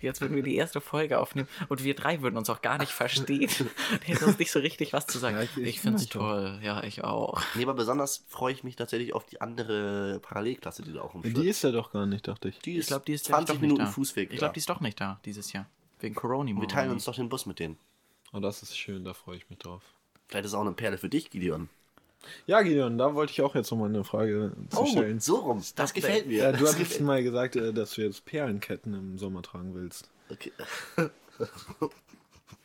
wie 0.01 0.09
als 0.09 0.21
würden 0.21 0.35
wir 0.35 0.43
die 0.43 0.57
erste 0.57 0.81
Folge 0.81 1.19
aufnehmen 1.21 1.49
und 1.69 1.85
wir 1.85 1.95
drei 1.95 2.23
würden 2.23 2.37
uns 2.37 2.49
auch 2.51 2.63
gar 2.63 2.79
nicht 2.79 2.91
verstehen. 2.93 3.49
Wir 4.07 4.15
hätten 4.15 4.25
uns 4.25 4.39
nicht 4.39 4.51
so 4.51 4.59
richtig 4.59 4.93
was 4.93 5.07
zu 5.07 5.19
sagen. 5.19 5.37
Ja, 5.37 5.43
ich 5.43 5.57
ich- 5.57 5.81
finde 5.81 5.99
es 5.99 6.09
toll. 6.09 6.59
Ja, 6.63 6.83
ich 6.83 7.05
auch. 7.05 7.41
Nee, 7.55 7.63
aber 7.65 7.75
besonders 7.75 8.25
freue 8.29 8.53
ich 8.53 8.65
mich 8.65 8.75
tatsächlich 8.77 9.13
auf 9.13 9.27
die 9.27 9.41
andere 9.41 10.19
Parallelklasse, 10.21 10.83
die 10.83 10.93
da 10.93 11.03
auch 11.03 11.15
Die 11.23 11.49
ist 11.49 11.63
ja 11.63 11.71
doch 11.71 11.93
gar 11.93 12.07
nicht, 12.07 12.27
dachte 12.27 12.49
ich. 12.49 12.59
Die 12.61 12.79
Ich 12.79 12.87
glaube, 12.87 13.05
die 13.07 13.13
ist 13.13 13.27
20 13.27 13.47
doch 13.47 13.55
nicht 13.55 13.63
Minuten 13.63 13.85
da. 13.85 13.91
Fußweg. 13.91 14.33
Ich 14.33 14.39
glaube, 14.39 14.55
die 14.55 14.61
ist 14.61 14.69
doch 14.71 14.81
nicht 14.81 15.01
da 15.01 15.21
dieses 15.25 15.53
Jahr. 15.53 15.69
Wegen 16.01 16.15
Corona. 16.15 16.59
Wir 16.61 16.69
teilen 16.69 16.91
uns 16.91 17.05
doch 17.05 17.15
den 17.15 17.29
Bus 17.29 17.47
mit 17.47 17.59
denen. 17.61 17.79
Oh, 18.33 18.41
das 18.41 18.63
ist 18.63 18.77
schön, 18.77 19.05
da 19.05 19.13
freue 19.15 19.37
ich 19.37 19.49
mich 19.51 19.59
drauf. 19.61 19.83
Vielleicht 20.33 20.47
ist 20.47 20.55
auch 20.55 20.63
eine 20.63 20.73
Perle 20.73 20.97
für 20.97 21.11
dich, 21.11 21.29
Gideon. 21.29 21.69
Ja, 22.47 22.63
Gideon, 22.63 22.97
da 22.97 23.15
wollte 23.15 23.33
ich 23.33 23.43
auch 23.43 23.55
jetzt 23.55 23.71
nochmal 23.71 23.91
eine 23.91 24.03
Frage 24.03 24.53
zu 24.71 24.87
stellen. 24.87 25.17
Oh, 25.19 25.21
so 25.21 25.37
rum. 25.37 25.63
Das 25.77 25.93
gefällt 25.93 26.27
mir. 26.27 26.39
Ja, 26.39 26.53
du 26.53 26.61
Das 26.61 26.71
hattest 26.73 26.79
gefällt- 26.93 27.03
mal 27.07 27.23
gesagt, 27.23 27.57
äh, 27.57 27.75
dass 27.75 27.93
du 27.93 28.01
jetzt 28.01 28.25
Perlenketten 28.25 28.95
im 28.95 29.19
Sommer 29.19 29.43
tragen 29.43 29.75
willst. 29.75 30.09
okay. 30.31 30.51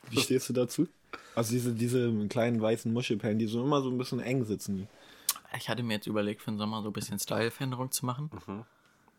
Wie 0.09 0.19
stehst 0.21 0.47
du 0.47 0.53
dazu? 0.53 0.87
Also 1.35 1.51
diese, 1.51 1.73
diese 1.73 2.27
kleinen 2.29 2.61
weißen 2.61 2.91
Muschelperlen, 2.93 3.37
die 3.37 3.47
so 3.47 3.61
immer 3.61 3.81
so 3.81 3.89
ein 3.89 3.97
bisschen 3.97 4.21
eng 4.21 4.45
sitzen. 4.45 4.87
Ich 5.57 5.67
hatte 5.69 5.83
mir 5.83 5.95
jetzt 5.95 6.07
überlegt, 6.07 6.41
für 6.41 6.51
den 6.51 6.57
Sommer 6.57 6.81
so 6.81 6.89
ein 6.89 6.93
bisschen 6.93 7.19
Style-Veränderung 7.19 7.91
zu 7.91 8.05
machen. 8.05 8.29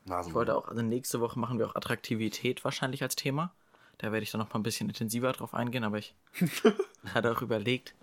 Nasen. 0.06 0.30
Ich 0.30 0.34
wollte 0.34 0.56
auch, 0.56 0.68
also 0.68 0.80
nächste 0.82 1.20
Woche 1.20 1.38
machen 1.38 1.58
wir 1.58 1.66
auch 1.68 1.74
Attraktivität 1.76 2.64
wahrscheinlich 2.64 3.02
als 3.02 3.14
Thema. 3.16 3.52
Da 3.98 4.12
werde 4.12 4.22
ich 4.22 4.30
dann 4.30 4.40
noch 4.40 4.48
mal 4.54 4.60
ein 4.60 4.62
bisschen 4.62 4.88
intensiver 4.88 5.32
drauf 5.32 5.52
eingehen, 5.54 5.84
aber 5.84 5.98
ich 5.98 6.14
hatte 7.14 7.32
auch 7.32 7.42
überlegt, 7.42 7.94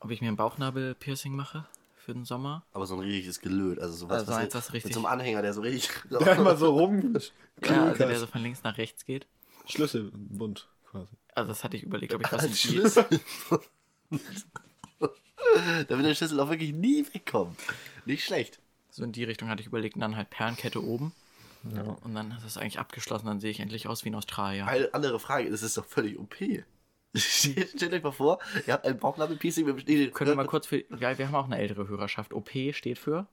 ob 0.00 0.10
ich 0.10 0.20
mir 0.20 0.28
ein 0.28 0.36
Bauchnabel-Piercing 0.36 1.34
mache 1.34 1.66
für 1.96 2.12
den 2.14 2.24
Sommer. 2.24 2.64
Aber 2.72 2.86
so 2.86 2.94
ein 2.94 3.00
richtiges 3.00 3.40
Gelöt. 3.40 3.78
Also 3.78 3.94
sowas 3.94 4.20
Also 4.20 4.32
was 4.32 4.36
eins, 4.38 4.44
mit- 4.46 4.54
was 4.54 4.72
richtig- 4.72 4.84
Mit 4.90 4.94
so 4.94 5.00
einem 5.00 5.20
Anhänger, 5.20 5.42
der 5.42 5.52
so 5.54 5.60
richtig. 5.60 5.90
Der 6.10 6.36
immer 6.36 6.56
so 6.56 6.70
rum. 6.76 7.14
Ja, 7.64 7.84
also 7.86 8.06
der 8.06 8.18
so 8.18 8.26
von 8.26 8.42
links 8.42 8.62
nach 8.62 8.78
rechts 8.78 9.04
geht. 9.04 9.26
Schlüsselbund 9.66 10.68
quasi. 10.90 11.12
Also 11.34 11.48
das 11.48 11.62
hatte 11.62 11.76
ich 11.76 11.82
überlegt, 11.84 12.14
ob 12.14 12.22
ich 12.24 12.32
was 12.32 12.42
Als 12.42 12.58
Schlüssel. 12.60 13.04
da 15.00 15.88
wird 15.96 16.04
der 16.06 16.14
Schlüssel 16.14 16.40
auch 16.40 16.50
wirklich 16.50 16.72
nie 16.72 17.04
wegkommen. 17.12 17.56
Nicht 18.06 18.24
schlecht. 18.24 18.58
so 18.90 19.04
in 19.04 19.12
die 19.12 19.24
Richtung 19.24 19.48
hatte 19.48 19.60
ich 19.60 19.66
überlegt 19.68 19.94
und 19.96 20.00
dann 20.00 20.16
halt 20.16 20.30
Perlenkette 20.30 20.82
oben. 20.82 21.12
Ja. 21.74 21.82
Und 21.82 22.14
dann 22.14 22.30
ist 22.32 22.44
es 22.44 22.56
eigentlich 22.56 22.78
abgeschlossen, 22.78 23.26
dann 23.26 23.38
sehe 23.40 23.50
ich 23.50 23.60
endlich 23.60 23.86
aus 23.86 24.04
wie 24.04 24.10
ein 24.10 24.14
Australier. 24.14 24.66
Eine 24.66 24.92
andere 24.94 25.20
Frage, 25.20 25.50
das 25.50 25.62
ist 25.62 25.76
doch 25.76 25.84
völlig 25.84 26.18
OP. 26.18 26.34
Stellt 27.16 27.92
euch 27.92 28.02
mal 28.02 28.12
vor, 28.12 28.38
ihr 28.66 28.72
habt 28.72 28.86
ein 28.86 28.98
mit 29.64 29.88
dem 29.88 30.12
Können 30.12 30.30
wir 30.30 30.36
mal 30.36 30.46
kurz 30.46 30.66
für. 30.66 30.84
Ja, 30.98 31.18
wir 31.18 31.26
haben 31.26 31.34
auch 31.34 31.46
eine 31.46 31.58
ältere 31.58 31.88
Hörerschaft. 31.88 32.32
OP 32.32 32.50
steht 32.72 32.98
für. 32.98 33.26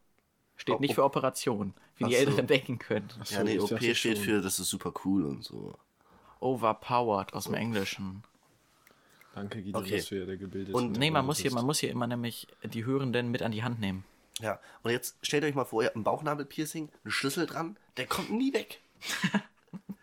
Steht 0.56 0.76
Oh, 0.76 0.80
nicht 0.80 0.92
oh. 0.92 0.96
für 0.96 1.04
Operation, 1.04 1.74
wie 1.98 2.06
die. 2.06 2.16
Älteren 2.16 2.48
denken 2.48 2.80
können. 2.80 3.08
Ja, 3.30 3.44
nee, 3.44 3.60
OP 3.60 3.78
steht 3.78 3.98
schon. 3.98 4.16
für, 4.16 4.42
das 4.42 4.58
ist 4.60 4.70
super 4.70 4.92
cool 5.06 5.26
und 5.26 5.44
so. 5.44 5.78
Overpowered 6.40 7.34
aus 7.34 7.46
dem 7.46 7.54
Englischen. 7.54 8.24
Danke, 9.36 9.62
Gideon, 9.62 9.84
Okay. 9.84 9.98
dass 9.98 10.08
du 10.08 10.16
ja 10.20 10.26
der 10.26 10.38
gebildete 10.38 10.76
Und- 10.76 10.98
Nee, 10.98 11.12
man 11.12 11.24
muss, 11.26 11.38
hier, 11.38 11.54
man 11.54 11.66
muss 11.66 11.78
hier 11.80 11.92
immer 11.92 12.08
nämlich 12.08 12.48
die 12.64 12.86
Hörenden 12.86 13.30
mit 13.30 13.44
an 13.44 13.52
die 13.52 13.62
Hand 13.62 13.80
nehmen. 13.80 14.04
Ja, 14.40 14.60
und 14.82 14.90
jetzt 14.92 15.18
stellt 15.22 15.44
euch 15.44 15.54
mal 15.54 15.66
vor, 15.66 15.84
ihr 15.84 15.88
habt 15.88 15.96
ein 15.96 16.04
Bauchnabelpiercing, 16.04 16.90
einen 17.04 17.12
Schlüssel 17.12 17.46
dran, 17.46 17.78
der 17.98 18.08
kommt 18.08 18.32
nie 18.32 18.54
weg. 18.54 18.82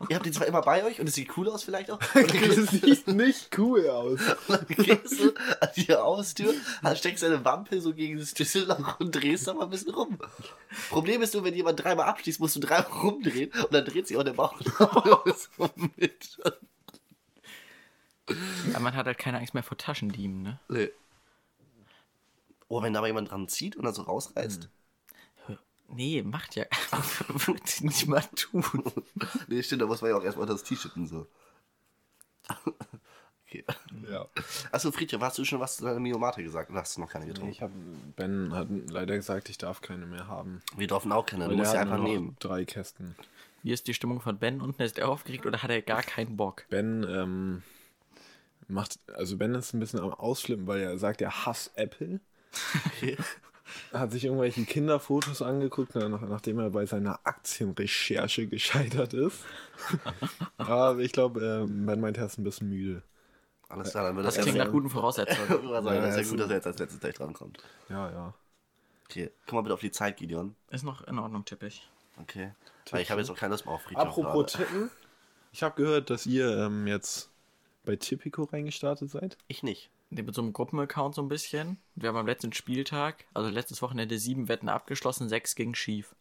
ihr 0.09 0.17
habt 0.17 0.27
ihn 0.27 0.33
zwar 0.33 0.47
immer 0.47 0.63
bei 0.63 0.85
euch 0.85 1.01
und 1.01 1.09
es 1.09 1.15
sieht 1.15 1.37
cool 1.37 1.49
aus 1.49 1.63
vielleicht 1.65 1.91
auch. 1.91 1.99
Und 2.15 2.35
Das 2.35 2.67
sieht 2.71 3.07
nicht 3.09 3.57
cool 3.59 3.89
aus. 3.89 4.21
dann 4.49 4.67
gehst 4.69 5.21
du 5.21 5.35
an 5.61 5.69
die 5.77 5.93
Haustür, 5.93 6.55
dann 6.83 6.97
steckst 6.97 7.23
deine 7.23 7.45
Wampe 7.45 7.81
so 7.81 7.93
gegen 7.95 8.19
das 8.19 8.31
Schlüsselloch 8.31 9.01
und 9.01 9.15
drehst 9.15 9.47
da 9.47 9.55
mal 9.55 9.65
ein 9.65 9.71
bisschen 9.71 9.95
rum. 9.95 10.19
Problem 10.91 11.23
ist 11.23 11.35
nur, 11.35 11.45
wenn 11.45 11.55
jemand 11.55 11.83
dreimal 11.83 12.07
abschließt, 12.07 12.41
musst 12.41 12.57
du 12.57 12.61
dreimal 12.61 12.91
rumdrehen 12.91 13.51
und 13.53 13.73
dann 13.73 13.85
dreht 13.85 14.07
sich 14.07 14.17
auch 14.17 14.25
der 14.25 14.33
Bauchnabel 14.33 15.35
so 15.57 15.71
mit. 15.97 16.39
Aber 18.73 18.81
man 18.81 18.95
hat 18.97 19.07
halt 19.07 19.19
keine 19.19 19.39
Angst 19.39 19.55
mehr 19.55 19.63
vor 19.63 19.77
Taschendieben, 19.77 20.43
ne? 20.43 20.59
Nee. 20.69 20.91
Oh, 22.69 22.83
wenn 22.83 22.93
da 22.95 23.01
mal 23.01 23.07
jemand 23.09 23.31
dran 23.31 23.49
zieht 23.49 23.77
und 23.77 23.85
dann 23.85 23.95
so 23.95 24.03
rausreißt. 24.03 24.69
Nee, 25.89 26.23
macht 26.23 26.57
ja. 26.57 26.65
Wird 27.47 27.67
sie 27.67 27.87
nicht 27.87 28.07
mal 28.07 28.23
tun. 28.37 28.65
Nee, 29.49 29.63
stimmt, 29.63 29.83
da 29.83 29.87
muss 29.87 30.03
man 30.03 30.11
ja 30.11 30.17
auch 30.17 30.25
erstmal 30.25 30.47
das 30.47 30.63
T-Shirt 30.63 30.97
und 30.97 31.07
so. 31.07 31.27
okay. 33.47 33.65
Ja. 34.11 34.27
Achso, 34.73 34.91
Friedrich, 34.91 35.21
hast 35.21 35.39
du 35.39 35.45
schon 35.45 35.61
was 35.61 35.77
zu 35.77 35.85
deiner 35.85 36.01
Miomate 36.01 36.43
gesagt 36.43 36.71
oder 36.71 36.81
hast 36.81 36.97
du 36.97 37.01
noch 37.01 37.11
keine 37.11 37.27
getrunken? 37.27 37.53
Ich 37.53 37.63
hab, 37.63 37.71
ben 38.17 38.53
hat 38.53 38.69
leider 38.89 39.17
gesagt, 39.17 39.49
ich 39.49 39.59
darf 39.59 39.81
keine 39.81 40.07
mehr 40.07 40.27
haben. 40.27 40.63
Wir 40.77 40.87
dürfen 40.87 41.13
auch 41.13 41.27
keine, 41.27 41.49
du 41.49 41.57
musst 41.57 41.71
sie 41.71 41.79
einfach 41.79 41.99
nehmen. 41.99 42.37
Drei 42.41 42.65
Kästen. 42.65 43.15
Wie 43.63 43.73
ist 43.73 43.87
die 43.87 43.95
Stimmung 43.95 44.21
von 44.21 44.39
Ben 44.39 44.61
unten? 44.61 44.83
Ist 44.83 44.99
er 44.99 45.09
aufgeregt 45.09 45.47
oder 45.47 45.63
hat 45.63 45.71
er 45.71 45.81
gar 45.81 46.03
keinen 46.03 46.37
Bock? 46.37 46.67
Ben 46.69 47.03
ähm, 47.09 47.63
macht, 48.69 48.99
also 49.15 49.39
Ben 49.39 49.55
ist 49.55 49.73
ein 49.73 49.81
bisschen 49.81 50.01
am 50.01 50.13
Ausflippen, 50.13 50.67
weil 50.67 50.81
er 50.81 50.99
sagt, 50.99 51.23
er 51.23 51.47
hasst 51.47 51.73
Apple. 51.77 52.21
Okay. 52.87 53.17
Er 53.93 54.01
hat 54.01 54.13
sich 54.13 54.25
irgendwelche 54.25 54.65
Kinderfotos 54.65 55.43
angeguckt, 55.43 55.95
nach, 55.95 56.21
nachdem 56.21 56.59
er 56.59 56.71
bei 56.71 56.87
seiner 56.87 57.21
Aktienrecherche 57.25 58.47
gescheitert 58.47 59.15
ist. 59.15 59.45
Aber 60.57 60.99
ich 60.99 61.13
glaube, 61.13 61.65
äh, 61.65 61.67
Ben 61.67 62.01
meint, 62.01 62.17
er 62.19 62.27
ist 62.27 62.39
ein 62.39 62.45
bisschen 62.45 62.69
müde. 62.71 63.03
Alles 63.69 63.91
klar, 63.91 64.05
dann 64.05 64.17
wird 64.17 64.27
Das 64.27 64.35
das, 64.35 64.45
klingt 64.45 64.59
nach 64.59 64.71
guten 64.71 64.91
Voraussetzungen. 64.91 65.49
Sagen, 65.49 65.87
Ja, 65.87 66.01
das 66.01 66.17
ist 66.17 66.25
ja 66.27 66.31
gut, 66.31 66.41
dass 66.41 66.51
er 66.51 66.57
jetzt 66.57 66.67
als 66.67 66.79
letztes 66.79 67.01
gleich 67.01 67.15
drankommt. 67.15 67.59
Ja, 67.89 68.11
ja. 68.11 68.35
Okay, 69.07 69.31
komm 69.47 69.57
mal 69.57 69.63
bitte 69.63 69.75
auf 69.75 69.81
die 69.81 69.91
Zeit, 69.91 70.17
Gideon. 70.17 70.55
Ist 70.71 70.85
noch 70.85 71.07
in 71.07 71.19
Ordnung, 71.19 71.45
tippe 71.45 71.67
ich. 71.67 71.89
Okay. 72.21 72.53
Weil 72.91 73.03
ich 73.03 73.11
habe 73.11 73.21
jetzt 73.21 73.31
auch 73.31 73.37
keine 73.37 73.53
Lust 73.53 73.67
mehr 73.67 73.75
auf 73.75 73.83
Friedrich. 73.83 73.99
Apropos 73.99 74.53
gerade. 74.53 74.65
Tippen. 74.65 74.91
Ich 75.53 75.63
habe 75.63 75.75
gehört, 75.81 76.11
dass 76.11 76.27
ihr 76.27 76.57
ähm, 76.59 76.87
jetzt 76.87 77.31
bei 77.85 77.97
Tipico 77.97 78.45
reingestartet 78.45 79.11
seid. 79.11 79.37
Ich 79.47 79.63
nicht. 79.63 79.91
Mit 80.11 80.35
so 80.35 80.43
einem 80.43 80.53
Gruppenaccount 80.53 81.15
so 81.15 81.23
ein 81.23 81.29
bisschen. 81.29 81.79
Wir 81.97 82.11
haben 82.11 82.17
am 82.17 82.27
letzten 82.27 82.53
Spieltag, 82.53 83.25
also 83.35 83.51
letztes 83.51 83.83
Wochenende, 83.83 84.19
sieben 84.19 84.49
Wetten 84.49 84.69
abgeschlossen, 84.69 85.29
sechs 85.29 85.55
ging 85.55 85.75
schief. 85.75 86.15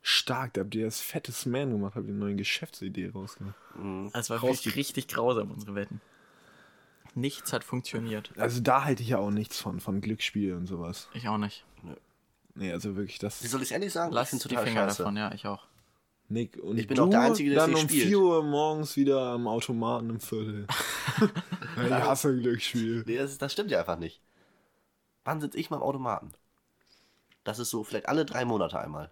Stark, 0.00 0.54
da 0.54 0.62
habt 0.62 0.74
ihr 0.74 0.86
das 0.86 1.00
fettes 1.00 1.46
Man 1.46 1.70
gemacht, 1.70 1.94
habt 1.94 2.06
ihr 2.06 2.10
eine 2.10 2.18
neue 2.18 2.36
Geschäftsidee 2.36 3.10
rausgemacht. 3.10 3.54
Es 4.14 4.30
war 4.30 4.42
wirklich 4.42 4.74
richtig 4.76 5.08
grausam, 5.08 5.50
unsere 5.50 5.74
Wetten. 5.74 6.00
Nichts 7.14 7.52
hat 7.52 7.62
funktioniert. 7.62 8.32
Also 8.36 8.60
da 8.60 8.84
halte 8.84 9.02
ich 9.02 9.10
ja 9.10 9.18
auch 9.18 9.30
nichts 9.30 9.60
von, 9.60 9.80
von 9.80 10.00
Glücksspiel 10.00 10.54
und 10.54 10.66
sowas. 10.66 11.08
Ich 11.12 11.28
auch 11.28 11.38
nicht. 11.38 11.64
Nee, 12.54 12.72
also 12.72 12.96
wirklich 12.96 13.18
das. 13.18 13.42
Wie 13.42 13.46
soll 13.46 13.62
ich 13.62 13.68
es 13.68 13.72
ehrlich 13.72 13.92
sagen? 13.92 14.12
Lass 14.12 14.32
ich 14.32 14.42
finde 14.42 14.56
die 14.56 14.64
Finger 14.68 14.84
scheiße. 14.88 14.98
davon, 14.98 15.16
ja, 15.16 15.32
ich 15.32 15.46
auch. 15.46 15.66
Nick 16.28 16.56
und 16.62 16.78
Ich 16.78 16.86
bin 16.86 16.96
du 16.96 17.04
auch 17.04 17.10
der 17.10 17.20
Einzige, 17.20 17.50
der 17.50 17.60
dann 17.66 17.74
um 17.74 17.80
spielt. 17.80 18.06
4 18.06 18.18
Uhr 18.18 18.42
morgens 18.42 18.96
wieder 18.96 19.20
am 19.32 19.46
Automaten 19.46 20.10
im 20.10 20.20
Viertel. 20.20 20.66
ich 21.84 21.90
hasse 21.92 22.36
Glücksspiel. 22.38 23.04
Nee, 23.06 23.16
das, 23.18 23.32
ist- 23.32 23.42
das 23.42 23.52
stimmt 23.52 23.70
ja 23.70 23.80
einfach 23.80 23.98
nicht. 23.98 24.20
Wann 25.24 25.40
sitze 25.40 25.58
ich 25.58 25.68
mal 25.70 25.76
am 25.76 25.82
Automaten? 25.82 26.32
Das 27.44 27.58
ist 27.58 27.70
so 27.70 27.84
vielleicht 27.84 28.08
alle 28.08 28.24
drei 28.24 28.44
Monate 28.44 28.78
einmal. 28.80 29.10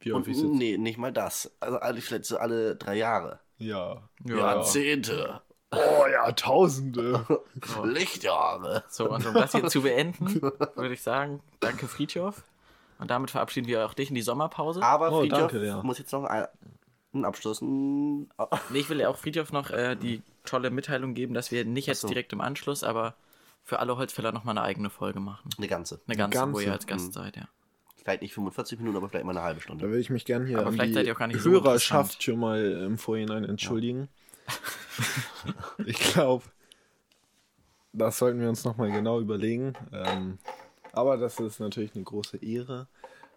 Wie 0.00 0.12
häufig 0.12 0.36
sitzt- 0.36 0.52
nee, 0.54 0.76
nicht 0.78 0.98
mal 0.98 1.12
das. 1.12 1.50
Also 1.60 1.78
alle, 1.78 2.00
vielleicht 2.00 2.24
so 2.26 2.36
alle 2.38 2.76
drei 2.76 2.96
Jahre. 2.96 3.40
Ja. 3.58 4.08
Ja. 4.26 4.36
Jahrzehnte. 4.36 5.40
Oh 5.70 6.06
ja, 6.10 6.30
Tausende. 6.32 7.24
Lichtjahre. 7.84 8.84
So, 8.88 9.10
und 9.10 9.24
um 9.26 9.34
das 9.34 9.52
hier 9.52 9.66
zu 9.68 9.82
beenden, 9.82 10.40
würde 10.42 10.92
ich 10.92 11.02
sagen, 11.02 11.40
danke 11.60 11.86
Friedhof. 11.88 12.44
Und 13.04 13.10
damit 13.10 13.30
verabschieden 13.30 13.66
wir 13.66 13.84
auch 13.84 13.92
dich 13.92 14.08
in 14.08 14.14
die 14.14 14.22
Sommerpause. 14.22 14.82
Aber 14.82 15.12
Oh, 15.12 15.20
Friedhof 15.20 15.38
danke, 15.52 15.66
ja. 15.66 15.82
muss 15.82 15.98
jetzt 15.98 16.10
noch 16.10 16.24
ein, 16.24 16.46
einen 17.12 17.26
Abschluss. 17.26 17.60
Nee, 17.60 18.26
ich 18.72 18.88
will 18.88 18.98
ja 18.98 19.10
auch 19.10 19.18
Friedhof 19.18 19.52
noch 19.52 19.68
äh, 19.70 19.94
die 19.94 20.22
tolle 20.46 20.70
Mitteilung 20.70 21.12
geben, 21.12 21.34
dass 21.34 21.50
wir 21.50 21.66
nicht 21.66 21.86
jetzt 21.86 22.00
so. 22.00 22.08
direkt 22.08 22.32
im 22.32 22.40
Anschluss, 22.40 22.82
aber 22.82 23.14
für 23.62 23.78
alle 23.80 23.98
Holzfäller 23.98 24.32
nochmal 24.32 24.56
eine 24.56 24.66
eigene 24.66 24.88
Folge 24.88 25.20
machen. 25.20 25.50
eine 25.58 25.68
ganze. 25.68 26.00
Eine 26.06 26.16
ganze, 26.16 26.38
wo 26.38 26.44
ganze? 26.44 26.64
ihr 26.64 26.72
als 26.72 26.86
Gast 26.86 27.12
seid, 27.12 27.36
ja. 27.36 27.46
Vielleicht 27.96 28.22
nicht 28.22 28.32
45 28.32 28.78
Minuten, 28.78 28.96
aber 28.96 29.10
vielleicht 29.10 29.26
mal 29.26 29.32
eine 29.36 29.42
halbe 29.42 29.60
Da 29.60 29.64
Stunde. 29.64 29.90
will 29.90 30.00
ich 30.00 30.08
mich 30.08 30.24
gern 30.24 30.46
hier 30.46 30.60
Aber 30.60 30.68
an 30.68 30.72
vielleicht 30.72 30.90
die 30.90 30.94
seid 30.94 31.06
ihr 31.06 31.12
auch 31.12 31.18
gar 31.18 31.26
nicht 31.26 31.40
so 31.42 31.50
Hörerschaft 31.50 32.14
interessant. 32.14 32.22
schon 32.22 32.38
mal 32.38 32.64
im 32.86 32.96
Vorhinein 32.96 33.44
entschuldigen. 33.44 34.08
ich 35.86 35.98
glaube, 35.98 36.44
das 37.92 38.18
sollten 38.18 38.40
wir 38.40 38.48
uns 38.48 38.64
nochmal 38.64 38.90
genau 38.90 39.20
überlegen. 39.20 39.74
Ähm, 39.92 40.38
aber 40.96 41.16
das 41.16 41.38
ist 41.40 41.60
natürlich 41.60 41.94
eine 41.94 42.04
große 42.04 42.38
Ehre. 42.38 42.86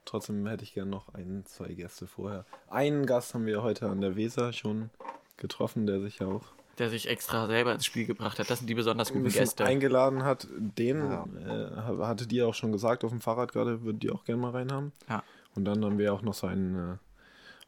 Trotzdem 0.05 0.45
hätte 0.47 0.63
ich 0.63 0.73
gern 0.73 0.89
noch 0.89 1.13
ein, 1.13 1.43
zwei 1.45 1.67
Gäste 1.73 2.07
vorher. 2.07 2.45
Einen 2.69 3.05
Gast 3.05 3.33
haben 3.33 3.45
wir 3.45 3.61
heute 3.61 3.89
an 3.89 3.99
der 4.01 4.15
Weser 4.15 4.53
schon 4.53 4.89
getroffen, 5.35 5.85
der 5.85 5.99
sich 5.99 6.19
ja 6.19 6.27
auch 6.27 6.43
Der 6.77 6.89
sich 6.89 7.09
extra 7.09 7.45
selber 7.47 7.73
ins 7.73 7.85
Spiel 7.85 8.05
gebracht 8.05 8.39
hat. 8.39 8.49
Das 8.49 8.59
sind 8.59 8.67
die 8.69 8.75
besonders 8.75 9.11
guten 9.11 9.27
Gäste. 9.29 9.65
eingeladen 9.65 10.23
hat. 10.23 10.47
Den 10.57 10.99
Ja. 10.99 11.25
äh, 11.45 12.05
hatte 12.05 12.25
dir 12.27 12.47
auch 12.47 12.53
schon 12.53 12.71
gesagt 12.71 13.03
auf 13.03 13.11
dem 13.11 13.19
Fahrrad 13.21 13.51
gerade, 13.51 13.83
würdet 13.83 14.03
ihr 14.05 14.13
auch 14.15 14.23
gerne 14.23 14.41
mal 14.41 14.51
reinhaben. 14.51 14.93
Ja. 15.09 15.23
Und 15.55 15.65
dann 15.65 15.83
haben 15.83 15.97
wir 15.97 16.13
auch 16.13 16.21
noch 16.21 16.35
so 16.35 16.47
einen, 16.47 16.93
äh, 16.93 16.97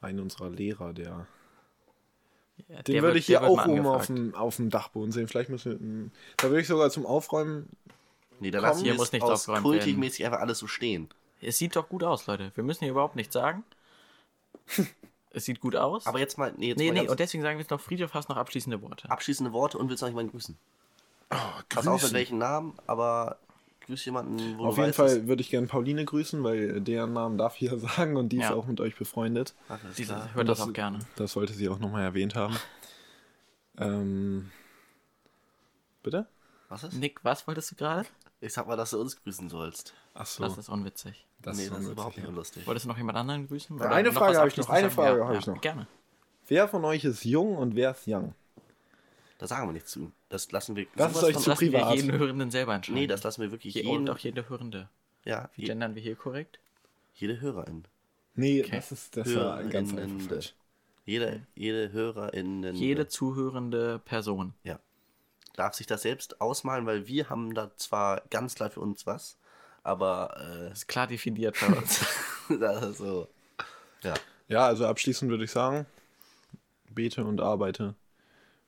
einen 0.05 0.19
unserer 0.21 0.49
Lehrer, 0.49 0.93
der 0.93 1.27
Ja, 2.67 2.81
Den 2.83 3.01
würde 3.03 3.17
ich 3.19 3.25
hier 3.25 3.41
auch 3.43 3.67
oben 3.67 3.85
auf 3.87 4.07
dem, 4.07 4.35
auf 4.35 4.57
dem 4.57 4.69
Dachboden 4.69 5.11
sehen. 5.11 5.27
Vielleicht 5.27 5.49
müssen 5.49 5.71
wir. 5.71 6.11
Da 6.37 6.49
würde 6.49 6.61
ich 6.61 6.67
sogar 6.67 6.89
zum 6.89 7.05
Aufräumen. 7.05 7.69
Nee, 8.39 8.51
da 8.51 8.59
lassen 8.59 8.83
hier 8.83 8.93
wir 8.93 8.97
muss 8.97 9.07
es 9.07 9.11
nichts 9.13 9.29
aus 9.29 9.45
kultigmäßig 9.45 10.25
einfach 10.25 10.39
alles 10.39 10.59
so 10.59 10.67
stehen. 10.67 11.09
Es 11.41 11.57
sieht 11.57 11.75
doch 11.75 11.87
gut 11.89 12.03
aus, 12.03 12.27
Leute. 12.27 12.51
Wir 12.55 12.63
müssen 12.63 12.79
hier 12.81 12.91
überhaupt 12.91 13.15
nichts 13.15 13.33
sagen. 13.33 13.63
es 15.31 15.45
sieht 15.45 15.59
gut 15.59 15.75
aus. 15.75 16.05
Aber 16.05 16.19
jetzt 16.19 16.37
mal, 16.37 16.53
nee, 16.57 16.69
jetzt 16.69 16.77
nee, 16.77 16.91
mal 16.91 17.03
nee, 17.03 17.09
und 17.09 17.19
deswegen 17.19 17.43
sagen 17.43 17.57
wir 17.57 17.61
jetzt 17.61 17.71
noch, 17.71 17.79
Friedhof 17.81 18.13
hast 18.13 18.29
noch 18.29 18.37
abschließende 18.37 18.81
Worte. 18.81 19.09
abschließende 19.09 19.53
Worte 19.53 19.77
und 19.77 19.89
willst 19.89 20.01
noch 20.01 20.09
jemanden 20.09 20.31
grüßen. 20.31 20.57
Oh, 21.31 21.35
Pass 21.69 21.87
auf 21.87 22.01
mit 22.03 22.13
welchen 22.13 22.39
Namen, 22.39 22.73
aber 22.87 23.37
grüß 23.85 24.03
jemanden, 24.05 24.57
wo 24.57 24.65
Auf 24.65 24.75
du 24.75 24.81
jeden 24.81 24.89
weißt, 24.89 24.97
Fall 24.97 25.27
würde 25.27 25.41
ich 25.41 25.49
gerne 25.49 25.67
Pauline 25.67 26.03
grüßen, 26.03 26.43
weil 26.43 26.81
deren 26.81 27.13
Namen 27.13 27.37
darf 27.37 27.55
ich 27.61 27.71
ja 27.71 27.77
sagen 27.77 28.17
und 28.17 28.29
die 28.29 28.37
ist 28.37 28.43
Ja. 28.49 28.55
auch 28.55 28.65
mit 28.65 28.81
euch 28.81 28.95
befreundet. 28.95 29.53
Alles 29.67 29.95
Die 29.95 30.05
klar. 30.05 30.33
hört 30.33 30.49
das 30.49 30.57
das- 30.59 30.67
auch 30.67 30.73
gerne. 30.73 30.99
Das 31.15 31.35
wollte 31.35 31.53
sie 31.53 31.69
auch 31.69 31.79
nochmal 31.79 32.03
erwähnt 32.03 32.35
haben. 32.35 32.57
Ähm. 33.81 34.51
Bitte? 36.03 36.27
Was 36.67 36.83
ist? 36.83 36.95
Nick, 36.95 37.23
was 37.23 37.47
wolltest 37.47 37.71
du 37.71 37.75
gerade? 37.75 38.05
Ich 38.41 38.53
sag 38.53 38.67
mal, 38.67 38.77
dass 38.77 38.91
du 38.91 39.01
uns 39.01 39.21
grüßen 39.21 39.49
sollst. 39.49 39.93
Achso. 40.13 40.43
Das 40.43 40.57
ist 40.57 40.69
unwitzig. 40.69 41.25
Das 41.41 41.57
nee, 41.57 41.63
ist 41.63 41.71
das 41.71 41.79
ist 41.79 41.83
unwitzig, 41.85 41.91
überhaupt 41.93 42.17
ja. 42.17 42.23
nicht 42.23 42.35
lustig. 42.35 42.67
Wolltest 42.67 42.85
du 42.85 42.89
noch 42.89 42.97
jemand 42.97 43.17
anderen 43.17 43.47
grüßen? 43.47 43.77
Ja, 43.77 43.85
eine 43.89 44.11
Frage 44.11 44.37
habe 44.37 44.47
ich 44.47 44.57
noch, 44.57 44.69
eine? 44.69 44.89
Frage 44.89 45.17
ja, 45.17 45.23
habe 45.23 45.33
ja, 45.33 45.39
ich 45.39 45.47
noch. 45.47 45.61
Gerne. 45.61 45.87
Wer 46.47 46.67
von 46.67 46.85
euch 46.85 47.03
ist 47.03 47.25
jung 47.25 47.57
und 47.57 47.75
wer 47.75 47.91
ist 47.91 48.07
young? 48.07 48.33
Da 49.37 49.47
sagen 49.47 49.67
wir 49.67 49.73
nichts 49.73 49.91
zu. 49.91 50.11
Das 50.29 50.51
lassen 50.51 50.75
wir. 50.75 50.87
Das 50.95 51.13
ist 51.13 51.23
euch 51.23 51.37
zu 51.37 51.49
lassen 51.49 51.61
wir 51.61 51.79
privat. 51.79 51.95
jeden 51.95 52.11
Hörenden 52.11 52.51
selber 52.51 52.73
entscheiden. 52.75 52.99
Nee, 52.99 53.07
das 53.07 53.23
lassen 53.23 53.41
wir 53.41 53.51
wirklich 53.51 53.73
Hier 53.73 53.83
jeden. 53.83 53.97
und 53.97 54.09
auch 54.09 54.17
jede 54.17 54.47
Hörende. 54.49 54.89
ja, 55.25 55.49
Wie 55.55 55.61
je, 55.61 55.67
gendern 55.67 55.95
wir 55.95 56.01
hier 56.01 56.15
korrekt? 56.15 56.59
jede 57.13 57.39
Hörerin. 57.41 57.83
Nee, 58.35 58.61
Okay. 58.61 58.77
das 58.77 58.91
ist 58.91 59.17
das 59.17 59.35
war 59.35 59.61
ganz 59.65 59.93
einfach. 59.93 60.41
Jede, 61.05 61.45
jede 61.55 61.91
Hörerin. 61.91 62.75
Jede 62.75 63.07
zuhörende 63.07 63.99
Person. 63.99 64.53
Ja. 64.63 64.79
Darf 65.59 65.73
sich 65.73 65.87
das 65.87 66.03
selbst 66.03 66.39
ausmalen, 66.39 66.85
weil 66.85 67.05
wir 67.05 67.29
haben 67.29 67.53
da 67.53 67.69
zwar 67.75 68.21
ganz 68.29 68.55
klar 68.55 68.69
für 68.69 68.79
uns 68.79 69.05
was, 69.05 69.37
aber 69.83 70.33
Das 70.69 70.79
ist 70.79 70.87
klar 70.87 71.05
definiert 71.05 71.57
bei 71.59 71.67
uns. 71.75 72.01
äh, 72.49 72.57
das 72.59 72.91
ist 72.91 72.97
so. 72.99 73.27
Ja. 74.01 74.13
Ja, 74.47 74.65
also 74.65 74.87
abschließend 74.87 75.29
würde 75.29 75.43
ich 75.43 75.51
sagen, 75.51 75.85
bete 76.89 77.25
und 77.25 77.41
arbeite 77.41 77.95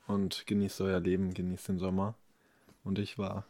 und 0.08 0.45
genießt 0.47 0.82
euer 0.82 0.99
Leben, 0.99 1.34
genießt 1.34 1.69
den 1.69 1.80
Sommer. 1.80 2.15
Und 2.84 2.99
ich 2.99 3.17
war. 3.17 3.45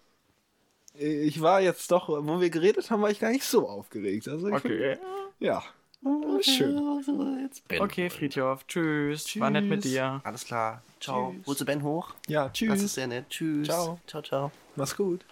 Ich 0.94 1.42
war 1.42 1.62
jetzt 1.62 1.90
doch, 1.92 2.10
wo 2.10 2.40
wir 2.42 2.52
geredet 2.52 2.92
haben, 2.92 3.02
war 3.02 3.10
ich 3.10 3.20
gar 3.20 3.32
nicht 3.32 3.46
so 3.46 3.68
aufgeregt. 3.68 4.28
Also 4.28 4.50
ich 4.50 4.54
Okay. 4.54 4.98
Find, 4.98 5.08
ja. 5.40 5.64
War 6.04 6.42
schön. 6.44 7.40
Jetzt 7.44 7.68
Ben. 7.68 7.82
Okay, 7.82 8.10
Friedhof. 8.10 8.66
Tschüss. 8.68 9.40
War 9.40 9.50
nett 9.50 9.66
mit 9.66 9.82
Tschüss. 9.84 9.92
dir. 9.92 10.22
Alles 10.24 10.46
klar. 10.46 10.82
Ciao. 11.00 11.36
Holst 11.46 11.62
du 11.62 11.66
Ben 11.66 11.84
hoch? 11.84 12.14
Ja, 12.28 12.48
Das 12.50 12.62
ist 12.62 12.68
tschüss. 12.80 12.94
sehr 12.96 13.08
nett. 13.08 13.30
Tschüss. 13.30 13.68
Ciao. 13.68 14.00
Ciao, 14.08 14.22
ciao. 14.22 14.52
Mach's 14.76 14.96
gut. 14.96 15.24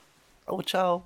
Oh, 0.45 0.61
ciao. 0.61 1.03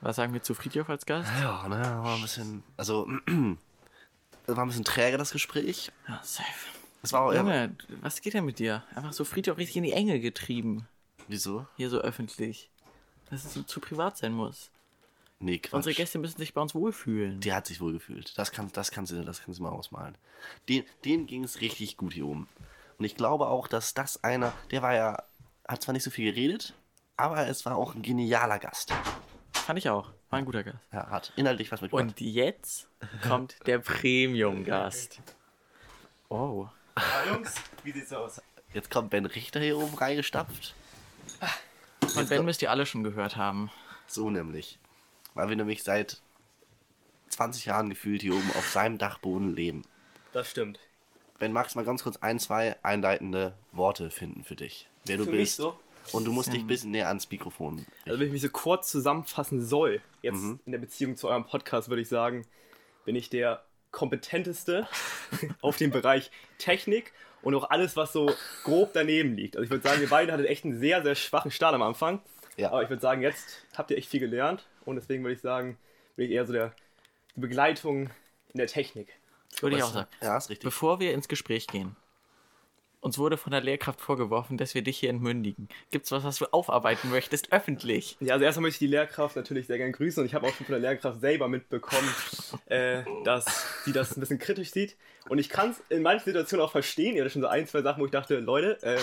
Was 0.00 0.16
sagen 0.16 0.32
wir 0.34 0.42
zu 0.42 0.54
Friedhof 0.54 0.88
als 0.90 1.06
Gast? 1.06 1.30
Ja, 1.40 1.66
ne, 1.68 1.76
war 1.80 2.16
ein 2.16 2.22
bisschen. 2.22 2.62
Also, 2.76 3.08
es 3.26 3.26
war 4.56 4.64
ein 4.64 4.68
bisschen 4.68 4.84
träge, 4.84 5.16
das 5.16 5.30
Gespräch. 5.30 5.90
Ja, 6.08 6.20
safe. 6.22 6.48
Es 7.02 7.12
war 7.12 7.22
auch. 7.22 7.32
Ja, 7.32 7.40
Junge, 7.40 7.76
was 8.02 8.20
geht 8.20 8.34
denn 8.34 8.44
mit 8.44 8.58
dir? 8.58 8.82
Einfach 8.94 9.12
so 9.12 9.24
Friedhof 9.24 9.56
richtig 9.56 9.76
in 9.76 9.84
die 9.84 9.92
Enge 9.92 10.20
getrieben. 10.20 10.86
wieso? 11.28 11.66
Hier 11.76 11.90
so 11.90 11.98
öffentlich. 11.98 12.70
Dass 13.30 13.44
es 13.44 13.66
zu 13.66 13.80
privat 13.80 14.16
sein 14.18 14.32
muss. 14.32 14.70
Nee, 15.44 15.58
Quatsch. 15.58 15.74
Unsere 15.74 15.94
Gäste 15.94 16.18
müssen 16.18 16.38
sich 16.38 16.54
bei 16.54 16.62
uns 16.62 16.74
wohlfühlen. 16.74 17.38
Der 17.40 17.56
hat 17.56 17.66
sich 17.66 17.78
wohl 17.78 17.92
gefühlt. 17.92 18.32
Das 18.38 18.50
kann, 18.50 18.72
das 18.72 18.90
kannst 18.90 19.12
du, 19.12 19.22
das 19.22 19.42
kannst 19.42 19.60
du 19.60 19.62
mal 19.62 19.72
ausmalen. 19.72 20.16
Den, 20.70 20.84
dem 21.04 21.26
ging 21.26 21.44
es 21.44 21.60
richtig 21.60 21.98
gut 21.98 22.14
hier 22.14 22.26
oben. 22.26 22.48
Und 22.98 23.04
ich 23.04 23.14
glaube 23.14 23.46
auch, 23.48 23.68
dass 23.68 23.92
das 23.92 24.24
einer, 24.24 24.54
der 24.70 24.80
war 24.80 24.94
ja, 24.94 25.22
hat 25.68 25.82
zwar 25.82 25.92
nicht 25.92 26.02
so 26.02 26.10
viel 26.10 26.32
geredet, 26.32 26.72
aber 27.18 27.46
es 27.46 27.66
war 27.66 27.76
auch 27.76 27.94
ein 27.94 28.00
genialer 28.00 28.58
Gast. 28.58 28.94
Fand 29.52 29.78
ich 29.78 29.90
auch. 29.90 30.12
War 30.30 30.38
ein 30.38 30.46
guter 30.46 30.64
Gast. 30.64 30.78
Er 30.90 31.10
hat 31.10 31.34
inhaltlich 31.36 31.70
was 31.70 31.82
mitgebracht. 31.82 32.08
Und 32.08 32.20
jetzt 32.22 32.88
kommt 33.22 33.58
der 33.66 33.80
Premium-Gast. 33.80 35.20
Oh. 36.30 36.68
Jungs, 37.28 37.56
wie 37.82 37.92
sieht's 37.92 38.14
aus? 38.14 38.40
Jetzt 38.72 38.90
kommt 38.90 39.10
Ben 39.10 39.26
Richter 39.26 39.60
hier 39.60 39.76
oben 39.76 39.94
reingestapft. 39.94 40.74
Und 42.16 42.30
Ben 42.30 42.46
müsst 42.46 42.62
ihr 42.62 42.70
alle 42.70 42.86
schon 42.86 43.04
gehört 43.04 43.36
haben. 43.36 43.70
So 44.06 44.30
nämlich. 44.30 44.78
Weil 45.34 45.48
wir 45.48 45.56
nämlich 45.56 45.82
seit 45.82 46.20
20 47.28 47.64
Jahren 47.66 47.90
gefühlt 47.90 48.22
hier 48.22 48.34
oben 48.34 48.50
auf 48.56 48.68
seinem 48.68 48.98
Dachboden 48.98 49.54
leben. 49.54 49.82
Das 50.32 50.50
stimmt. 50.50 50.78
Magst 51.40 51.74
du 51.74 51.78
mal 51.78 51.84
ganz 51.84 52.02
kurz 52.02 52.16
ein, 52.18 52.38
zwei 52.38 52.76
einleitende 52.82 53.54
Worte 53.72 54.10
finden 54.10 54.44
für 54.44 54.56
dich? 54.56 54.88
Wer 55.04 55.18
du 55.18 55.24
Für 55.24 55.30
mich 55.32 55.40
bist. 55.40 55.56
so? 55.56 55.78
Und 56.12 56.24
du 56.24 56.32
musst 56.32 56.52
dich 56.52 56.60
ein 56.60 56.66
bisschen 56.66 56.90
näher 56.90 57.08
ans 57.08 57.30
Mikrofon. 57.30 57.84
Also 58.06 58.18
wenn 58.18 58.26
ich 58.28 58.32
mich 58.32 58.42
so 58.42 58.48
kurz 58.48 58.90
zusammenfassen 58.90 59.62
soll, 59.64 60.00
jetzt 60.22 60.36
Mhm. 60.36 60.60
in 60.64 60.72
der 60.72 60.78
Beziehung 60.78 61.16
zu 61.16 61.28
eurem 61.28 61.44
Podcast, 61.44 61.88
würde 61.90 62.00
ich 62.02 62.08
sagen, 62.08 62.46
bin 63.04 63.14
ich 63.16 63.28
der 63.30 63.62
kompetenteste 63.90 64.86
auf 65.60 65.76
dem 65.76 65.90
Bereich 65.90 66.30
Technik 66.58 67.12
und 67.42 67.54
auch 67.54 67.68
alles, 67.70 67.96
was 67.96 68.12
so 68.12 68.30
grob 68.64 68.92
daneben 68.94 69.34
liegt. 69.36 69.56
Also 69.56 69.64
ich 69.64 69.70
würde 69.70 69.86
sagen, 69.86 70.00
ihr 70.00 70.08
beide 70.08 70.32
hattet 70.32 70.46
echt 70.46 70.64
einen 70.64 70.78
sehr, 70.78 71.02
sehr 71.02 71.14
schwachen 71.14 71.50
Start 71.50 71.74
am 71.74 71.82
Anfang. 71.82 72.20
Ja. 72.56 72.70
Aber 72.70 72.82
ich 72.82 72.88
würde 72.88 73.02
sagen, 73.02 73.22
jetzt 73.22 73.66
habt 73.76 73.90
ihr 73.90 73.98
echt 73.98 74.08
viel 74.08 74.20
gelernt 74.20 74.66
und 74.84 74.96
deswegen 74.96 75.22
würde 75.24 75.34
ich 75.34 75.40
sagen, 75.40 75.76
bin 76.16 76.26
ich 76.26 76.32
eher 76.32 76.46
so 76.46 76.52
der 76.52 76.74
die 77.36 77.40
Begleitung 77.40 78.10
in 78.52 78.58
der 78.58 78.66
Technik. 78.66 79.08
Würde 79.60 79.76
ich 79.76 79.82
auch 79.82 79.92
sagen. 79.92 80.08
Ja, 80.20 80.36
ist 80.36 80.50
richtig. 80.50 80.64
Bevor 80.64 81.00
wir 81.00 81.12
ins 81.12 81.28
Gespräch 81.28 81.66
gehen, 81.66 81.96
uns 83.04 83.18
wurde 83.18 83.36
von 83.36 83.50
der 83.50 83.60
Lehrkraft 83.60 84.00
vorgeworfen, 84.00 84.56
dass 84.56 84.74
wir 84.74 84.80
dich 84.80 84.98
hier 84.98 85.10
entmündigen. 85.10 85.68
Gibt's 85.90 86.10
was, 86.10 86.24
was 86.24 86.38
du 86.38 86.46
aufarbeiten 86.46 87.10
möchtest, 87.10 87.52
öffentlich? 87.52 88.16
Ja, 88.20 88.32
also 88.32 88.46
erstmal 88.46 88.62
möchte 88.62 88.76
ich 88.76 88.90
die 88.90 88.94
Lehrkraft 88.94 89.36
natürlich 89.36 89.66
sehr 89.66 89.76
gerne 89.76 89.92
grüßen 89.92 90.22
und 90.22 90.26
ich 90.26 90.34
habe 90.34 90.46
auch 90.46 90.54
schon 90.54 90.64
von 90.64 90.72
der 90.72 90.80
Lehrkraft 90.80 91.20
selber 91.20 91.46
mitbekommen, 91.48 92.08
äh, 92.64 93.02
dass 93.24 93.66
sie 93.84 93.92
das 93.92 94.16
ein 94.16 94.20
bisschen 94.20 94.38
kritisch 94.38 94.70
sieht. 94.70 94.96
Und 95.28 95.36
ich 95.36 95.50
kann 95.50 95.70
es 95.70 95.82
in 95.90 96.02
manchen 96.02 96.24
Situationen 96.24 96.64
auch 96.64 96.72
verstehen. 96.72 97.14
Ihr 97.14 97.22
habt 97.22 97.32
schon 97.32 97.42
so 97.42 97.48
ein, 97.48 97.66
zwei 97.66 97.82
Sachen, 97.82 98.00
wo 98.00 98.06
ich 98.06 98.10
dachte, 98.10 98.38
Leute, 98.38 98.78
ähm, 98.82 98.98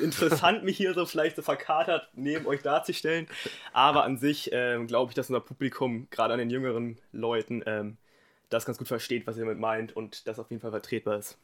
interessant, 0.00 0.64
mich 0.64 0.76
hier 0.76 0.94
so 0.94 1.06
vielleicht 1.06 1.36
so 1.36 1.42
verkatert 1.42 2.08
neben 2.14 2.46
euch 2.46 2.62
darzustellen. 2.62 3.28
Aber 3.72 4.02
an 4.02 4.16
sich 4.16 4.50
ähm, 4.52 4.88
glaube 4.88 5.12
ich, 5.12 5.14
dass 5.14 5.30
unser 5.30 5.40
Publikum, 5.40 6.08
gerade 6.10 6.34
an 6.34 6.40
den 6.40 6.50
jüngeren 6.50 6.98
Leuten, 7.12 7.62
ähm, 7.66 7.96
das 8.48 8.66
ganz 8.66 8.78
gut 8.78 8.88
versteht, 8.88 9.26
was 9.26 9.36
ihr 9.36 9.44
damit 9.44 9.58
meint 9.58 9.94
und 9.94 10.26
das 10.26 10.40
auf 10.40 10.50
jeden 10.50 10.60
Fall 10.60 10.70
vertretbar 10.72 11.18
ist. 11.18 11.38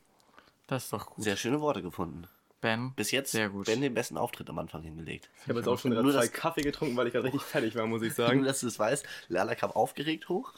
Das 0.73 0.85
ist 0.85 0.93
doch 0.93 1.07
gut. 1.07 1.23
Sehr 1.25 1.37
schöne 1.37 1.61
Worte 1.61 1.83
gefunden. 1.83 2.27
Ben, 2.61 2.93
Bis 2.95 3.11
jetzt 3.11 3.33
Sehr 3.33 3.49
gut. 3.49 3.67
Ben 3.67 3.81
den 3.81 3.93
besten 3.93 4.17
Auftritt 4.17 4.49
am 4.49 4.59
Anfang 4.59 4.83
hingelegt. 4.83 5.29
Ich 5.43 5.49
habe 5.49 5.59
jetzt 5.59 5.69
auch 5.69 5.79
schon 5.79 5.91
gerade 5.91 6.05
Nur 6.05 6.13
zwei 6.13 6.21
das- 6.23 6.33
Kaffee 6.33 6.63
getrunken, 6.63 6.97
weil 6.97 7.09
ich 7.09 7.13
gerade 7.13 7.27
richtig 7.27 7.43
fertig 7.43 7.75
war, 7.75 7.87
muss 7.87 8.03
ich 8.03 8.09
Nur, 8.17 8.27
sagen. 8.29 8.45
dass 8.45 8.61
du 8.61 8.69
es 8.69 8.79
weißt, 8.79 9.05
Lerner 9.29 9.55
kam 9.57 9.73
aufgeregt 9.73 10.29
hoch. 10.29 10.53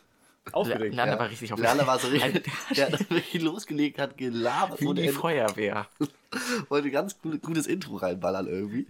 Aufgeregt. 0.52 0.94
Lerner 0.94 1.12
Ja. 1.14 1.18
war 1.18 1.30
richtig 1.30 1.52
auf 1.54 1.58
Lerner 1.58 1.86
war 1.86 1.98
so 1.98 2.08
richtig, 2.08 2.44
der 2.76 2.92
hat 2.92 3.10
wirklich 3.10 3.42
losgelegt, 3.42 3.98
hat 3.98 4.18
gelabert 4.18 4.80
Wie 4.82 4.86
und 4.86 4.96
die 4.96 5.06
er 5.06 5.12
Feuerwehr. 5.14 5.86
wollte 6.68 6.90
ganz 6.90 7.18
gut, 7.22 7.40
gutes 7.42 7.66
Intro 7.66 7.96
reinballern 7.96 8.46
irgendwie. 8.46 8.86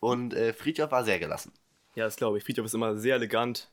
Und 0.00 0.34
äh, 0.34 0.52
Friedhoff 0.52 0.90
war 0.90 1.04
sehr 1.04 1.20
gelassen. 1.20 1.52
Ja, 1.94 2.04
das 2.04 2.16
glaube 2.16 2.38
ich. 2.38 2.44
Friedhof 2.44 2.66
ist 2.66 2.74
immer 2.74 2.96
sehr 2.96 3.14
elegant. 3.14 3.68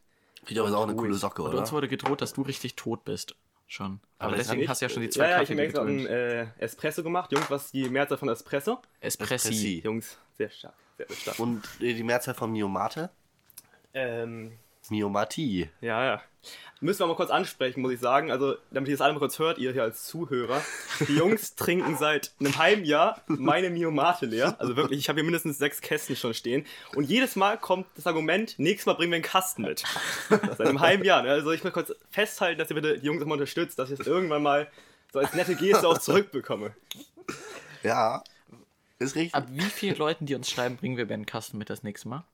Friedhoff 0.46 0.68
ist 0.68 0.74
auch 0.76 0.84
eine 0.84 0.96
coole 0.96 1.16
Socke, 1.16 1.42
Und 1.42 1.50
oder? 1.50 1.60
uns 1.60 1.72
wurde 1.72 1.88
gedroht, 1.88 2.22
dass 2.22 2.34
du 2.34 2.44
richtig 2.44 2.76
tot 2.76 3.04
bist. 3.06 3.36
Schon. 3.68 4.00
Aber, 4.20 4.30
Aber 4.30 4.38
deswegen 4.38 4.68
hast 4.68 4.82
du 4.82 4.86
ja 4.86 4.90
schon 4.90 5.02
die 5.02 5.10
zwei 5.10 5.24
Ja, 5.26 5.30
ja, 5.30 5.42
ich 5.42 5.50
Kaffee 5.50 5.54
habe 5.54 5.62
mir 5.62 5.64
extra 5.64 5.82
einen 5.82 5.98
getrunken. 6.04 6.14
äh, 6.60 6.64
Espresso 6.64 7.04
gemacht. 7.04 7.32
Jungs, 7.32 7.50
was 7.50 7.66
ist 7.66 7.74
die 7.74 7.90
Mehrzahl 7.90 8.18
von 8.18 8.30
Espresso? 8.30 8.82
Espressi. 9.00 9.34
Espressi. 9.36 9.82
Jungs, 9.84 10.18
sehr 10.38 10.50
stark. 10.50 10.76
Sehr, 10.98 11.08
sehr 11.08 11.16
stark. 11.18 11.40
Und 11.40 11.64
äh, 11.82 11.94
die 11.94 12.04
Mehrzahl 12.04 12.34
von 12.36 12.52
Miomate? 12.52 13.10
Ähm, 13.94 14.54
Miomati. 14.90 15.70
ja, 15.82 16.04
ja. 16.04 16.22
Müssen 16.82 17.00
wir 17.00 17.08
mal 17.08 17.16
kurz 17.16 17.32
ansprechen, 17.32 17.82
muss 17.82 17.94
ich 17.94 18.00
sagen. 18.00 18.32
Also, 18.32 18.58
damit 18.70 18.90
ihr 18.90 18.96
das 18.96 19.02
alle 19.02 19.14
mal 19.14 19.20
kurz 19.20 19.40
hört, 19.40 19.58
ihr 19.58 19.72
hier 19.72 19.84
als 19.84 20.04
Zuhörer. 20.06 20.62
Die 21.08 21.16
Jungs 21.18 21.56
trinken 21.56 21.96
seit 21.98 22.34
einem 22.40 22.58
halben 22.58 22.84
Jahr 22.84 23.22
meine 23.28 23.70
Miomate 23.70 24.26
leer. 24.26 24.56
Also 24.60 24.76
wirklich, 24.76 25.00
ich 25.00 25.08
habe 25.08 25.18
hier 25.18 25.24
mindestens 25.24 25.58
sechs 25.58 25.80
Kästen 25.82 26.16
schon 26.16 26.34
stehen. 26.34 26.66
Und 26.94 27.06
jedes 27.06 27.38
Mal 27.38 27.58
kommt 27.58 27.88
das 27.96 28.06
Argument, 28.06 28.60
nächstes 28.60 28.86
Mal 28.88 28.94
bringen 28.94 29.12
wir 29.12 29.16
einen 29.16 29.24
Kasten 29.24 29.62
mit. 29.62 29.84
Seit 30.30 30.62
einem 30.62 30.82
halben 30.82 31.06
Jahr. 31.06 31.24
Ne? 31.24 31.30
Also 31.30 31.52
ich 31.52 31.64
will 31.64 31.72
kurz 31.72 31.94
festhalten, 32.12 32.60
dass 32.60 32.70
ihr 32.70 32.76
bitte 32.76 33.00
die 33.00 33.06
Jungs 33.06 33.22
immer 33.22 33.34
unterstützt, 33.34 33.80
dass 33.80 33.90
ich 33.90 33.98
das 33.98 34.08
irgendwann 34.08 34.44
mal 34.44 34.68
so 35.14 35.20
als 35.20 35.34
nette 35.34 35.56
Geste 35.56 35.88
auch 35.88 35.98
zurückbekomme. 35.98 36.76
Ja. 37.84 38.22
Ist 39.00 39.16
richtig. 39.16 39.34
Ab 39.34 39.48
wie 39.50 39.62
vielen 39.62 39.96
Leuten, 39.96 40.26
die 40.26 40.36
uns 40.36 40.50
schreiben, 40.50 40.76
bringen 40.76 40.98
wir 40.98 41.10
einen 41.10 41.26
Kasten 41.26 41.58
mit 41.58 41.70
das 41.70 41.84
nächste 41.84 42.10
Mal? 42.10 42.26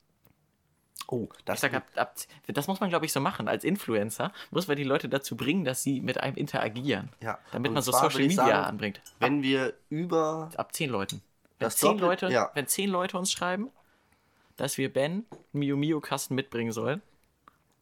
Oh, 1.08 1.30
das 1.46 1.56
Ich 1.58 1.62
sag, 1.62 1.74
ab, 1.74 1.84
ab, 1.96 2.16
das 2.48 2.68
muss 2.68 2.80
man, 2.80 2.90
glaube 2.90 3.06
ich, 3.06 3.14
so 3.14 3.20
machen. 3.20 3.48
Als 3.48 3.64
Influencer 3.64 4.32
muss 4.52 4.68
man 4.68 4.78
die 4.78 4.84
Leute 4.84 5.10
dazu 5.10 5.36
bringen, 5.36 5.64
dass 5.66 5.84
sie 5.84 6.02
mit 6.02 6.20
einem 6.20 6.36
interagieren. 6.38 7.10
Ja. 7.22 7.40
Damit 7.52 7.72
man 7.74 7.82
so 7.84 7.92
Social 7.92 8.20
Media 8.22 8.36
sagen, 8.36 8.52
anbringt. 8.66 9.02
Wenn 9.20 9.42
wir 9.44 9.74
über. 9.90 10.50
Ab 10.58 10.74
zehn 10.74 10.90
Leuten. 10.90 11.22
Wenn 11.60 11.70
zehn, 11.70 11.90
Doppel- 11.92 12.02
Leute, 12.08 12.30
ja. 12.30 12.52
wenn 12.54 12.68
zehn 12.68 12.90
Leute 12.90 13.18
uns 13.18 13.32
schreiben, 13.32 13.70
dass 14.58 14.78
wir 14.78 14.92
Ben 14.92 15.26
Mio 15.54 15.78
Mio 15.78 16.00
Kasten 16.02 16.36
mitbringen 16.36 16.72
sollen, 16.72 17.02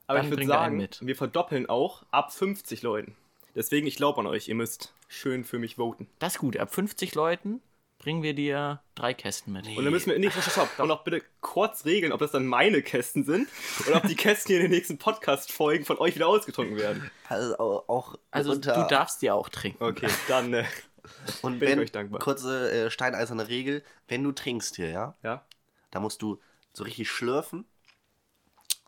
Aber 0.08 0.18
Dann 0.20 0.26
ich 0.26 0.32
würde 0.32 0.44
wir 0.44 0.48
sagen, 0.48 0.78
mit. 0.78 1.00
wir 1.06 1.16
verdoppeln 1.16 1.70
auch 1.70 2.04
ab 2.12 2.34
50 2.34 2.82
Leuten. 2.82 3.16
Deswegen, 3.56 3.88
ich 3.88 3.96
glaube 3.96 4.20
an 4.20 4.28
euch. 4.28 4.48
Ihr 4.48 4.56
müsst 4.56 4.94
schön 5.08 5.44
für 5.44 5.60
mich 5.60 5.76
voten. 5.78 6.08
das 6.20 6.34
ist 6.36 6.40
gut. 6.40 6.58
Ab 6.58 6.74
50 6.74 7.16
Leuten 7.16 7.62
bringen 8.00 8.24
wir 8.24 8.34
dir 8.34 8.82
drei 8.96 9.14
Kästen 9.14 9.54
mit. 9.54 9.68
Und 9.68 9.84
dann 9.84 9.92
müssen 9.94 10.08
wir 10.08 10.16
in 10.16 10.22
den 10.22 10.32
nächsten 10.32 10.50
Stopp 10.50 10.70
auch 10.80 10.86
noch 10.86 11.04
bitte 11.04 11.22
kurz 11.42 11.86
regeln, 11.86 12.12
ob 12.12 12.20
das 12.20 12.32
dann 12.32 12.48
meine 12.48 12.82
Kästen 12.82 13.26
sind 13.26 13.48
oder 13.88 13.98
ob 13.98 14.08
die 14.08 14.16
Kästen 14.16 14.48
hier 14.48 14.58
in 14.58 14.64
den 14.64 14.72
nächsten 14.72 14.98
Podcast-Folgen 14.98 15.86
von 15.86 15.98
euch 16.00 16.16
wieder 16.16 16.28
ausgetrunken 16.28 16.78
werden. 16.78 17.12
Also 17.28 17.60
auch, 17.60 17.90
auch 17.90 18.16
Also 18.32 18.54
unter, 18.54 18.74
du 18.74 18.88
darfst 18.88 19.22
dir 19.22 19.36
auch 19.36 19.50
trinken. 19.50 19.84
Okay, 19.84 20.08
dann, 20.28 20.54
äh, 20.54 20.64
Und 21.42 21.60
bin 21.60 21.68
ich 21.68 21.76
wenn, 21.76 21.80
euch 21.80 21.92
dankbar. 21.92 22.20
kurze 22.20 22.72
äh, 22.72 22.92
steineiserne 22.92 23.48
Regel, 23.50 23.84
wenn 24.08 24.24
du 24.24 24.32
trinkst 24.32 24.78
hier, 24.78 24.90
ja, 24.90 25.16
ja? 25.24 25.46
da 25.92 26.00
musst 26.00 26.22
du 26.22 26.40
so 26.74 26.84
richtig 26.84 27.10
schlürfen. 27.10 27.66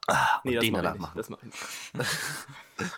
Ah, 0.08 0.38
und 0.44 0.50
Nee, 0.50 0.56
das 0.56 0.64
den 0.66 0.72
mache 0.74 0.82
ich 0.82 0.86
danach 0.88 0.94
nicht. 0.94 1.02
machen. 1.02 1.18
Das 1.18 1.30
mach 1.30 1.38
ich 1.40 1.44
nicht. 1.46 1.58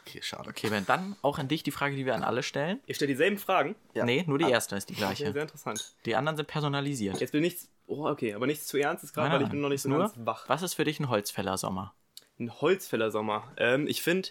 Okay, 0.07 0.21
schade. 0.21 0.49
Okay, 0.49 0.69
Ben, 0.69 0.85
dann 0.85 1.17
auch 1.21 1.39
an 1.39 1.49
dich 1.49 1.61
die 1.61 1.71
Frage, 1.71 1.97
die 1.97 2.05
wir 2.05 2.15
an 2.15 2.23
alle 2.23 2.41
stellen. 2.41 2.79
Ihr 2.87 2.95
stellt 2.95 3.09
dieselben 3.11 3.37
Fragen. 3.37 3.75
Ja. 3.93 4.05
Nee, 4.05 4.23
nur 4.27 4.37
die 4.37 4.45
Ah. 4.45 4.49
erste 4.51 4.77
ist 4.77 4.87
die 4.89 4.93
Okay, 4.93 5.01
gleiche. 5.01 5.33
sehr 5.33 5.41
interessant. 5.41 5.93
Die 6.05 6.15
anderen 6.15 6.37
sind 6.37 6.45
personalisiert. 6.47 7.19
Jetzt 7.19 7.33
will 7.33 7.41
nichts. 7.41 7.67
Oh, 7.87 8.07
okay, 8.07 8.33
aber 8.33 8.47
nichts 8.47 8.65
zu 8.67 8.77
ernstes 8.77 9.11
gerade, 9.11 9.35
weil 9.35 9.41
ich 9.41 9.49
bin 9.49 9.59
noch 9.59 9.67
nicht 9.67 9.81
so 9.81 9.89
nur, 9.89 9.99
ganz 9.99 10.13
wach. 10.19 10.47
Was 10.47 10.61
ist 10.61 10.75
für 10.75 10.85
dich 10.85 11.01
ein 11.01 11.09
Holzfäller-Sommer? 11.09 11.93
Ein 12.39 12.61
Holzfällersommer. 12.61 13.51
Ähm, 13.57 13.85
ich 13.87 14.01
finde 14.01 14.29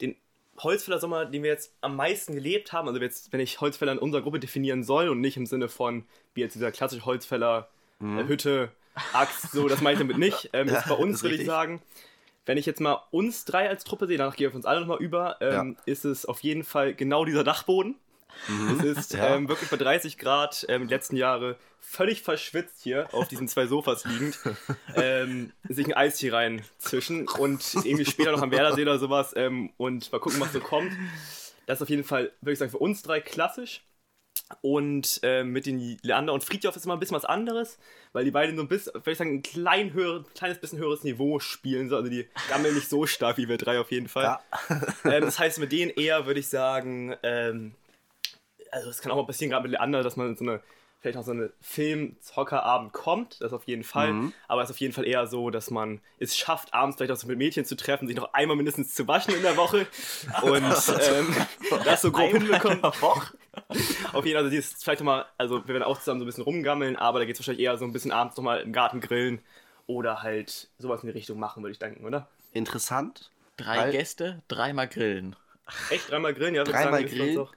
den 0.00 0.14
Holzfällersommer, 0.58 1.24
den 1.26 1.42
wir 1.42 1.50
jetzt 1.50 1.74
am 1.80 1.96
meisten 1.96 2.34
gelebt 2.36 2.72
haben, 2.72 2.86
also 2.86 3.00
jetzt, 3.00 3.32
wenn 3.32 3.40
ich 3.40 3.60
Holzfäller 3.60 3.90
in 3.92 3.98
unserer 3.98 4.22
Gruppe 4.22 4.38
definieren 4.38 4.84
soll 4.84 5.08
und 5.08 5.20
nicht 5.20 5.36
im 5.36 5.46
Sinne 5.46 5.68
von, 5.68 6.06
wie 6.34 6.42
jetzt 6.42 6.54
dieser 6.54 6.70
klassische 6.70 7.04
Holzfäller, 7.04 7.68
äh, 8.00 8.04
Hütte, 8.28 8.70
Axt, 9.14 9.50
so, 9.50 9.66
das 9.68 9.80
meine 9.80 9.94
ich 9.94 9.98
damit 9.98 10.18
nicht. 10.18 10.50
Ähm, 10.52 10.68
Ja, 10.68 10.78
ist 10.78 10.88
bei 10.88 10.94
uns, 10.94 11.22
würde 11.24 11.34
ich 11.34 11.44
sagen, 11.46 11.82
wenn 12.46 12.58
ich 12.58 12.66
jetzt 12.66 12.80
mal 12.80 13.02
uns 13.10 13.44
drei 13.44 13.68
als 13.68 13.84
Truppe 13.84 14.06
sehe, 14.06 14.18
danach 14.18 14.36
gehe 14.36 14.46
ich 14.46 14.50
auf 14.50 14.56
uns 14.56 14.66
alle 14.66 14.80
nochmal 14.80 14.98
über, 14.98 15.36
ähm, 15.40 15.76
ist 15.86 16.04
es 16.04 16.26
auf 16.26 16.40
jeden 16.40 16.64
Fall 16.64 16.94
genau 16.94 17.24
dieser 17.24 17.44
Dachboden. 17.44 17.96
Es 18.78 18.82
ist 18.82 19.12
Ja. 19.12 19.36
ähm, 19.36 19.48
wirklich 19.48 19.68
bei 19.70 19.76
30 19.76 20.16
Grad 20.18 20.64
ähm, 20.68 20.88
die 20.88 20.94
letzten 20.94 21.16
Jahre 21.16 21.56
völlig 21.80 22.22
verschwitzt 22.22 22.82
hier 22.82 23.12
auf 23.12 23.28
diesen 23.28 23.46
zwei 23.46 23.66
Sofas 23.66 24.04
liegend, 24.06 24.38
ähm, 24.96 25.52
sich 25.68 25.86
ein 25.86 25.92
Eis 25.92 26.18
hier 26.18 26.32
reinzischen 26.32 27.28
und 27.28 27.74
irgendwie 27.84 28.06
später 28.06 28.32
noch 28.32 28.42
am 28.42 28.50
Werdersee 28.50 28.82
oder 28.82 28.98
sowas 28.98 29.32
ähm, 29.36 29.72
und 29.76 30.10
mal 30.12 30.18
gucken, 30.18 30.40
was 30.40 30.52
so 30.52 30.60
kommt. 30.60 30.92
Das 31.66 31.78
ist 31.78 31.82
auf 31.82 31.90
jeden 31.90 32.04
Fall, 32.04 32.32
würde 32.40 32.52
ich 32.54 32.58
sagen, 32.58 32.70
für 32.70 32.78
uns 32.78 33.02
drei 33.02 33.20
klassisch. 33.20 33.84
Und 34.60 35.20
ähm, 35.22 35.50
mit 35.50 35.66
den 35.66 35.98
Leander 36.02 36.32
und 36.32 36.44
Friedhof 36.44 36.76
ist 36.76 36.84
immer 36.84 36.94
ein 36.94 37.00
bisschen 37.00 37.16
was 37.16 37.24
anderes, 37.24 37.78
weil 38.12 38.24
die 38.24 38.30
beiden 38.30 38.56
so 38.56 38.62
ein 38.62 38.68
bisschen, 38.68 38.94
würde 38.94 39.12
ich 39.12 39.18
sagen, 39.18 39.34
ein 39.34 39.42
klein 39.42 39.92
höher, 39.92 40.24
kleines 40.34 40.58
bisschen 40.58 40.78
höheres 40.78 41.04
Niveau 41.04 41.38
spielen. 41.38 41.88
So. 41.88 41.96
Also 41.96 42.10
die 42.10 42.28
gammeln 42.48 42.74
nicht 42.74 42.88
so 42.88 43.06
stark 43.06 43.38
wie 43.38 43.48
wir 43.48 43.58
drei 43.58 43.80
auf 43.80 43.90
jeden 43.90 44.08
Fall. 44.08 44.24
Ja. 44.24 44.40
ähm, 45.04 45.22
das 45.22 45.38
heißt, 45.38 45.58
mit 45.58 45.72
denen 45.72 45.90
eher 45.90 46.26
würde 46.26 46.40
ich 46.40 46.48
sagen, 46.48 47.16
ähm, 47.22 47.74
also 48.72 48.90
es 48.90 49.00
kann 49.00 49.12
auch 49.12 49.16
mal 49.16 49.26
passieren, 49.26 49.50
gerade 49.50 49.68
mit 49.68 49.72
Leander, 49.72 50.02
dass 50.02 50.16
man 50.16 50.28
in 50.28 50.36
so 50.36 50.44
eine, 50.44 50.60
vielleicht 51.00 51.16
noch 51.16 51.24
so 51.24 51.32
eine 51.32 51.52
Film-Zockerabend 51.60 52.92
kommt, 52.92 53.40
das 53.40 53.52
auf 53.52 53.64
jeden 53.64 53.84
Fall. 53.84 54.12
Mhm. 54.12 54.32
Aber 54.48 54.62
es 54.62 54.70
ist 54.70 54.76
auf 54.76 54.80
jeden 54.80 54.94
Fall 54.94 55.06
eher 55.06 55.26
so, 55.26 55.50
dass 55.50 55.70
man 55.70 56.00
es 56.18 56.36
schafft, 56.36 56.72
abends 56.74 56.96
vielleicht 56.96 57.12
auch 57.12 57.16
so 57.16 57.26
mit 57.26 57.38
Mädchen 57.38 57.64
zu 57.64 57.76
treffen, 57.76 58.08
sich 58.08 58.16
noch 58.16 58.32
einmal 58.32 58.56
mindestens 58.56 58.94
zu 58.94 59.06
waschen 59.06 59.34
in 59.34 59.42
der 59.42 59.56
Woche 59.56 59.86
und 60.42 60.54
ähm, 60.54 61.36
das 61.84 62.02
so 62.02 62.10
grob 62.10 62.30
hinbekommen. 62.30 62.80
Auf 64.12 64.24
jeden 64.24 64.36
Fall, 64.36 64.44
also 64.44 64.50
die 64.50 64.56
ist 64.56 64.82
vielleicht 64.82 65.00
nochmal, 65.00 65.26
also 65.38 65.66
wir 65.66 65.74
werden 65.74 65.82
auch 65.84 65.98
zusammen 65.98 66.20
so 66.20 66.24
ein 66.24 66.26
bisschen 66.26 66.44
rumgammeln, 66.44 66.96
aber 66.96 67.18
da 67.18 67.24
geht 67.24 67.34
es 67.34 67.40
wahrscheinlich 67.40 67.64
eher 67.64 67.76
so 67.76 67.84
ein 67.84 67.92
bisschen 67.92 68.12
abends 68.12 68.36
nochmal 68.36 68.60
im 68.60 68.72
Garten 68.72 69.00
grillen 69.00 69.40
oder 69.86 70.22
halt 70.22 70.68
sowas 70.78 71.02
in 71.02 71.08
die 71.08 71.12
Richtung 71.12 71.38
machen, 71.38 71.62
würde 71.62 71.72
ich 71.72 71.78
denken, 71.78 72.04
oder? 72.04 72.28
Interessant. 72.52 73.30
Drei 73.56 73.78
Weil- 73.78 73.92
Gäste, 73.92 74.42
dreimal 74.48 74.88
grillen. 74.88 75.36
Echt 75.90 76.10
dreimal 76.10 76.34
grillen, 76.34 76.54
ja? 76.54 76.64
Dreimal 76.64 77.02
sagen, 77.02 77.14
grillen. 77.14 77.48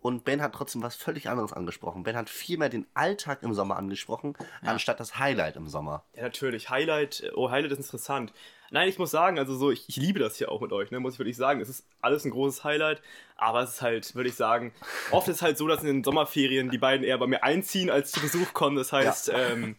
Und 0.00 0.24
Ben 0.24 0.40
hat 0.40 0.54
trotzdem 0.54 0.82
was 0.82 0.96
völlig 0.96 1.28
anderes 1.28 1.52
angesprochen. 1.52 2.04
Ben 2.04 2.16
hat 2.16 2.30
viel 2.30 2.56
mehr 2.56 2.70
den 2.70 2.86
Alltag 2.94 3.42
im 3.42 3.52
Sommer 3.52 3.76
angesprochen, 3.76 4.34
anstatt 4.62 4.98
das 4.98 5.18
Highlight 5.18 5.56
im 5.56 5.68
Sommer. 5.68 6.04
Ja, 6.14 6.22
natürlich. 6.22 6.70
Highlight, 6.70 7.20
äh, 7.20 7.30
oh, 7.34 7.50
Highlight 7.50 7.72
ist 7.72 7.78
interessant. 7.78 8.32
Nein, 8.70 8.88
ich 8.88 8.98
muss 8.98 9.10
sagen, 9.10 9.38
also 9.38 9.56
so, 9.56 9.70
ich, 9.70 9.88
ich 9.88 9.96
liebe 9.96 10.20
das 10.20 10.36
hier 10.36 10.50
auch 10.50 10.60
mit 10.60 10.72
euch, 10.72 10.90
ne, 10.90 11.00
muss 11.00 11.14
ich 11.14 11.18
wirklich 11.18 11.36
sagen. 11.36 11.60
Es 11.60 11.68
ist 11.68 11.86
alles 12.00 12.24
ein 12.24 12.30
großes 12.30 12.64
Highlight, 12.64 13.02
aber 13.36 13.62
es 13.62 13.70
ist 13.70 13.82
halt, 13.82 14.14
würde 14.14 14.28
ich 14.28 14.36
sagen, 14.36 14.72
oft 15.10 15.28
ist 15.28 15.42
halt 15.42 15.58
so, 15.58 15.66
dass 15.66 15.80
in 15.82 15.88
den 15.88 16.04
Sommerferien 16.04 16.70
die 16.70 16.78
beiden 16.78 17.04
eher 17.04 17.18
bei 17.18 17.26
mir 17.26 17.42
einziehen, 17.42 17.90
als 17.90 18.12
zu 18.12 18.20
Besuch 18.20 18.54
kommen. 18.54 18.76
Das 18.76 18.92
heißt, 18.92 19.32
ähm, 19.34 19.76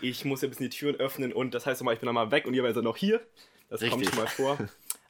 ich 0.00 0.24
muss 0.24 0.42
ja 0.42 0.48
ein 0.48 0.50
bisschen 0.50 0.70
die 0.70 0.76
Türen 0.76 0.96
öffnen 0.96 1.32
und 1.32 1.54
das 1.54 1.66
heißt 1.66 1.80
nochmal, 1.80 1.94
ich 1.94 2.00
bin 2.00 2.06
dann 2.06 2.14
mal 2.14 2.30
weg 2.30 2.46
und 2.46 2.54
ihr 2.54 2.72
seid 2.72 2.84
noch 2.84 2.96
hier. 2.96 3.20
Das 3.68 3.80
kommt 3.80 3.94
Richtig. 3.94 4.10
schon 4.10 4.24
mal 4.24 4.28
vor. 4.28 4.58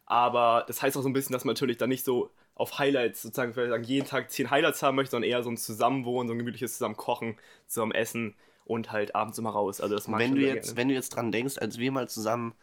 Aber 0.06 0.64
das 0.68 0.80
heißt 0.80 0.96
auch 0.96 1.02
so 1.02 1.08
ein 1.08 1.12
bisschen, 1.12 1.32
dass 1.32 1.44
man 1.44 1.54
natürlich 1.54 1.78
dann 1.78 1.88
nicht 1.88 2.04
so 2.04 2.30
auf 2.56 2.78
Highlights 2.80 3.22
sozusagen 3.22 3.54
vielleicht 3.54 3.70
sagen, 3.70 3.84
jeden 3.84 4.06
Tag 4.08 4.30
zehn 4.32 4.50
Highlights 4.50 4.82
haben 4.82 4.96
möchte, 4.96 5.12
sondern 5.12 5.30
eher 5.30 5.42
so 5.44 5.50
ein 5.50 5.58
Zusammenwohnen, 5.58 6.28
so 6.28 6.34
ein 6.34 6.38
gemütliches 6.38 6.74
Zusammenkochen, 6.74 7.38
zusammen 7.68 7.92
essen 7.92 8.36
und 8.66 8.92
halt 8.92 9.14
abends 9.14 9.38
immer 9.38 9.50
raus. 9.50 9.80
Also 9.80 9.94
das 9.96 10.08
mag 10.08 10.18
Wenn 10.18 10.34
du, 10.34 10.42
jetzt, 10.42 10.66
gerne. 10.66 10.76
wenn 10.76 10.88
du 10.88 10.94
jetzt 10.94 11.10
dran 11.10 11.32
denkst, 11.32 11.58
als 11.58 11.78
wir 11.78 11.92
mal 11.92 12.08
zusammen 12.08 12.54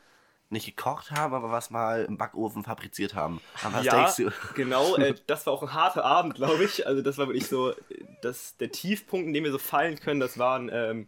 nicht 0.49 0.65
gekocht 0.67 1.11
haben, 1.11 1.33
aber 1.33 1.51
was 1.51 1.71
mal 1.71 2.05
im 2.05 2.17
Backofen 2.17 2.63
fabriziert 2.63 3.15
haben. 3.15 3.41
Ja, 3.79 3.93
denkst 3.93 4.17
du? 4.17 4.31
genau. 4.53 4.95
Äh, 4.97 5.15
das 5.27 5.45
war 5.45 5.53
auch 5.53 5.63
ein 5.63 5.73
harter 5.73 6.03
Abend, 6.05 6.35
glaube 6.35 6.63
ich. 6.65 6.85
Also 6.87 7.01
das 7.01 7.17
war 7.17 7.27
wirklich 7.27 7.47
so, 7.47 7.73
das, 8.21 8.57
der 8.57 8.71
Tiefpunkt, 8.71 9.27
in 9.27 9.33
dem 9.33 9.43
wir 9.43 9.51
so 9.51 9.57
fallen 9.57 9.99
können, 9.99 10.19
das 10.19 10.37
waren 10.37 10.69
ähm, 10.73 11.07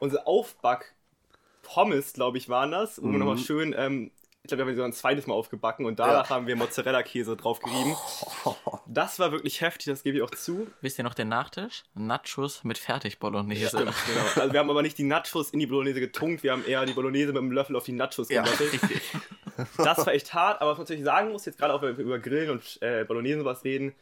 unsere 0.00 0.26
Aufback-Pommes, 0.26 2.12
glaube 2.14 2.38
ich, 2.38 2.48
waren 2.48 2.70
das, 2.70 3.02
wo 3.02 3.08
Mhm. 3.08 3.18
nochmal 3.18 3.38
schön 3.38 3.74
ähm, 3.76 4.10
Ich 4.46 4.48
glaube, 4.48 4.60
wir 4.60 4.64
haben 4.66 4.70
sie 4.70 4.76
sogar 4.76 4.88
ein 4.88 4.92
zweites 4.92 5.26
Mal 5.26 5.34
aufgebacken 5.34 5.86
und 5.86 5.98
danach 5.98 6.30
haben 6.30 6.46
wir 6.46 6.54
Mozzarella-Käse 6.54 7.36
draufgerieben. 7.36 7.96
Das 8.88 9.18
war 9.18 9.32
wirklich 9.32 9.60
heftig, 9.60 9.86
das 9.86 10.04
gebe 10.04 10.18
ich 10.18 10.22
auch 10.22 10.30
zu. 10.30 10.68
Wisst 10.80 10.98
ihr 10.98 11.04
noch 11.04 11.14
den 11.14 11.28
Nachtisch? 11.28 11.82
Nachos 11.94 12.62
mit 12.62 12.78
Fertig-Bolognese. 12.78 13.78
Genau. 13.78 13.90
Also 14.36 14.52
wir 14.52 14.60
haben 14.60 14.70
aber 14.70 14.82
nicht 14.82 14.96
die 14.96 15.02
Nachos 15.02 15.50
in 15.50 15.58
die 15.58 15.66
Bolognese 15.66 15.98
getunkt, 15.98 16.44
wir 16.44 16.52
haben 16.52 16.64
eher 16.64 16.86
die 16.86 16.92
Bolognese 16.92 17.32
mit 17.32 17.42
dem 17.42 17.50
Löffel 17.50 17.74
auf 17.74 17.84
die 17.84 17.92
Nachos 17.92 18.28
gelöffelt. 18.28 18.80
das 19.76 19.98
war 20.06 20.14
echt 20.14 20.32
hart, 20.32 20.60
aber 20.60 20.70
was 20.70 20.78
man 20.78 20.84
natürlich 20.84 21.04
sagen 21.04 21.32
muss, 21.32 21.44
jetzt 21.44 21.58
gerade 21.58 21.74
auch 21.74 21.82
wenn 21.82 21.96
wir 21.98 22.04
über 22.04 22.18
Grillen 22.20 22.50
und 22.50 22.78
äh, 22.80 23.04
Bolognese 23.04 23.38
und 23.38 23.44
sowas 23.44 23.64
reden, 23.64 23.92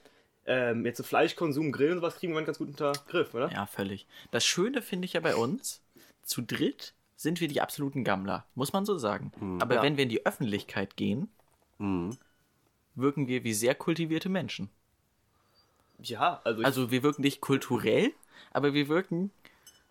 ähm, 0.47 0.85
jetzt 0.85 0.99
so 0.99 1.03
Fleischkonsum, 1.03 1.73
Grillen 1.73 1.93
und 1.95 1.99
sowas 2.01 2.17
kriegen 2.17 2.35
wir 2.35 2.39
einen 2.39 2.47
ganz 2.47 2.59
gut 2.59 2.69
unter 2.69 2.93
Griff, 3.09 3.33
oder? 3.33 3.51
Ja, 3.51 3.65
völlig. 3.65 4.07
Das 4.31 4.45
Schöne 4.45 4.83
finde 4.83 5.07
ich 5.07 5.15
ja 5.15 5.21
bei 5.21 5.35
uns, 5.35 5.83
zu 6.23 6.43
dritt 6.43 6.93
sind 7.25 7.41
wir 7.41 7.49
die 7.49 7.61
absoluten 7.61 8.05
Gammler, 8.05 8.47
muss 8.55 8.73
man 8.73 8.85
so 8.87 8.97
sagen. 8.99 9.33
Aber 9.61 9.75
Ja. 9.77 9.83
wenn 9.83 9.97
wir 9.97 10.05
in 10.05 10.09
die 10.11 10.25
Öffentlichkeit 10.25 10.97
gehen, 10.97 11.29
Mhm. 11.79 12.17
wirken 12.95 13.27
wir 13.27 13.43
wie 13.43 13.53
sehr 13.55 13.75
kultivierte 13.75 14.29
Menschen. 14.29 14.71
Ja, 15.99 16.41
also, 16.45 16.63
Also 16.63 16.91
wir 16.93 17.03
wirken 17.03 17.23
nicht 17.23 17.41
kulturell, 17.41 18.13
aber 18.53 18.75
wir 18.75 18.89
wirken, 18.89 19.31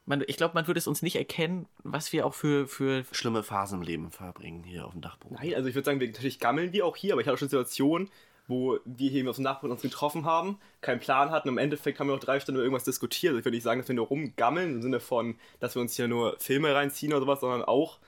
man, 0.05 0.23
ich 0.27 0.37
glaube, 0.37 0.53
man 0.53 0.67
würde 0.67 0.77
es 0.77 0.87
uns 0.87 1.01
nicht 1.01 1.15
erkennen, 1.15 1.65
was 1.83 2.13
wir 2.13 2.25
auch 2.25 2.33
für, 2.33 2.67
für 2.67 3.03
Schlimme 3.11 3.41
Phasen 3.43 3.79
im 3.79 3.81
Leben 3.85 4.11
verbringen 4.11 4.63
hier 4.63 4.85
auf 4.85 4.91
dem 4.91 5.01
Dachboden. 5.01 5.37
nein, 5.37 5.53
also 5.55 5.67
ich 5.67 5.75
würde 5.75 5.85
sagen, 5.85 5.99
wir, 5.99 6.07
natürlich 6.07 6.39
gammeln 6.39 6.71
wir 6.73 6.85
auch 6.85 6.95
hier, 6.95 7.13
aber 7.13 7.21
ich 7.21 7.27
hatte 7.27 7.35
auch 7.35 7.39
schon 7.39 7.49
Situationen, 7.49 8.09
wo 8.47 8.77
wir 8.85 9.09
hier 9.09 9.29
auf 9.29 9.37
dem 9.37 9.43
Nachbarn 9.43 9.71
uns 9.71 9.81
getroffen 9.81 10.25
haben, 10.25 10.59
keinen 10.81 10.99
Plan 10.99 11.31
hatten, 11.31 11.47
im 11.47 11.57
Endeffekt 11.57 11.99
haben 11.99 12.07
wir 12.07 12.15
auch 12.15 12.19
drei 12.19 12.39
Stunden 12.39 12.57
über 12.57 12.65
irgendwas 12.65 12.83
diskutiert. 12.83 13.31
Also 13.31 13.39
ich 13.39 13.45
würde 13.45 13.55
nicht 13.55 13.63
sagen, 13.63 13.79
dass 13.79 13.87
wir 13.87 13.95
nur 13.95 14.07
rumgammeln, 14.07 14.75
im 14.75 14.81
Sinne 14.81 14.99
von, 14.99 15.35
dass 15.59 15.75
wir 15.75 15.81
uns 15.81 15.95
hier 15.95 16.07
nur 16.07 16.35
Filme 16.39 16.75
reinziehen 16.75 17.13
oder 17.13 17.21
sowas, 17.21 17.39
sondern 17.39 17.63
auch 17.63 17.99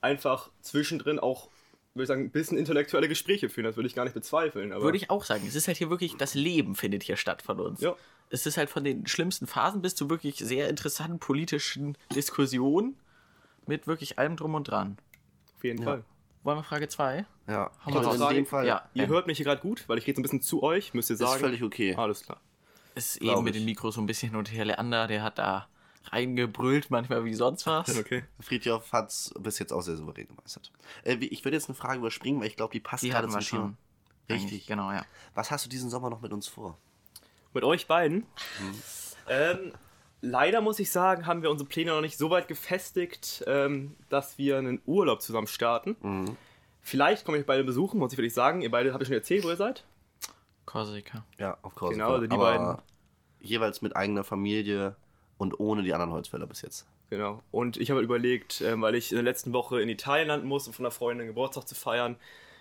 einfach 0.00 0.50
zwischendrin 0.60 1.18
auch, 1.18 1.48
würde 1.94 2.04
ich 2.04 2.08
sagen, 2.08 2.22
ein 2.24 2.30
bisschen 2.30 2.58
intellektuelle 2.58 3.08
Gespräche 3.08 3.48
führen. 3.48 3.64
Das 3.64 3.76
würde 3.76 3.88
ich 3.88 3.94
gar 3.94 4.04
nicht 4.04 4.14
bezweifeln. 4.14 4.72
Aber 4.72 4.84
würde 4.84 4.98
ich 4.98 5.10
auch 5.10 5.24
sagen. 5.24 5.44
Es 5.46 5.56
ist 5.56 5.66
halt 5.66 5.78
hier 5.78 5.90
wirklich, 5.90 6.16
das 6.16 6.34
Leben 6.34 6.76
findet 6.76 7.02
hier 7.02 7.16
statt 7.16 7.42
von 7.42 7.58
uns. 7.58 7.80
Ja. 7.80 7.96
Es 8.30 8.46
ist 8.46 8.56
halt 8.56 8.70
von 8.70 8.84
den 8.84 9.06
schlimmsten 9.06 9.46
Phasen 9.46 9.82
bis 9.82 9.94
zu 9.94 10.10
wirklich 10.10 10.38
sehr 10.38 10.68
interessanten 10.68 11.18
politischen 11.18 11.96
Diskussionen 12.14 12.96
mit 13.66 13.86
wirklich 13.86 14.18
allem 14.18 14.36
drum 14.36 14.54
und 14.54 14.68
dran. 14.68 14.96
auf 15.56 15.64
jeden 15.64 15.82
Fall. 15.82 16.04
Wollen 16.46 16.58
wir 16.58 16.62
Frage 16.62 16.86
2? 16.86 17.26
Ja, 17.48 17.72
mal 17.86 17.96
also 18.06 18.10
raus. 18.22 18.30
in 18.30 18.36
dem 18.36 18.46
Fall 18.46 18.68
Ja, 18.68 18.88
Ihr 18.94 19.08
hört 19.08 19.26
mich 19.26 19.36
hier 19.38 19.44
gerade 19.46 19.60
gut, 19.60 19.82
weil 19.88 19.98
ich 19.98 20.06
rede 20.06 20.14
so 20.14 20.20
ein 20.20 20.22
bisschen 20.22 20.42
zu 20.42 20.62
euch, 20.62 20.94
müsst 20.94 21.10
ihr 21.10 21.14
ist 21.14 21.18
sagen. 21.18 21.40
völlig 21.40 21.60
okay. 21.64 21.96
Alles 21.96 22.22
klar. 22.22 22.40
ist 22.94 23.18
glaub 23.18 23.38
eben 23.38 23.44
mit 23.46 23.56
ich. 23.56 23.62
den 23.62 23.64
Mikros 23.66 23.96
so 23.96 24.00
ein 24.00 24.06
bisschen 24.06 24.28
hin 24.30 24.38
und 24.38 24.52
her. 24.52 24.64
Leander, 24.64 25.08
der 25.08 25.24
hat 25.24 25.38
da 25.38 25.66
reingebrüllt, 26.12 26.88
manchmal 26.92 27.24
wie 27.24 27.34
sonst 27.34 27.66
was. 27.66 27.98
Okay. 27.98 28.22
Friedhof 28.38 28.92
hat 28.92 29.10
es 29.10 29.34
bis 29.40 29.58
jetzt 29.58 29.72
auch 29.72 29.80
sehr 29.80 29.96
souverän 29.96 30.28
gemeistert. 30.28 30.70
Äh, 31.02 31.14
ich 31.16 31.44
würde 31.44 31.56
jetzt 31.56 31.68
eine 31.68 31.74
Frage 31.74 31.98
überspringen, 31.98 32.40
weil 32.40 32.46
ich 32.46 32.54
glaube, 32.56 32.72
die 32.72 32.78
passt 32.78 33.02
Die 33.02 33.08
gerade 33.08 33.26
wir 33.26 33.30
Thema. 33.40 33.42
schon. 33.42 33.76
Richtig. 34.30 34.68
Genau, 34.68 34.92
ja. 34.92 35.04
Was 35.34 35.50
hast 35.50 35.64
du 35.64 35.68
diesen 35.68 35.90
Sommer 35.90 36.10
noch 36.10 36.20
mit 36.20 36.32
uns 36.32 36.46
vor? 36.46 36.78
Mit 37.54 37.64
euch 37.64 37.88
beiden. 37.88 38.24
Ähm, 39.28 39.72
leider 40.20 40.60
muss 40.60 40.78
ich 40.78 40.90
sagen, 40.90 41.26
haben 41.26 41.42
wir 41.42 41.50
unsere 41.50 41.68
Pläne 41.68 41.92
noch 41.92 42.00
nicht 42.00 42.18
so 42.18 42.30
weit 42.30 42.48
gefestigt, 42.48 43.44
ähm, 43.46 43.94
dass 44.08 44.38
wir 44.38 44.58
einen 44.58 44.80
Urlaub 44.86 45.22
zusammen 45.22 45.46
starten. 45.46 46.36
Vielleicht 46.82 47.24
komme 47.24 47.38
ich 47.38 47.46
beide 47.46 47.64
besuchen, 47.64 47.98
muss 47.98 48.12
ich 48.12 48.18
wirklich 48.18 48.34
sagen. 48.34 48.62
Ihr 48.62 48.70
beide 48.70 48.92
habt 48.92 49.02
ihr 49.02 49.06
schon 49.06 49.14
erzählt, 49.14 49.44
wo 49.44 49.48
ihr 49.48 49.56
seid. 49.56 49.84
Korsika. 50.66 51.24
Ja, 51.38 51.58
auf 51.62 51.74
Korsika. 51.74 52.04
Genau, 52.04 52.14
also 52.14 52.26
die 52.26 52.34
Aber 52.34 52.44
beiden. 52.44 52.82
Jeweils 53.40 53.82
mit 53.82 53.96
eigener 53.96 54.24
Familie 54.24 54.96
und 55.38 55.58
ohne 55.58 55.82
die 55.82 55.92
anderen 55.94 56.12
Holzfäller 56.12 56.46
bis 56.46 56.62
jetzt. 56.62 56.86
Genau. 57.10 57.42
Und 57.50 57.76
ich 57.76 57.90
habe 57.90 58.00
überlegt, 58.02 58.60
ähm, 58.60 58.82
weil 58.82 58.94
ich 58.94 59.12
in 59.12 59.16
der 59.16 59.24
letzten 59.24 59.52
Woche 59.52 59.80
in 59.80 59.88
Italien 59.88 60.28
landen 60.28 60.48
muss, 60.48 60.66
um 60.66 60.72
von 60.72 60.84
einer 60.84 60.92
Freundin 60.92 61.26
Geburtstag 61.26 61.68
zu 61.68 61.74
feiern, 61.74 62.16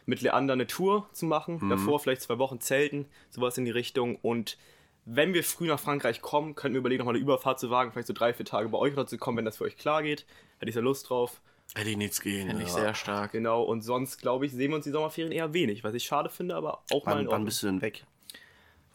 mit 0.06 0.22
Leander 0.22 0.54
eine 0.54 0.68
Tour 0.68 1.10
zu 1.14 1.26
machen. 1.26 1.70
Davor 1.70 2.00
vielleicht 2.00 2.22
zwei 2.22 2.38
Wochen 2.38 2.60
zelten, 2.60 3.08
sowas 3.32 3.58
in 3.58 3.66
die 3.66 3.72
Richtung. 3.72 4.18
Und 4.18 4.58
wenn 5.06 5.34
wir 5.34 5.44
früh 5.44 5.68
nach 5.68 5.80
Frankreich 5.80 6.22
kommen, 6.22 6.56
könnten 6.56 6.74
wir 6.74 6.80
überlegen, 6.80 7.00
nochmal 7.00 7.16
eine 7.16 7.24
Überfahrt 7.24 7.60
zu 7.60 7.70
wagen, 7.70 7.92
vielleicht 7.92 8.08
so 8.08 8.14
drei, 8.14 8.34
vier 8.34 8.46
Tage 8.46 8.70
bei 8.70 8.78
euch 8.78 8.94
oder 8.94 9.06
zu 9.08 9.18
kommen, 9.18 9.38
wenn 9.38 9.46
das 9.46 9.58
für 9.58 9.64
euch 9.66 9.78
klar 9.78 10.02
geht. 10.04 10.26
Hätte 10.60 10.70
ich 10.70 10.76
da 10.76 10.82
Lust 10.82 11.10
drauf. 11.10 11.42
Hätte 11.76 11.90
ich 11.90 11.98
nichts 11.98 12.22
gehen. 12.22 12.48
Finde 12.48 12.64
ich 12.64 12.72
sehr 12.72 12.94
stark. 12.96 13.32
Genau, 13.32 13.64
und 13.64 13.82
sonst, 13.82 14.18
glaube 14.22 14.46
ich, 14.46 14.52
sehen 14.52 14.70
wir 14.72 14.76
uns 14.78 14.86
die 14.86 14.92
Sommerferien 14.92 15.32
eher 15.32 15.54
wenig, 15.54 15.84
was 15.84 15.94
ich 15.94 16.04
schade 16.06 16.30
finde, 16.30 16.56
aber 16.56 16.84
auch 16.92 17.06
mal 17.06 17.14
Wann, 17.14 17.20
in 17.20 17.26
wann 17.26 17.32
Ordnung. 17.34 17.46
bist 17.46 17.64
du 17.64 17.68
denn 17.68 17.82
weg? 17.82 18.06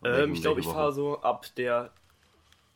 Ähm, 0.05 0.33
ich 0.35 0.41
glaube, 0.41 0.61
ich 0.61 0.67
fahre 0.67 0.93
so 0.93 1.21
ab 1.21 1.47
der 1.57 1.91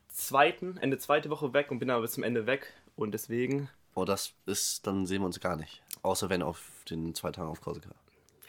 zweiten, 0.09 0.77
Ende 0.79 0.99
zweite 0.99 1.31
Woche 1.31 1.53
weg 1.53 1.71
und 1.71 1.79
bin 1.79 1.91
aber 1.91 2.03
bis 2.03 2.13
zum 2.13 2.23
Ende 2.23 2.47
weg. 2.47 2.73
Und 2.97 3.13
deswegen, 3.13 3.69
Oh, 3.97 4.05
das 4.05 4.33
ist, 4.47 4.87
dann 4.87 5.07
sehen 5.07 5.23
wir 5.23 5.27
uns 5.27 5.39
gar 5.41 5.57
nicht. 5.57 5.81
Außer 6.03 6.29
wenn 6.29 6.43
auf 6.43 6.61
den 6.91 7.15
zwei 7.15 7.31
Tagen 7.31 7.49
auf 7.49 7.61
Korsika. 7.61 7.91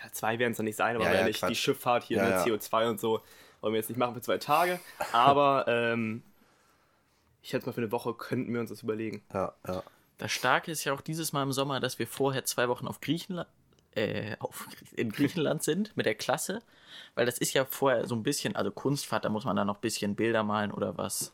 ja, 0.03 0.11
zwei 0.11 0.39
werden 0.39 0.51
es 0.51 0.57
dann 0.57 0.65
nicht 0.65 0.75
sein, 0.75 0.95
aber 0.95 1.05
Ja, 1.05 1.13
ja, 1.13 1.19
ehrlich, 1.19 1.37
die 1.37 1.45
Quatsch. 1.45 1.57
Schifffahrt 1.57 2.03
hier 2.03 2.17
Ja, 2.17 2.23
mit 2.23 2.31
ja. 2.31 2.43
CO2 2.55 2.89
und 2.89 2.99
so, 2.99 3.21
wollen 3.65 3.73
wir 3.73 3.79
jetzt 3.79 3.89
nicht 3.89 3.97
machen 3.97 4.13
für 4.13 4.21
zwei 4.21 4.37
Tage. 4.37 4.79
Aber 5.11 5.65
ähm, 5.67 6.21
ich 7.41 7.49
schätze 7.49 7.65
mal, 7.65 7.73
für 7.73 7.81
eine 7.81 7.91
Woche 7.91 8.13
könnten 8.13 8.53
wir 8.53 8.61
uns 8.61 8.69
das 8.69 8.83
überlegen. 8.83 9.23
Ja, 9.33 9.53
ja. 9.67 9.83
Das 10.19 10.31
Starke 10.31 10.71
ist 10.71 10.83
ja 10.85 10.93
auch 10.93 11.01
dieses 11.01 11.33
Mal 11.33 11.43
im 11.43 11.51
Sommer, 11.51 11.79
dass 11.79 11.99
wir 11.99 12.07
vorher 12.07 12.45
zwei 12.45 12.69
Wochen 12.69 12.87
auf 12.87 13.01
Griechenland, 13.01 13.49
äh, 13.95 14.37
auf, 14.39 14.67
in 14.95 15.11
Griechenland 15.11 15.63
sind 15.63 15.97
mit 15.97 16.05
der 16.05 16.15
Klasse. 16.15 16.61
Weil 17.15 17.25
das 17.25 17.39
ist 17.39 17.53
ja 17.53 17.65
vorher 17.65 18.07
so 18.07 18.15
ein 18.15 18.21
bisschen, 18.21 18.55
also 18.55 18.69
Kunstfahrt, 18.69 19.25
da 19.25 19.29
muss 19.29 19.45
man 19.45 19.55
dann 19.55 19.67
noch 19.67 19.77
ein 19.77 19.81
bisschen 19.81 20.15
Bilder 20.15 20.43
malen 20.43 20.71
oder 20.71 20.97
was. 20.97 21.33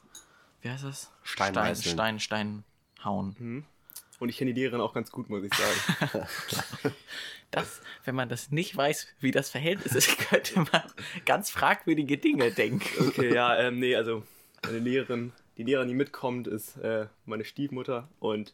Wie 0.62 0.70
heißt 0.70 0.86
das? 0.86 1.12
Stein 1.24 1.54
Stein. 1.54 1.76
Stein, 1.76 2.20
Stein 2.20 2.64
hauen. 3.04 3.66
Und 4.22 4.30
ich 4.30 4.38
kenne 4.38 4.54
die 4.54 4.62
Lehrerin 4.62 4.82
auch 4.82 4.94
ganz 4.94 5.12
gut, 5.12 5.30
muss 5.30 5.44
ich 5.44 5.52
sagen. 5.54 6.28
Das, 7.50 7.82
wenn 8.06 8.16
man 8.16 8.30
das 8.30 8.50
nicht 8.50 8.78
weiß, 8.78 9.08
wie 9.20 9.32
das 9.32 9.50
Verhältnis 9.50 9.94
ist, 9.94 10.18
könnte 10.30 10.58
man 10.58 10.84
ganz 11.26 11.50
fragwürdige 11.50 12.18
Dinge 12.18 12.50
denken. 12.52 13.10
Okay, 13.10 13.34
ja, 13.34 13.60
ähm, 13.60 13.78
nee, 13.78 13.94
also 13.94 14.24
meine 14.64 14.80
Lehrerin, 14.80 15.34
die 15.58 15.64
Lehrerin, 15.64 15.90
die 15.90 15.94
mitkommt, 15.94 16.48
ist 16.48 16.78
äh, 16.78 17.08
meine 17.26 17.44
Stiefmutter 17.44 18.08
und 18.22 18.54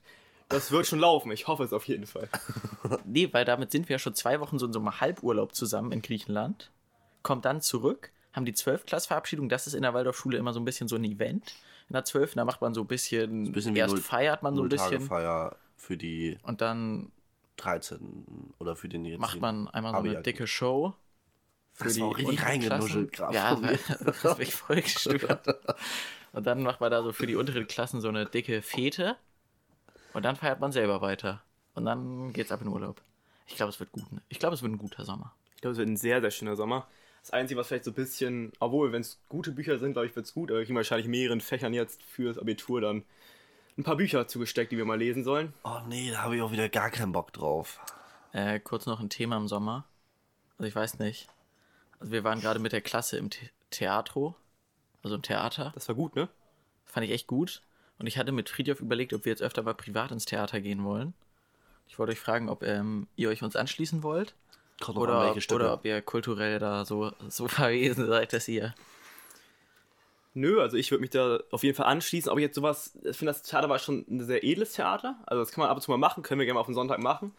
das 0.49 0.71
wird 0.71 0.87
schon 0.87 0.97
laufen. 0.97 1.31
Ich 1.31 1.45
hoffe 1.45 1.63
es 1.63 1.73
auf 1.73 1.87
jeden 1.87 2.07
Fall. 2.07 2.27
Nee, 3.05 3.29
weil 3.33 3.45
damit 3.45 3.71
sind 3.71 3.87
wir 3.87 3.95
ja 3.95 3.99
schon 3.99 4.15
zwei 4.15 4.39
Wochen 4.39 4.57
so 4.57 4.65
in 4.65 4.73
so 4.73 4.79
einem 4.79 4.99
Halburlaub 4.99 5.53
zusammen 5.53 5.91
in 5.91 6.01
Griechenland. 6.01 6.71
Kommt 7.21 7.45
dann 7.45 7.61
zurück, 7.61 8.11
haben 8.33 8.45
die 8.45 8.53
12-Klass-Verabschiedung. 8.53 9.47
Das 9.47 9.67
ist 9.67 9.75
in 9.75 9.83
der 9.83 9.93
Waldorfschule 9.93 10.39
immer 10.39 10.53
so 10.53 10.59
ein 10.59 10.65
bisschen 10.65 10.87
so 10.87 10.95
ein 10.95 11.03
Event. 11.03 11.53
In 11.89 11.93
der 11.93 12.03
12. 12.05 12.33
Da 12.35 12.45
macht 12.45 12.61
man 12.61 12.73
so 12.73 12.81
ein 12.81 12.87
bisschen, 12.87 13.45
Ein 13.45 13.51
bisschen 13.51 13.75
erst 13.75 13.93
Null- 13.95 14.03
feiert 14.03 14.43
man 14.43 14.55
so 14.55 14.63
ein 14.63 14.69
bisschen 14.69 14.89
Null-Tage-Feier 14.89 15.55
für 15.77 15.97
die 15.97 16.37
und 16.43 16.61
dann 16.61 17.11
13. 17.57 18.53
oder 18.59 18.75
für 18.75 18.89
den 18.89 19.05
jetzt. 19.05 19.19
macht 19.19 19.39
man 19.39 19.67
einmal 19.69 19.93
so 19.93 19.99
eine 19.99 20.21
dicke 20.21 20.47
Show. 20.47 20.93
Für 21.73 21.85
Das 21.85 21.99
war 21.99 22.07
auch 22.07 22.17
richtig 22.17 22.43
reingenuschelt 22.43 23.11
Klassen. 23.13 23.33
gerade 23.61 23.73
Ja, 23.73 23.95
das 24.05 24.23
hat 24.23 24.37
mich 24.39 24.53
voll 24.55 24.81
gestört. 24.81 25.47
Und 26.33 26.45
dann 26.47 26.63
macht 26.63 26.81
man 26.81 26.91
da 26.91 27.03
so 27.03 27.13
für 27.13 27.27
die 27.27 27.35
unteren 27.35 27.67
Klassen 27.67 28.01
so 28.01 28.09
eine 28.09 28.25
dicke 28.25 28.61
Fete. 28.61 29.15
Und 30.13 30.23
dann 30.25 30.35
feiert 30.35 30.59
man 30.59 30.71
selber 30.71 31.01
weiter. 31.01 31.43
Und 31.75 31.85
dann 31.85 32.33
geht's 32.33 32.51
ab 32.51 32.61
in 32.61 32.67
Urlaub. 32.67 33.01
Ich 33.45 33.55
glaube, 33.55 33.69
es 33.69 33.79
wird 33.79 33.91
gut. 33.91 34.11
ne? 34.11 34.21
Ich 34.27 34.39
glaube, 34.39 34.55
es 34.55 34.61
wird 34.63 34.71
ein 34.73 34.77
guter 34.79 35.05
Sommer. 35.05 35.33
Ich 35.55 35.61
glaube, 35.61 35.73
es 35.73 35.77
wird 35.77 35.87
ein 35.87 35.97
sehr, 35.97 36.19
sehr 36.21 36.31
schöner 36.31 36.55
Sommer. 36.55 36.87
Das 37.27 37.33
Einzige, 37.33 37.59
was 37.59 37.67
vielleicht 37.67 37.83
so 37.83 37.91
ein 37.91 37.95
bisschen, 37.95 38.53
obwohl, 38.61 38.93
wenn 38.93 39.01
es 39.01 39.19
gute 39.27 39.51
Bücher 39.51 39.77
sind, 39.79 39.91
glaube 39.91 40.07
ich, 40.07 40.15
wird 40.15 40.25
es 40.25 40.33
gut, 40.33 40.49
aber 40.49 40.61
ich 40.61 40.67
kriege 40.67 40.77
wahrscheinlich 40.77 41.07
in 41.07 41.11
mehreren 41.11 41.41
Fächern 41.41 41.73
jetzt 41.73 42.01
fürs 42.01 42.37
Abitur 42.37 42.79
dann 42.79 43.03
ein 43.77 43.83
paar 43.83 43.97
Bücher 43.97 44.29
zugesteckt, 44.29 44.71
die 44.71 44.77
wir 44.77 44.85
mal 44.85 44.97
lesen 44.97 45.25
sollen. 45.25 45.51
Oh 45.65 45.79
nee, 45.89 46.09
da 46.09 46.21
habe 46.21 46.37
ich 46.37 46.41
auch 46.41 46.53
wieder 46.53 46.69
gar 46.69 46.89
keinen 46.89 47.11
Bock 47.11 47.33
drauf. 47.33 47.81
Äh, 48.31 48.61
kurz 48.61 48.85
noch 48.85 49.01
ein 49.01 49.09
Thema 49.09 49.35
im 49.35 49.49
Sommer. 49.49 49.83
Also 50.57 50.69
ich 50.69 50.75
weiß 50.75 50.99
nicht. 50.99 51.27
Also 51.99 52.13
wir 52.13 52.23
waren 52.23 52.39
gerade 52.39 52.61
mit 52.61 52.71
der 52.71 52.79
Klasse 52.79 53.17
im 53.17 53.29
The 53.29 53.49
Theatro, 53.71 54.37
also 55.03 55.17
im 55.17 55.21
Theater. 55.21 55.73
Das 55.75 55.89
war 55.89 55.95
gut, 55.95 56.15
ne? 56.15 56.29
Fand 56.85 57.05
ich 57.05 57.11
echt 57.11 57.27
gut. 57.27 57.61
Und 57.99 58.07
ich 58.07 58.17
hatte 58.17 58.31
mit 58.31 58.47
Friedhof 58.47 58.79
überlegt, 58.79 59.11
ob 59.11 59.25
wir 59.25 59.33
jetzt 59.33 59.41
öfter 59.41 59.63
mal 59.63 59.73
privat 59.73 60.11
ins 60.13 60.23
Theater 60.23 60.61
gehen 60.61 60.85
wollen. 60.85 61.13
Ich 61.89 61.99
wollte 61.99 62.13
euch 62.13 62.21
fragen, 62.21 62.47
ob 62.47 62.63
ähm, 62.63 63.07
ihr 63.17 63.27
euch 63.27 63.43
uns 63.43 63.57
anschließen 63.57 64.01
wollt. 64.01 64.33
Kommt 64.81 64.97
an 64.97 65.03
Oder, 65.03 65.21
welche 65.25 65.41
Stücke. 65.41 65.63
oder 65.63 65.73
ob 65.73 65.85
ihr 65.85 66.01
kulturell 66.01 66.59
da 66.59 66.85
so, 66.85 67.11
so 67.29 67.47
verwesen 67.47 68.07
seid, 68.07 68.33
dass 68.33 68.47
ihr. 68.47 68.73
Nö, 70.33 70.61
also 70.61 70.77
ich 70.77 70.91
würde 70.91 71.01
mich 71.01 71.09
da 71.09 71.39
auf 71.49 71.63
jeden 71.63 71.75
Fall 71.75 71.87
anschließen. 71.87 72.29
Aber 72.29 72.39
jetzt 72.39 72.55
sowas, 72.55 72.93
ich 73.03 73.17
finde, 73.17 73.33
das 73.33 73.41
Theater 73.41 73.69
war 73.69 73.79
schon 73.79 74.05
ein 74.07 74.23
sehr 74.23 74.43
edles 74.43 74.73
Theater. 74.73 75.15
Also 75.25 75.41
das 75.41 75.51
kann 75.51 75.63
man 75.63 75.69
ab 75.69 75.77
und 75.77 75.81
zu 75.81 75.89
mal 75.89 75.97
machen, 75.97 76.21
können 76.21 76.39
wir 76.39 76.45
gerne 76.45 76.55
mal 76.55 76.61
auf 76.61 76.67
den 76.67 76.75
Sonntag 76.75 76.99
machen. 76.99 77.33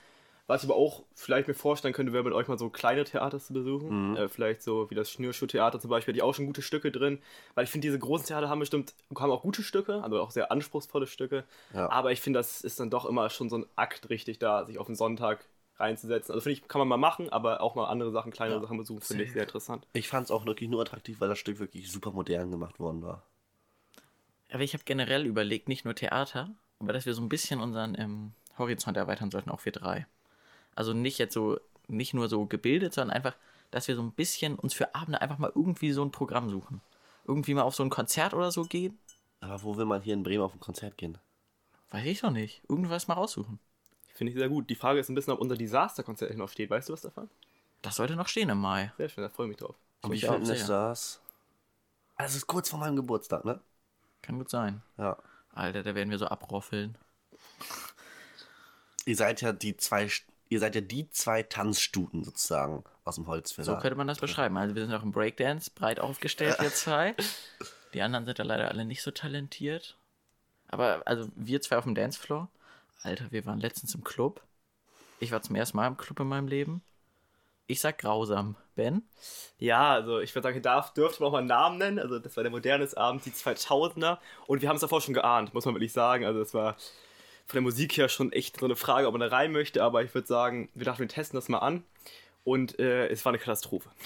Was 0.48 0.64
ich 0.64 0.70
aber 0.70 0.78
auch 0.78 1.02
vielleicht 1.14 1.46
mir 1.46 1.52
vorstellen 1.52 1.92
könnte, 1.92 2.14
wäre 2.14 2.24
mit 2.24 2.32
euch 2.32 2.48
mal 2.48 2.58
so 2.58 2.70
kleine 2.70 3.04
Theater 3.04 3.38
zu 3.38 3.52
besuchen. 3.52 4.16
Äh, 4.16 4.28
vielleicht 4.30 4.62
so 4.62 4.90
wie 4.90 4.94
das 4.94 5.10
Schnürschuhtheater 5.10 5.78
zum 5.78 5.90
Beispiel, 5.90 6.14
die 6.14 6.22
auch 6.22 6.34
schon 6.34 6.46
gute 6.46 6.62
Stücke 6.62 6.90
drin. 6.90 7.20
Weil 7.54 7.64
ich 7.64 7.70
finde, 7.70 7.86
diese 7.86 7.98
großen 7.98 8.26
Theater 8.26 8.48
haben 8.48 8.58
bestimmt, 8.58 8.94
haben 9.14 9.30
auch 9.30 9.42
gute 9.42 9.62
Stücke, 9.62 10.02
also 10.02 10.20
auch 10.22 10.30
sehr 10.30 10.50
anspruchsvolle 10.50 11.06
Stücke. 11.06 11.44
Ja. 11.74 11.90
Aber 11.90 12.12
ich 12.12 12.22
finde, 12.22 12.38
das 12.38 12.62
ist 12.62 12.80
dann 12.80 12.88
doch 12.88 13.04
immer 13.04 13.28
schon 13.28 13.50
so 13.50 13.58
ein 13.58 13.66
Akt 13.76 14.08
richtig 14.08 14.38
da, 14.38 14.64
sich 14.64 14.78
auf 14.78 14.86
den 14.86 14.96
Sonntag 14.96 15.44
reinzusetzen. 15.78 16.32
Also 16.32 16.42
finde 16.42 16.58
ich, 16.58 16.68
kann 16.68 16.80
man 16.80 16.88
mal 16.88 16.96
machen, 16.96 17.28
aber 17.30 17.60
auch 17.60 17.74
mal 17.74 17.86
andere 17.86 18.10
Sachen, 18.10 18.32
kleinere 18.32 18.60
Sachen 18.60 18.78
besuchen, 18.78 19.00
finde 19.00 19.24
ich 19.24 19.32
sehr 19.32 19.42
interessant. 19.42 19.86
Ich 19.92 20.08
fand 20.08 20.26
es 20.26 20.30
auch 20.30 20.46
wirklich 20.46 20.68
nur 20.68 20.82
attraktiv, 20.82 21.20
weil 21.20 21.28
das 21.28 21.38
Stück 21.38 21.58
wirklich 21.58 21.90
super 21.90 22.10
modern 22.10 22.50
gemacht 22.50 22.80
worden 22.80 23.02
war. 23.02 23.22
Aber 24.50 24.62
ich 24.62 24.72
habe 24.72 24.84
generell 24.84 25.26
überlegt, 25.26 25.68
nicht 25.68 25.84
nur 25.84 25.94
Theater, 25.94 26.50
aber 26.80 26.92
dass 26.92 27.06
wir 27.06 27.14
so 27.14 27.22
ein 27.22 27.28
bisschen 27.28 27.60
unseren 27.60 27.94
ähm, 27.98 28.32
Horizont 28.56 28.96
erweitern 28.96 29.30
sollten, 29.30 29.50
auch 29.50 29.64
wir 29.64 29.72
drei. 29.72 30.06
Also 30.74 30.92
nicht 30.92 31.18
jetzt 31.18 31.34
so, 31.34 31.58
nicht 31.86 32.14
nur 32.14 32.28
so 32.28 32.46
gebildet, 32.46 32.94
sondern 32.94 33.16
einfach, 33.16 33.36
dass 33.70 33.88
wir 33.88 33.96
so 33.96 34.02
ein 34.02 34.12
bisschen 34.12 34.54
uns 34.56 34.74
für 34.74 34.94
Abende 34.94 35.20
einfach 35.20 35.38
mal 35.38 35.52
irgendwie 35.54 35.92
so 35.92 36.02
ein 36.02 36.10
Programm 36.10 36.48
suchen. 36.48 36.80
Irgendwie 37.26 37.54
mal 37.54 37.62
auf 37.62 37.74
so 37.74 37.82
ein 37.82 37.90
Konzert 37.90 38.32
oder 38.32 38.50
so 38.50 38.64
gehen. 38.64 38.98
Aber 39.40 39.62
wo 39.62 39.76
will 39.76 39.84
man 39.84 40.00
hier 40.00 40.14
in 40.14 40.22
Bremen 40.22 40.42
auf 40.42 40.54
ein 40.54 40.60
Konzert 40.60 40.96
gehen? 40.96 41.18
Weiß 41.90 42.06
ich 42.06 42.20
doch 42.20 42.30
nicht. 42.30 42.62
Irgendwas 42.68 43.08
mal 43.08 43.14
raussuchen. 43.14 43.58
Finde 44.18 44.32
ich 44.32 44.36
sehr 44.36 44.48
gut. 44.48 44.68
Die 44.68 44.74
Frage 44.74 44.98
ist 44.98 45.08
ein 45.08 45.14
bisschen, 45.14 45.32
ob 45.32 45.38
unser 45.38 45.56
Disaster-Konzert 45.56 46.36
noch 46.36 46.48
steht. 46.48 46.70
Weißt 46.70 46.88
du 46.88 46.92
was 46.92 47.02
davon? 47.02 47.30
Das 47.82 47.94
sollte 47.94 48.16
noch 48.16 48.26
stehen 48.26 48.48
im 48.48 48.58
Mai. 48.58 48.92
Sehr 48.96 49.08
schön, 49.08 49.22
da 49.22 49.28
freue 49.28 49.46
ich 49.46 49.50
mich 49.50 49.58
drauf. 49.58 49.76
Und 50.02 50.10
mich 50.10 50.28
auch 50.28 50.34
finden 50.34 50.50
ist 50.50 50.68
das? 50.68 51.20
Das 52.16 52.34
ist 52.34 52.48
kurz 52.48 52.68
vor 52.68 52.80
meinem 52.80 52.96
Geburtstag, 52.96 53.44
ne? 53.44 53.60
Kann 54.20 54.38
gut 54.38 54.50
sein. 54.50 54.82
Ja. 54.96 55.18
Alter, 55.52 55.84
da 55.84 55.94
werden 55.94 56.10
wir 56.10 56.18
so 56.18 56.26
abroffeln. 56.26 56.98
Ihr 59.04 59.14
seid 59.14 59.40
ja 59.40 59.52
die 59.52 59.76
zwei, 59.76 60.08
ihr 60.48 60.58
seid 60.58 60.74
ja 60.74 60.80
die 60.80 61.08
zwei 61.10 61.44
Tanzstuten 61.44 62.24
sozusagen 62.24 62.82
aus 63.04 63.14
dem 63.14 63.28
Holzfäller. 63.28 63.66
So 63.66 63.78
könnte 63.78 63.94
man 63.94 64.08
das 64.08 64.18
beschreiben. 64.18 64.56
Also 64.56 64.74
wir 64.74 64.84
sind 64.84 64.92
auch 64.96 65.04
im 65.04 65.12
Breakdance 65.12 65.70
breit 65.72 66.00
aufgestellt, 66.00 66.56
wir 66.58 66.70
zwei. 66.74 67.14
Die 67.94 68.02
anderen 68.02 68.24
sind 68.26 68.40
da 68.40 68.42
leider 68.42 68.66
alle 68.66 68.84
nicht 68.84 69.02
so 69.02 69.12
talentiert. 69.12 69.96
Aber 70.66 71.02
also 71.06 71.28
wir 71.36 71.60
zwei 71.60 71.78
auf 71.78 71.84
dem 71.84 71.94
Dancefloor. 71.94 72.48
Alter, 73.02 73.30
wir 73.30 73.46
waren 73.46 73.60
letztens 73.60 73.94
im 73.94 74.04
Club. 74.04 74.42
Ich 75.20 75.32
war 75.32 75.42
zum 75.42 75.56
ersten 75.56 75.76
Mal 75.76 75.86
im 75.86 75.96
Club 75.96 76.20
in 76.20 76.26
meinem 76.26 76.48
Leben. 76.48 76.82
Ich 77.66 77.80
sag 77.80 77.98
grausam. 77.98 78.56
Ben? 78.74 79.02
Ja, 79.58 79.92
also 79.92 80.20
ich 80.20 80.34
würde 80.34 80.48
sagen, 80.48 80.62
darf, 80.62 80.94
dürfte 80.94 81.20
man 81.20 81.28
auch 81.28 81.32
mal 81.32 81.38
einen 81.38 81.48
Namen 81.48 81.78
nennen. 81.78 81.98
Also 81.98 82.18
das 82.18 82.36
war 82.36 82.44
der 82.44 82.50
modernes 82.50 82.94
Abend, 82.94 83.24
die 83.26 83.30
2000er. 83.30 84.18
Und 84.46 84.62
wir 84.62 84.68
haben 84.68 84.76
es 84.76 84.80
davor 84.80 85.00
schon 85.00 85.14
geahnt, 85.14 85.52
muss 85.52 85.64
man 85.64 85.74
wirklich 85.74 85.92
sagen. 85.92 86.24
Also 86.24 86.40
es 86.40 86.54
war 86.54 86.74
von 87.46 87.54
der 87.54 87.62
Musik 87.62 87.96
her 87.96 88.08
schon 88.08 88.32
echt 88.32 88.58
so 88.58 88.66
eine 88.66 88.76
Frage, 88.76 89.06
ob 89.06 89.12
man 89.12 89.20
da 89.20 89.28
rein 89.28 89.52
möchte. 89.52 89.82
Aber 89.82 90.02
ich 90.02 90.14
würde 90.14 90.26
sagen, 90.26 90.68
wir 90.74 90.84
dachten, 90.84 91.00
wir 91.00 91.08
testen 91.08 91.36
das 91.36 91.48
mal 91.48 91.58
an. 91.58 91.84
Und 92.44 92.78
äh, 92.78 93.08
es 93.08 93.24
war 93.24 93.30
eine 93.30 93.38
Katastrophe. 93.38 93.90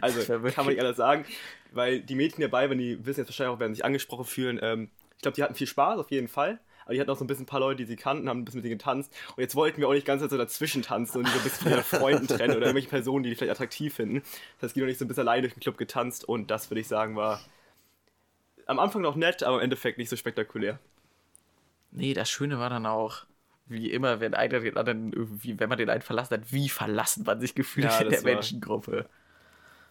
Also 0.00 0.20
kann 0.24 0.40
man 0.42 0.68
nicht 0.68 0.78
anders 0.78 0.96
sagen. 0.96 1.24
Weil 1.72 2.00
die 2.00 2.14
Mädchen 2.14 2.42
dabei, 2.42 2.70
wenn 2.70 2.78
die 2.78 3.04
wissen 3.04 3.20
jetzt 3.20 3.28
wahrscheinlich 3.28 3.56
auch, 3.56 3.58
werden 3.58 3.74
sich 3.74 3.84
angesprochen 3.84 4.24
fühlen. 4.24 4.60
Ähm, 4.62 4.88
ich 5.16 5.22
glaube, 5.22 5.34
die 5.34 5.42
hatten 5.42 5.56
viel 5.56 5.66
Spaß, 5.66 5.98
auf 5.98 6.12
jeden 6.12 6.28
Fall. 6.28 6.60
Aber 6.90 6.94
die 6.96 7.00
hatten 7.02 7.10
auch 7.12 7.16
so 7.18 7.22
ein 7.22 7.28
bisschen 7.28 7.44
ein 7.44 7.46
paar 7.46 7.60
Leute, 7.60 7.76
die 7.76 7.84
sie 7.84 7.94
kannten, 7.94 8.28
haben 8.28 8.40
ein 8.40 8.44
bisschen 8.44 8.58
mit 8.62 8.64
denen 8.64 8.76
getanzt. 8.78 9.12
Und 9.36 9.40
jetzt 9.40 9.54
wollten 9.54 9.80
wir 9.80 9.86
auch 9.86 9.92
nicht 9.92 10.04
ganz 10.04 10.28
so 10.28 10.36
dazwischen 10.36 10.82
tanzen 10.82 11.18
und 11.18 11.28
die 11.28 11.30
so 11.30 11.38
ein 11.38 11.44
bisschen 11.44 11.70
von 11.70 12.00
Freunden 12.00 12.26
trennen 12.26 12.56
oder 12.56 12.66
irgendwelche 12.66 12.88
Personen, 12.88 13.22
die 13.22 13.30
die 13.30 13.36
vielleicht 13.36 13.52
attraktiv 13.52 13.94
finden. 13.94 14.22
Das 14.58 14.70
heißt, 14.70 14.76
die 14.76 14.80
noch 14.80 14.88
nicht 14.88 14.98
so 14.98 15.04
ein 15.04 15.08
bisschen 15.08 15.28
allein 15.28 15.42
durch 15.42 15.54
den 15.54 15.60
Club 15.60 15.78
getanzt 15.78 16.24
und 16.24 16.50
das 16.50 16.68
würde 16.68 16.80
ich 16.80 16.88
sagen 16.88 17.14
war 17.14 17.40
am 18.66 18.80
Anfang 18.80 19.02
noch 19.02 19.14
nett, 19.14 19.44
aber 19.44 19.58
im 19.58 19.62
Endeffekt 19.62 19.98
nicht 19.98 20.08
so 20.08 20.16
spektakulär. 20.16 20.80
Nee, 21.92 22.12
das 22.12 22.28
Schöne 22.28 22.58
war 22.58 22.70
dann 22.70 22.86
auch, 22.86 23.24
wie 23.66 23.92
immer, 23.92 24.18
wenn 24.18 24.34
einer 24.34 24.58
den 24.58 24.76
anderen 24.76 25.12
irgendwie, 25.12 25.60
wenn 25.60 25.68
man 25.68 25.78
den 25.78 25.90
einen 25.90 26.02
verlassen 26.02 26.34
hat, 26.34 26.52
wie 26.52 26.68
verlassen 26.68 27.22
man 27.24 27.40
sich 27.40 27.54
gefühlt 27.54 27.86
Ja, 27.86 28.00
in 28.00 28.10
der 28.10 28.24
war- 28.24 28.32
Menschengruppe. 28.32 29.08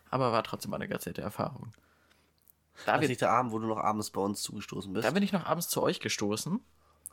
Aber 0.10 0.34
war 0.34 0.44
trotzdem 0.44 0.72
mal 0.72 0.76
eine 0.78 0.90
ganz 0.90 1.06
nette 1.06 1.22
Erfahrung. 1.22 1.72
Da, 2.86 2.96
ist 2.98 3.08
nicht 3.08 3.22
der 3.22 3.32
Abend, 3.32 3.54
wo 3.54 3.60
du 3.60 3.68
noch 3.68 3.78
abends 3.78 4.10
bei 4.10 4.20
uns 4.22 4.42
zugestoßen 4.42 4.92
bist. 4.92 5.06
da 5.08 5.12
bin 5.12 5.24
ich 5.24 5.32
noch 5.32 5.46
abends 5.46 5.70
zu 5.70 5.82
euch 5.82 6.02
gestoßen. 6.02 6.60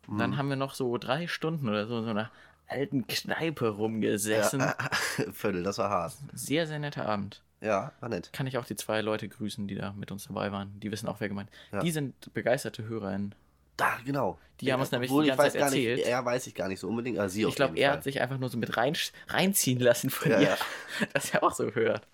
Dann 0.09 0.37
haben 0.37 0.49
wir 0.49 0.57
noch 0.57 0.75
so 0.75 0.97
drei 0.99 1.27
Stunden 1.27 1.69
oder 1.69 1.87
so 1.87 1.99
in 1.99 2.05
so 2.05 2.11
einer 2.11 2.31
alten 2.69 3.07
Kneipe 3.07 3.69
rumgesessen. 3.69 4.63
Viertel, 5.33 5.63
das 5.63 5.79
war 5.79 5.91
hart. 5.91 6.15
Sehr, 6.33 6.67
sehr 6.67 6.79
netter 6.79 7.07
Abend. 7.07 7.43
Ja, 7.61 7.93
war 8.01 8.09
nett. 8.09 8.33
Kann 8.33 8.47
ich 8.47 8.59
auch 8.59 8.65
die 8.67 8.77
zwei 8.77 9.01
Leute 9.01 9.29
grüßen, 9.29 9.67
die 9.67 9.75
da 9.75 9.93
mit 9.93 10.11
uns 10.13 10.27
dabei 10.27 10.53
waren. 10.53 10.79
Die 10.81 10.91
wissen 10.93 11.09
auch, 11.09 11.21
wer 11.21 11.29
gemeint. 11.29 11.51
Ja. 11.73 11.81
Die 11.81 11.91
sind 11.91 12.33
begeisterte 12.35 12.85
HörerInnen. 12.85 13.35
Da, 13.77 13.99
genau. 14.05 14.39
Die 14.61 14.73
haben 14.73 14.81
uns 14.81 14.91
nämlich 14.91 15.11
Obwohl, 15.11 15.25
die 15.25 15.31
ich 15.31 15.37
ganze 15.37 15.47
weiß 15.47 15.53
Zeit 15.53 15.61
gar 15.61 15.71
nicht, 15.71 15.85
erzählt. 15.87 16.09
Er 16.09 16.25
weiß 16.25 16.47
ich 16.47 16.55
gar 16.55 16.69
nicht 16.69 16.81
so 16.81 16.89
unbedingt, 16.89 17.19
aber 17.19 17.29
sie 17.29 17.45
Ich 17.45 17.55
glaube, 17.55 17.77
er 17.79 17.91
Fall. 17.91 17.97
hat 17.99 18.05
sich 18.05 18.21
einfach 18.21 18.39
nur 18.39 18.49
so 18.49 18.57
mit 18.59 18.77
rein, 18.77 18.97
reinziehen 19.29 19.81
lassen 19.81 20.11
von 20.11 20.31
Ja, 20.31 20.41
ihr, 20.41 20.49
ja. 20.49 20.57
dass 21.13 21.31
er 21.31 21.43
auch 21.43 21.53
so 21.53 21.71
hört. 21.75 22.07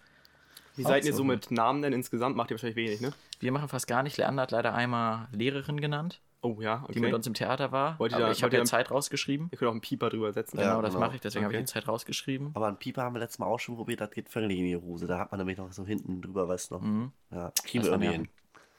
Wie 0.77 0.85
Auch 0.85 0.89
seid 0.89 1.05
ihr 1.05 1.13
so 1.13 1.19
so 1.19 1.25
mit 1.25 1.51
Namen 1.51 1.83
denn 1.83 1.93
insgesamt? 1.93 2.35
Macht 2.37 2.51
ihr 2.51 2.55
wahrscheinlich 2.55 2.77
wenig, 2.77 3.01
ne? 3.01 3.13
Wir 3.41 3.53
machen 3.53 3.69
fast 3.69 3.87
gar 3.87 4.03
nicht. 4.03 4.17
Leander 4.17 4.43
hat 4.43 4.51
leider 4.53 4.75
einmal 4.75 5.29
Lehrerin 5.33 5.81
genannt, 5.81 6.21
Oh 6.45 6.61
ja, 6.61 6.83
okay. 6.83 6.95
die 6.95 7.01
mit 7.01 7.15
uns 7.15 7.27
im 7.27 7.35
Theater 7.35 7.71
war. 7.71 7.99
Wollt 8.01 8.13
ihr 8.13 8.17
aber 8.17 8.27
da- 8.27 8.33
ich 8.33 8.43
habe 8.43 8.57
ja 8.57 8.65
Zeit 8.65 8.91
rausgeschrieben. 8.91 9.49
Ihr 9.53 9.59
könnt 9.59 9.69
auch 9.69 9.73
einen 9.73 9.81
Pieper 9.81 10.11
drüber 10.11 10.33
setzen. 10.33 10.59
Ja, 10.59 10.71
Genau, 10.71 10.83
das 10.83 10.93
genau. 10.95 11.07
mache 11.07 11.15
ich, 11.15 11.21
deswegen 11.23 11.45
habe 11.45 11.55
ich 11.55 11.59
Okay. 11.59 11.67
die 11.67 11.73
Zeit 11.73 11.87
rausgeschrieben. 11.89 12.51
Aber 12.55 12.67
ein 12.67 12.77
Pieper 12.79 13.03
haben 13.03 13.15
wir 13.15 13.21
letztes 13.21 13.39
Mal 13.39 13.47
auch 13.47 13.61
schon 13.61 13.77
probiert, 13.77 14.01
das 14.01 14.11
geht 14.11 14.29
völlig 14.29 14.59
in 14.59 14.65
die 14.67 14.77
Hose. 14.77 15.07
Da 15.07 15.19
hat 15.19 15.31
man 15.31 15.39
nämlich 15.39 15.57
noch 15.59 15.71
so 15.73 15.87
hinten 15.87 16.21
drüber, 16.21 16.49
weißt 16.49 16.71
du 16.71 16.75
noch. 16.75 16.83
Mhm. 16.83 17.13
Ja, 17.31 17.53
kriegen 17.65 17.85
wir 17.85 17.93
irgendwie 17.93 18.11
hin. 18.13 18.29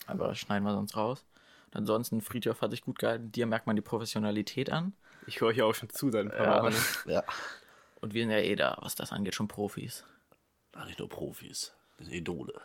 Aber 0.08 0.28
das 0.28 0.40
schneiden 0.40 0.66
wir 0.66 0.74
sonst 0.74 0.96
raus. 0.98 1.26
Und 1.68 1.78
ansonsten, 1.78 2.20
Friedhof 2.22 2.62
hat 2.62 2.72
sich 2.72 2.82
gut 2.82 3.00
gehalten. 3.00 3.32
Dir 3.32 3.46
merkt 3.48 3.66
man 3.66 3.78
die 3.78 3.82
Professionalität 3.82 4.70
an. 4.70 4.94
Ich 5.26 5.40
höre 5.40 5.48
euch 5.48 5.58
ja 5.58 5.64
auch 5.64 5.74
schon 5.74 5.90
zu 5.90 6.12
seit 6.12 6.26
ein 6.26 6.32
paar 6.32 6.58
Ja. 6.58 6.64
Wochen. 6.64 6.74
Ne? 6.74 6.80
Ja. 7.14 7.24
Und 8.02 8.14
wir 8.14 8.24
sind 8.24 8.32
ja 8.32 8.40
eh 8.40 8.56
da, 8.58 8.78
was 8.82 8.96
das 8.96 9.14
angeht, 9.14 9.34
schon 9.36 9.48
Profis. 9.48 10.04
Ach, 10.74 10.86
nicht 10.86 11.00
nur 11.00 11.08
Profis. 11.08 11.74
Das 11.98 12.08
sind 12.08 12.16
Idole. 12.16 12.60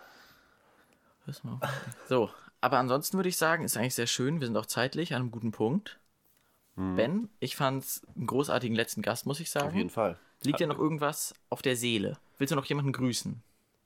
Wissen 1.26 1.48
wir. 1.60 1.60
So, 2.08 2.30
aber 2.60 2.78
ansonsten 2.78 3.16
würde 3.16 3.28
ich 3.28 3.36
sagen, 3.36 3.64
ist 3.64 3.76
eigentlich 3.76 3.94
sehr 3.94 4.06
schön. 4.06 4.40
Wir 4.40 4.46
sind 4.46 4.56
auch 4.56 4.66
zeitlich 4.66 5.14
an 5.14 5.22
einem 5.22 5.30
guten 5.30 5.52
Punkt. 5.52 5.98
Ben, 6.76 7.28
ich 7.40 7.56
fand's 7.56 8.02
einen 8.14 8.28
großartigen 8.28 8.76
letzten 8.76 9.02
Gast, 9.02 9.26
muss 9.26 9.40
ich 9.40 9.50
sagen. 9.50 9.66
Auf 9.68 9.74
jeden 9.74 9.90
Fall. 9.90 10.16
Liegt 10.44 10.60
dir 10.60 10.68
noch 10.68 10.78
irgendwas 10.78 11.34
auf 11.50 11.60
der 11.60 11.74
Seele? 11.74 12.18
Willst 12.38 12.52
du 12.52 12.56
noch 12.56 12.66
jemanden 12.66 12.92
grüßen? 12.92 13.42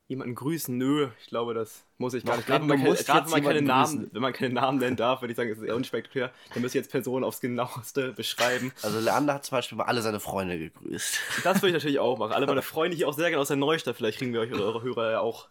Jemanden 0.09 0.35
grüßen? 0.35 0.77
Nö, 0.77 1.09
ich 1.23 1.29
glaube, 1.29 1.55
das 1.55 1.85
muss 1.97 2.13
ich 2.13 2.23
gar 2.23 2.37
nicht. 2.37 2.47
Gerade 2.47 2.69
wenn, 2.69 2.69
man 2.69 2.83
keine- 2.83 3.25
wenn 3.25 3.31
man 3.31 3.43
keine 3.43 3.63
Namen, 3.63 4.11
wenn 4.13 4.21
man 4.21 4.33
keine 4.35 4.53
Namen 4.53 4.79
nennen 4.79 4.97
darf, 4.97 5.23
würde 5.23 5.33
ich 5.33 5.37
sagen, 5.39 5.49
es 5.49 5.57
ist 5.57 5.65
eher 5.65 5.75
unspektakulär. 5.75 6.31
Dann 6.53 6.61
müsst 6.61 6.75
ihr 6.75 6.83
jetzt 6.83 6.91
Personen 6.91 7.25
aufs 7.25 7.41
genaueste 7.41 8.13
beschreiben. 8.13 8.73
Also 8.83 9.01
Leander 9.01 9.33
hat 9.35 9.47
zum 9.47 9.57
Beispiel 9.57 9.79
mal 9.79 9.85
alle 9.85 10.03
seine 10.03 10.21
Freunde 10.21 10.59
gegrüßt. 10.59 11.19
Das 11.45 11.63
würde 11.63 11.69
ich 11.69 11.73
natürlich 11.75 11.99
auch 11.99 12.19
machen. 12.19 12.33
Alle 12.33 12.45
meine 12.47 12.61
Freunde 12.63 12.95
hier 12.95 13.09
auch 13.09 13.15
sehr 13.15 13.31
gerne 13.31 13.41
aus 13.41 13.49
der 13.49 13.57
Neustadt. 13.57 13.97
Vielleicht 13.97 14.19
kriegen 14.19 14.35
wir 14.35 14.41
euch 14.41 14.53
oder 14.53 14.65
eure 14.65 14.83
Hörer 14.83 15.11
ja 15.13 15.21
auch 15.21 15.49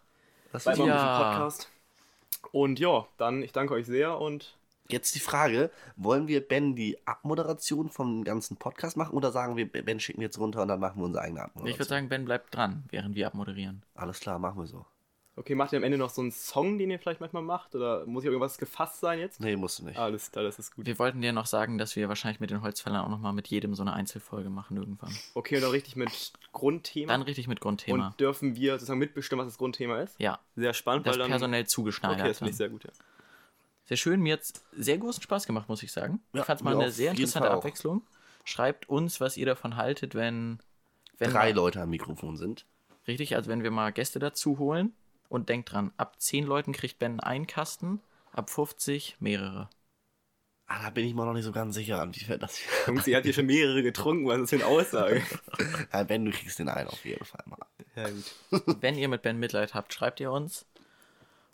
Das 0.52 0.64
ist 0.64 0.78
Ja. 0.78 0.84
dem 0.84 1.24
Podcast. 1.40 1.68
Und 2.50 2.80
ja, 2.80 3.06
dann, 3.18 3.42
ich 3.42 3.52
danke 3.52 3.74
euch 3.74 3.86
sehr 3.86 4.18
und 4.18 4.56
Jetzt 4.88 5.14
die 5.14 5.20
Frage, 5.20 5.70
wollen 5.96 6.28
wir 6.28 6.46
Ben 6.46 6.74
die 6.74 6.98
Abmoderation 7.06 7.88
vom 7.88 8.24
ganzen 8.24 8.56
Podcast 8.56 8.96
machen 8.96 9.16
oder 9.16 9.32
sagen 9.32 9.56
wir, 9.56 9.66
Ben 9.70 10.00
schicken 10.00 10.20
jetzt 10.20 10.38
runter 10.38 10.60
und 10.60 10.68
dann 10.68 10.80
machen 10.80 11.00
wir 11.00 11.06
unsere 11.06 11.24
eigene 11.24 11.40
Abmoderation? 11.40 11.72
Ich 11.72 11.78
würde 11.78 11.88
sagen, 11.88 12.08
Ben 12.10 12.26
bleibt 12.26 12.54
dran, 12.54 12.84
während 12.90 13.14
wir 13.14 13.26
abmoderieren. 13.26 13.82
Alles 13.94 14.20
klar, 14.20 14.38
machen 14.38 14.60
wir 14.60 14.66
so. 14.66 14.84
Okay, 15.36 15.54
macht 15.54 15.72
ihr 15.72 15.78
am 15.78 15.82
Ende 15.84 15.98
noch 15.98 16.10
so 16.10 16.20
einen 16.20 16.30
Song, 16.30 16.78
den 16.78 16.90
ihr 16.90 16.98
vielleicht 16.98 17.20
manchmal 17.20 17.42
macht? 17.42 17.74
Oder 17.74 18.06
muss 18.06 18.22
hier 18.22 18.30
irgendwas 18.30 18.58
gefasst 18.58 19.00
sein 19.00 19.18
jetzt? 19.18 19.40
Nee, 19.40 19.56
musst 19.56 19.78
du 19.78 19.84
nicht. 19.84 19.98
Alles 19.98 20.30
klar, 20.30 20.44
das 20.44 20.58
ist 20.58 20.74
gut. 20.74 20.86
Wir 20.86 20.98
wollten 20.98 21.20
dir 21.20 21.32
noch 21.32 21.46
sagen, 21.46 21.78
dass 21.78 21.96
wir 21.96 22.08
wahrscheinlich 22.08 22.40
mit 22.40 22.50
den 22.50 22.62
Holzfällern 22.62 23.00
auch 23.04 23.08
nochmal 23.08 23.32
mit 23.32 23.48
jedem 23.48 23.74
so 23.74 23.82
eine 23.82 23.92
Einzelfolge 23.92 24.50
machen 24.50 24.76
irgendwann. 24.76 25.14
Okay, 25.34 25.56
und 25.56 25.62
dann 25.62 25.70
richtig 25.70 25.96
mit 25.96 26.32
Grundthema. 26.52 27.12
Dann 27.12 27.22
richtig 27.22 27.48
mit 27.48 27.60
Grundthema. 27.60 28.08
Und 28.08 28.20
dürfen 28.20 28.56
wir 28.56 28.72
sozusagen 28.74 28.98
mitbestimmen, 28.98 29.44
was 29.46 29.52
das 29.52 29.58
Grundthema 29.58 30.00
ist? 30.00 30.18
ja, 30.20 30.38
Sehr 30.56 30.74
spannend, 30.74 31.06
das 31.06 31.14
weil 31.14 31.20
dann. 31.20 31.30
personell 31.30 31.66
zugeschneidert. 31.66 32.20
okay, 32.20 32.28
das 32.28 32.38
finde 32.38 32.50
ich 32.50 32.56
sehr 32.56 32.68
gut, 32.68 32.84
ja. 32.84 32.90
Sehr 33.84 33.96
schön, 33.96 34.20
mir 34.20 34.34
hat 34.34 34.42
sehr 34.76 34.98
großen 34.98 35.22
Spaß 35.22 35.46
gemacht, 35.46 35.68
muss 35.68 35.82
ich 35.82 35.92
sagen. 35.92 36.20
Ja, 36.32 36.40
ich 36.40 36.46
fand 36.46 36.60
es 36.60 36.64
mal 36.64 36.74
eine 36.74 36.90
sehr 36.92 37.10
interessante. 37.10 37.50
Abwechslung. 37.50 38.02
Schreibt 38.44 38.88
uns, 38.88 39.20
was 39.20 39.36
ihr 39.36 39.46
davon 39.46 39.76
haltet, 39.76 40.14
wenn, 40.14 40.60
wenn 41.18 41.30
Drei 41.30 41.52
Leute 41.52 41.80
am 41.80 41.90
Mikrofon 41.90 42.36
sind. 42.36 42.66
Richtig, 43.06 43.34
also 43.34 43.50
wenn 43.50 43.62
wir 43.62 43.70
mal 43.70 43.92
Gäste 43.92 44.18
dazu 44.18 44.58
holen. 44.58 44.94
Und 45.32 45.48
denkt 45.48 45.72
dran, 45.72 45.92
ab 45.96 46.20
10 46.20 46.44
Leuten 46.44 46.74
kriegt 46.74 46.98
Ben 46.98 47.18
einen 47.18 47.46
Kasten, 47.46 48.02
ab 48.32 48.50
50 48.50 49.16
mehrere. 49.18 49.70
Ah, 50.66 50.82
da 50.82 50.90
bin 50.90 51.06
ich 51.06 51.14
mir 51.14 51.24
noch 51.24 51.32
nicht 51.32 51.46
so 51.46 51.52
ganz 51.52 51.74
sicher, 51.74 52.06
wie 52.12 52.20
fällt 52.20 52.42
das 52.42 52.60
Jungs, 52.86 53.06
ihr 53.06 53.16
habt 53.16 53.24
hier 53.24 53.32
schon 53.32 53.46
mehrere 53.46 53.82
getrunken, 53.82 54.26
was 54.26 54.42
ist 54.42 54.52
das 54.52 54.60
für 54.60 54.66
eine 54.66 54.66
Aussage? 54.66 55.22
ja, 55.92 56.02
Ben, 56.02 56.26
du 56.26 56.32
kriegst 56.32 56.58
den 56.58 56.68
einen 56.68 56.86
auf 56.86 57.02
jeden 57.06 57.24
Fall 57.24 57.42
mal. 57.46 57.56
ja, 57.96 58.10
gut. 58.10 58.76
Wenn 58.82 58.98
ihr 58.98 59.08
mit 59.08 59.22
Ben 59.22 59.38
Mitleid 59.38 59.72
habt, 59.72 59.94
schreibt 59.94 60.20
ihr 60.20 60.30
uns. 60.30 60.66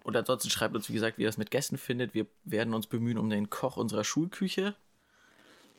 Und 0.03 0.17
ansonsten 0.17 0.51
schreibt 0.51 0.75
uns, 0.75 0.89
wie 0.89 0.95
gesagt, 0.95 1.17
wie 1.19 1.23
ihr 1.23 1.29
das 1.29 1.39
mit 1.39 1.53
Gästen 1.53 1.79
findet. 1.79 2.15
Wir 2.15 2.27
werden 2.43 2.75
uns 2.75 2.89
bemühen 2.89 3.17
um 3.17 3.31
den 3.31 3.49
Koch 3.49 3.77
unserer 3.77 4.03
Schulküche. 4.03 4.75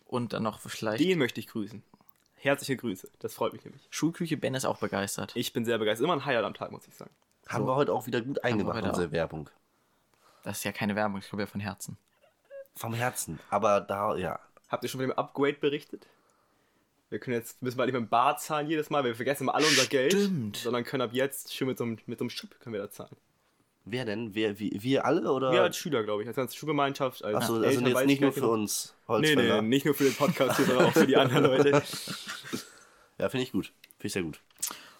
Und 0.05 0.31
dann 0.31 0.43
noch 0.43 0.61
vielleicht 0.61 1.03
Den 1.03 1.19
möchte 1.19 1.41
ich 1.41 1.47
grüßen. 1.47 1.83
Herzliche 2.35 2.77
Grüße, 2.77 3.09
das 3.19 3.33
freut 3.33 3.51
mich 3.51 3.65
nämlich. 3.65 3.85
Schulküche. 3.89 4.37
Ben 4.37 4.55
ist 4.55 4.63
auch 4.63 4.77
begeistert. 4.77 5.33
Ich 5.35 5.51
bin 5.51 5.65
sehr 5.65 5.77
begeistert. 5.79 6.05
Immer 6.05 6.13
ein 6.13 6.23
Highlight 6.23 6.45
am 6.45 6.53
Tag, 6.53 6.71
muss 6.71 6.87
ich 6.87 6.95
sagen. 6.95 7.11
Haben 7.49 7.65
wir 7.65 7.75
heute 7.75 7.93
auch 7.93 8.05
wieder 8.07 8.21
gut 8.21 8.43
eingemacht, 8.43 8.83
unsere 8.83 9.07
auch. 9.07 9.11
Werbung. 9.11 9.49
Das 10.43 10.59
ist 10.59 10.63
ja 10.63 10.71
keine 10.71 10.95
Werbung, 10.95 11.19
ich 11.19 11.27
glaube 11.27 11.43
ja 11.43 11.47
von 11.47 11.59
Herzen. 11.61 11.97
Vom 12.75 12.93
Herzen. 12.93 13.39
Aber 13.49 13.81
da, 13.81 14.15
ja. 14.15 14.39
Habt 14.69 14.83
ihr 14.83 14.89
schon 14.89 15.01
von 15.01 15.09
dem 15.09 15.17
Upgrade 15.17 15.57
berichtet? 15.59 16.07
Wir 17.09 17.17
können 17.19 17.35
jetzt, 17.35 17.61
müssen 17.61 17.77
wir 17.77 17.85
nicht 17.85 17.93
mit 17.93 18.03
dem 18.03 18.09
Bar 18.09 18.37
zahlen 18.37 18.67
jedes 18.67 18.91
Mal, 18.91 19.03
wir 19.03 19.15
vergessen 19.15 19.43
immer 19.43 19.55
alle 19.55 19.65
unser 19.65 19.87
Geld. 19.87 20.13
Stimmt. 20.13 20.57
Sondern 20.57 20.83
können 20.83 21.01
ab 21.01 21.09
jetzt 21.11 21.53
schön 21.53 21.67
mit 21.67 21.77
so 21.77 21.83
einem, 21.83 21.97
mit 22.05 22.19
so 22.19 22.23
einem 22.23 22.29
Chip 22.29 22.59
können 22.59 22.73
wir 22.73 22.81
da 22.81 22.91
zahlen. 22.91 23.15
Wer 23.85 24.05
denn? 24.05 24.35
Wer, 24.35 24.59
wir, 24.59 24.69
wir 24.83 25.05
alle 25.05 25.31
oder? 25.31 25.51
Wir 25.51 25.63
als 25.63 25.75
Schüler, 25.75 26.03
glaube 26.03 26.21
ich, 26.21 26.27
als 26.27 26.37
ganze 26.37 26.55
Schulgemeinschaft, 26.55 27.23
als 27.23 27.37
Achso, 27.37 27.55
also 27.55 27.65
jetzt 27.65 27.81
nicht 27.81 28.11
ich 28.11 28.21
nur 28.21 28.31
für 28.31 28.41
genau. 28.41 28.53
uns 28.53 28.93
Nee, 29.07 29.13
Holzfäller. 29.13 29.61
nee, 29.63 29.67
nicht 29.67 29.85
nur 29.85 29.95
für 29.95 30.03
den 30.03 30.13
Podcast 30.13 30.57
hier, 30.57 30.65
sondern 30.65 30.85
auch 30.85 30.93
für 30.93 31.07
die 31.07 31.17
anderen 31.17 31.43
Leute. 31.45 31.81
Ja, 33.17 33.29
finde 33.29 33.43
ich 33.43 33.51
gut. 33.51 33.73
Finde 33.97 34.07
ich 34.07 34.13
sehr 34.13 34.21
gut. 34.23 34.39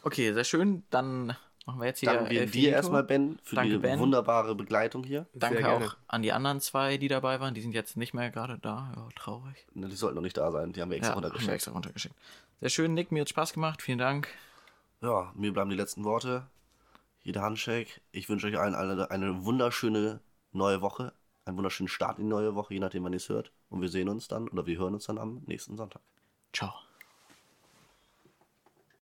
Okay, 0.02 0.34
sehr 0.34 0.44
schön. 0.44 0.84
Dann 0.90 1.36
machen 1.70 1.80
wir 1.82 1.88
jetzt 1.88 2.00
hier. 2.00 2.10
Danken 2.12 2.30
wir 2.30 2.46
dir 2.46 2.72
erstmal, 2.72 3.04
Ben, 3.04 3.40
für 3.44 3.56
Danke, 3.56 3.72
die 3.74 3.78
Ben. 3.78 4.00
wunderbare 4.00 4.56
Begleitung 4.56 5.04
hier. 5.04 5.28
Danke 5.34 5.58
Sehr 5.60 5.68
gerne. 5.68 5.86
auch 5.86 5.98
an 6.08 6.22
die 6.22 6.32
anderen 6.32 6.60
zwei, 6.62 6.98
die 6.98 7.08
dabei 7.08 7.40
waren. 7.40 7.54
Die 7.54 7.62
sind 7.62 7.74
jetzt 7.74 7.96
nicht 7.98 8.14
mehr 8.14 8.30
gerade 8.32 8.58
da. 8.60 8.92
Ja, 8.96 9.08
traurig. 9.16 9.68
Ne, 9.74 9.88
Die 9.88 9.96
sollten 9.96 10.16
noch 10.16 10.22
nicht 10.22 10.38
da 10.38 10.52
sein, 10.52 10.74
die 10.74 10.82
haben 10.82 10.90
wir 10.90 10.98
extra 10.98 11.12
ja, 11.12 11.16
haben 11.16 11.22
wir 11.24 11.28
runtergeschickt. 11.28 11.54
extra 11.54 11.72
runtergeschickt. 11.72 12.16
Sehr 12.62 12.70
schön, 12.70 12.94
Nick. 12.94 13.12
Mir 13.12 13.22
hat 13.22 13.30
Spaß 13.30 13.54
gemacht. 13.54 13.82
Vielen 13.82 14.00
Dank. 14.00 14.28
Ja, 15.02 15.32
mir 15.36 15.54
bleiben 15.54 15.70
die 15.70 15.76
letzten 15.76 16.04
Worte. 16.04 16.48
Jeder 17.22 17.42
Handshake. 17.42 18.02
Ich 18.12 18.28
wünsche 18.30 18.48
euch 18.48 18.58
allen 18.60 18.76
eine, 18.76 19.12
eine 19.12 19.46
wunderschöne 19.46 20.20
neue 20.52 20.82
Woche. 20.82 21.14
Einen 21.46 21.58
wunderschönen 21.58 21.88
Start 21.88 22.18
in 22.20 22.26
die 22.26 22.30
neue 22.30 22.54
Woche, 22.56 22.74
je 22.74 22.80
nachdem, 22.80 23.04
wann 23.04 23.14
ihr 23.14 23.18
es 23.18 23.30
hört. 23.30 23.52
Und 23.70 23.82
wir 23.82 23.90
sehen 23.90 24.10
uns 24.10 24.28
dann 24.28 24.48
oder 24.50 24.66
wir 24.66 24.78
hören 24.78 24.94
uns 24.94 25.06
dann 25.06 25.18
am 25.18 25.42
nächsten 25.46 25.78
Sonntag. 25.78 26.02
Ciao. 26.54 26.74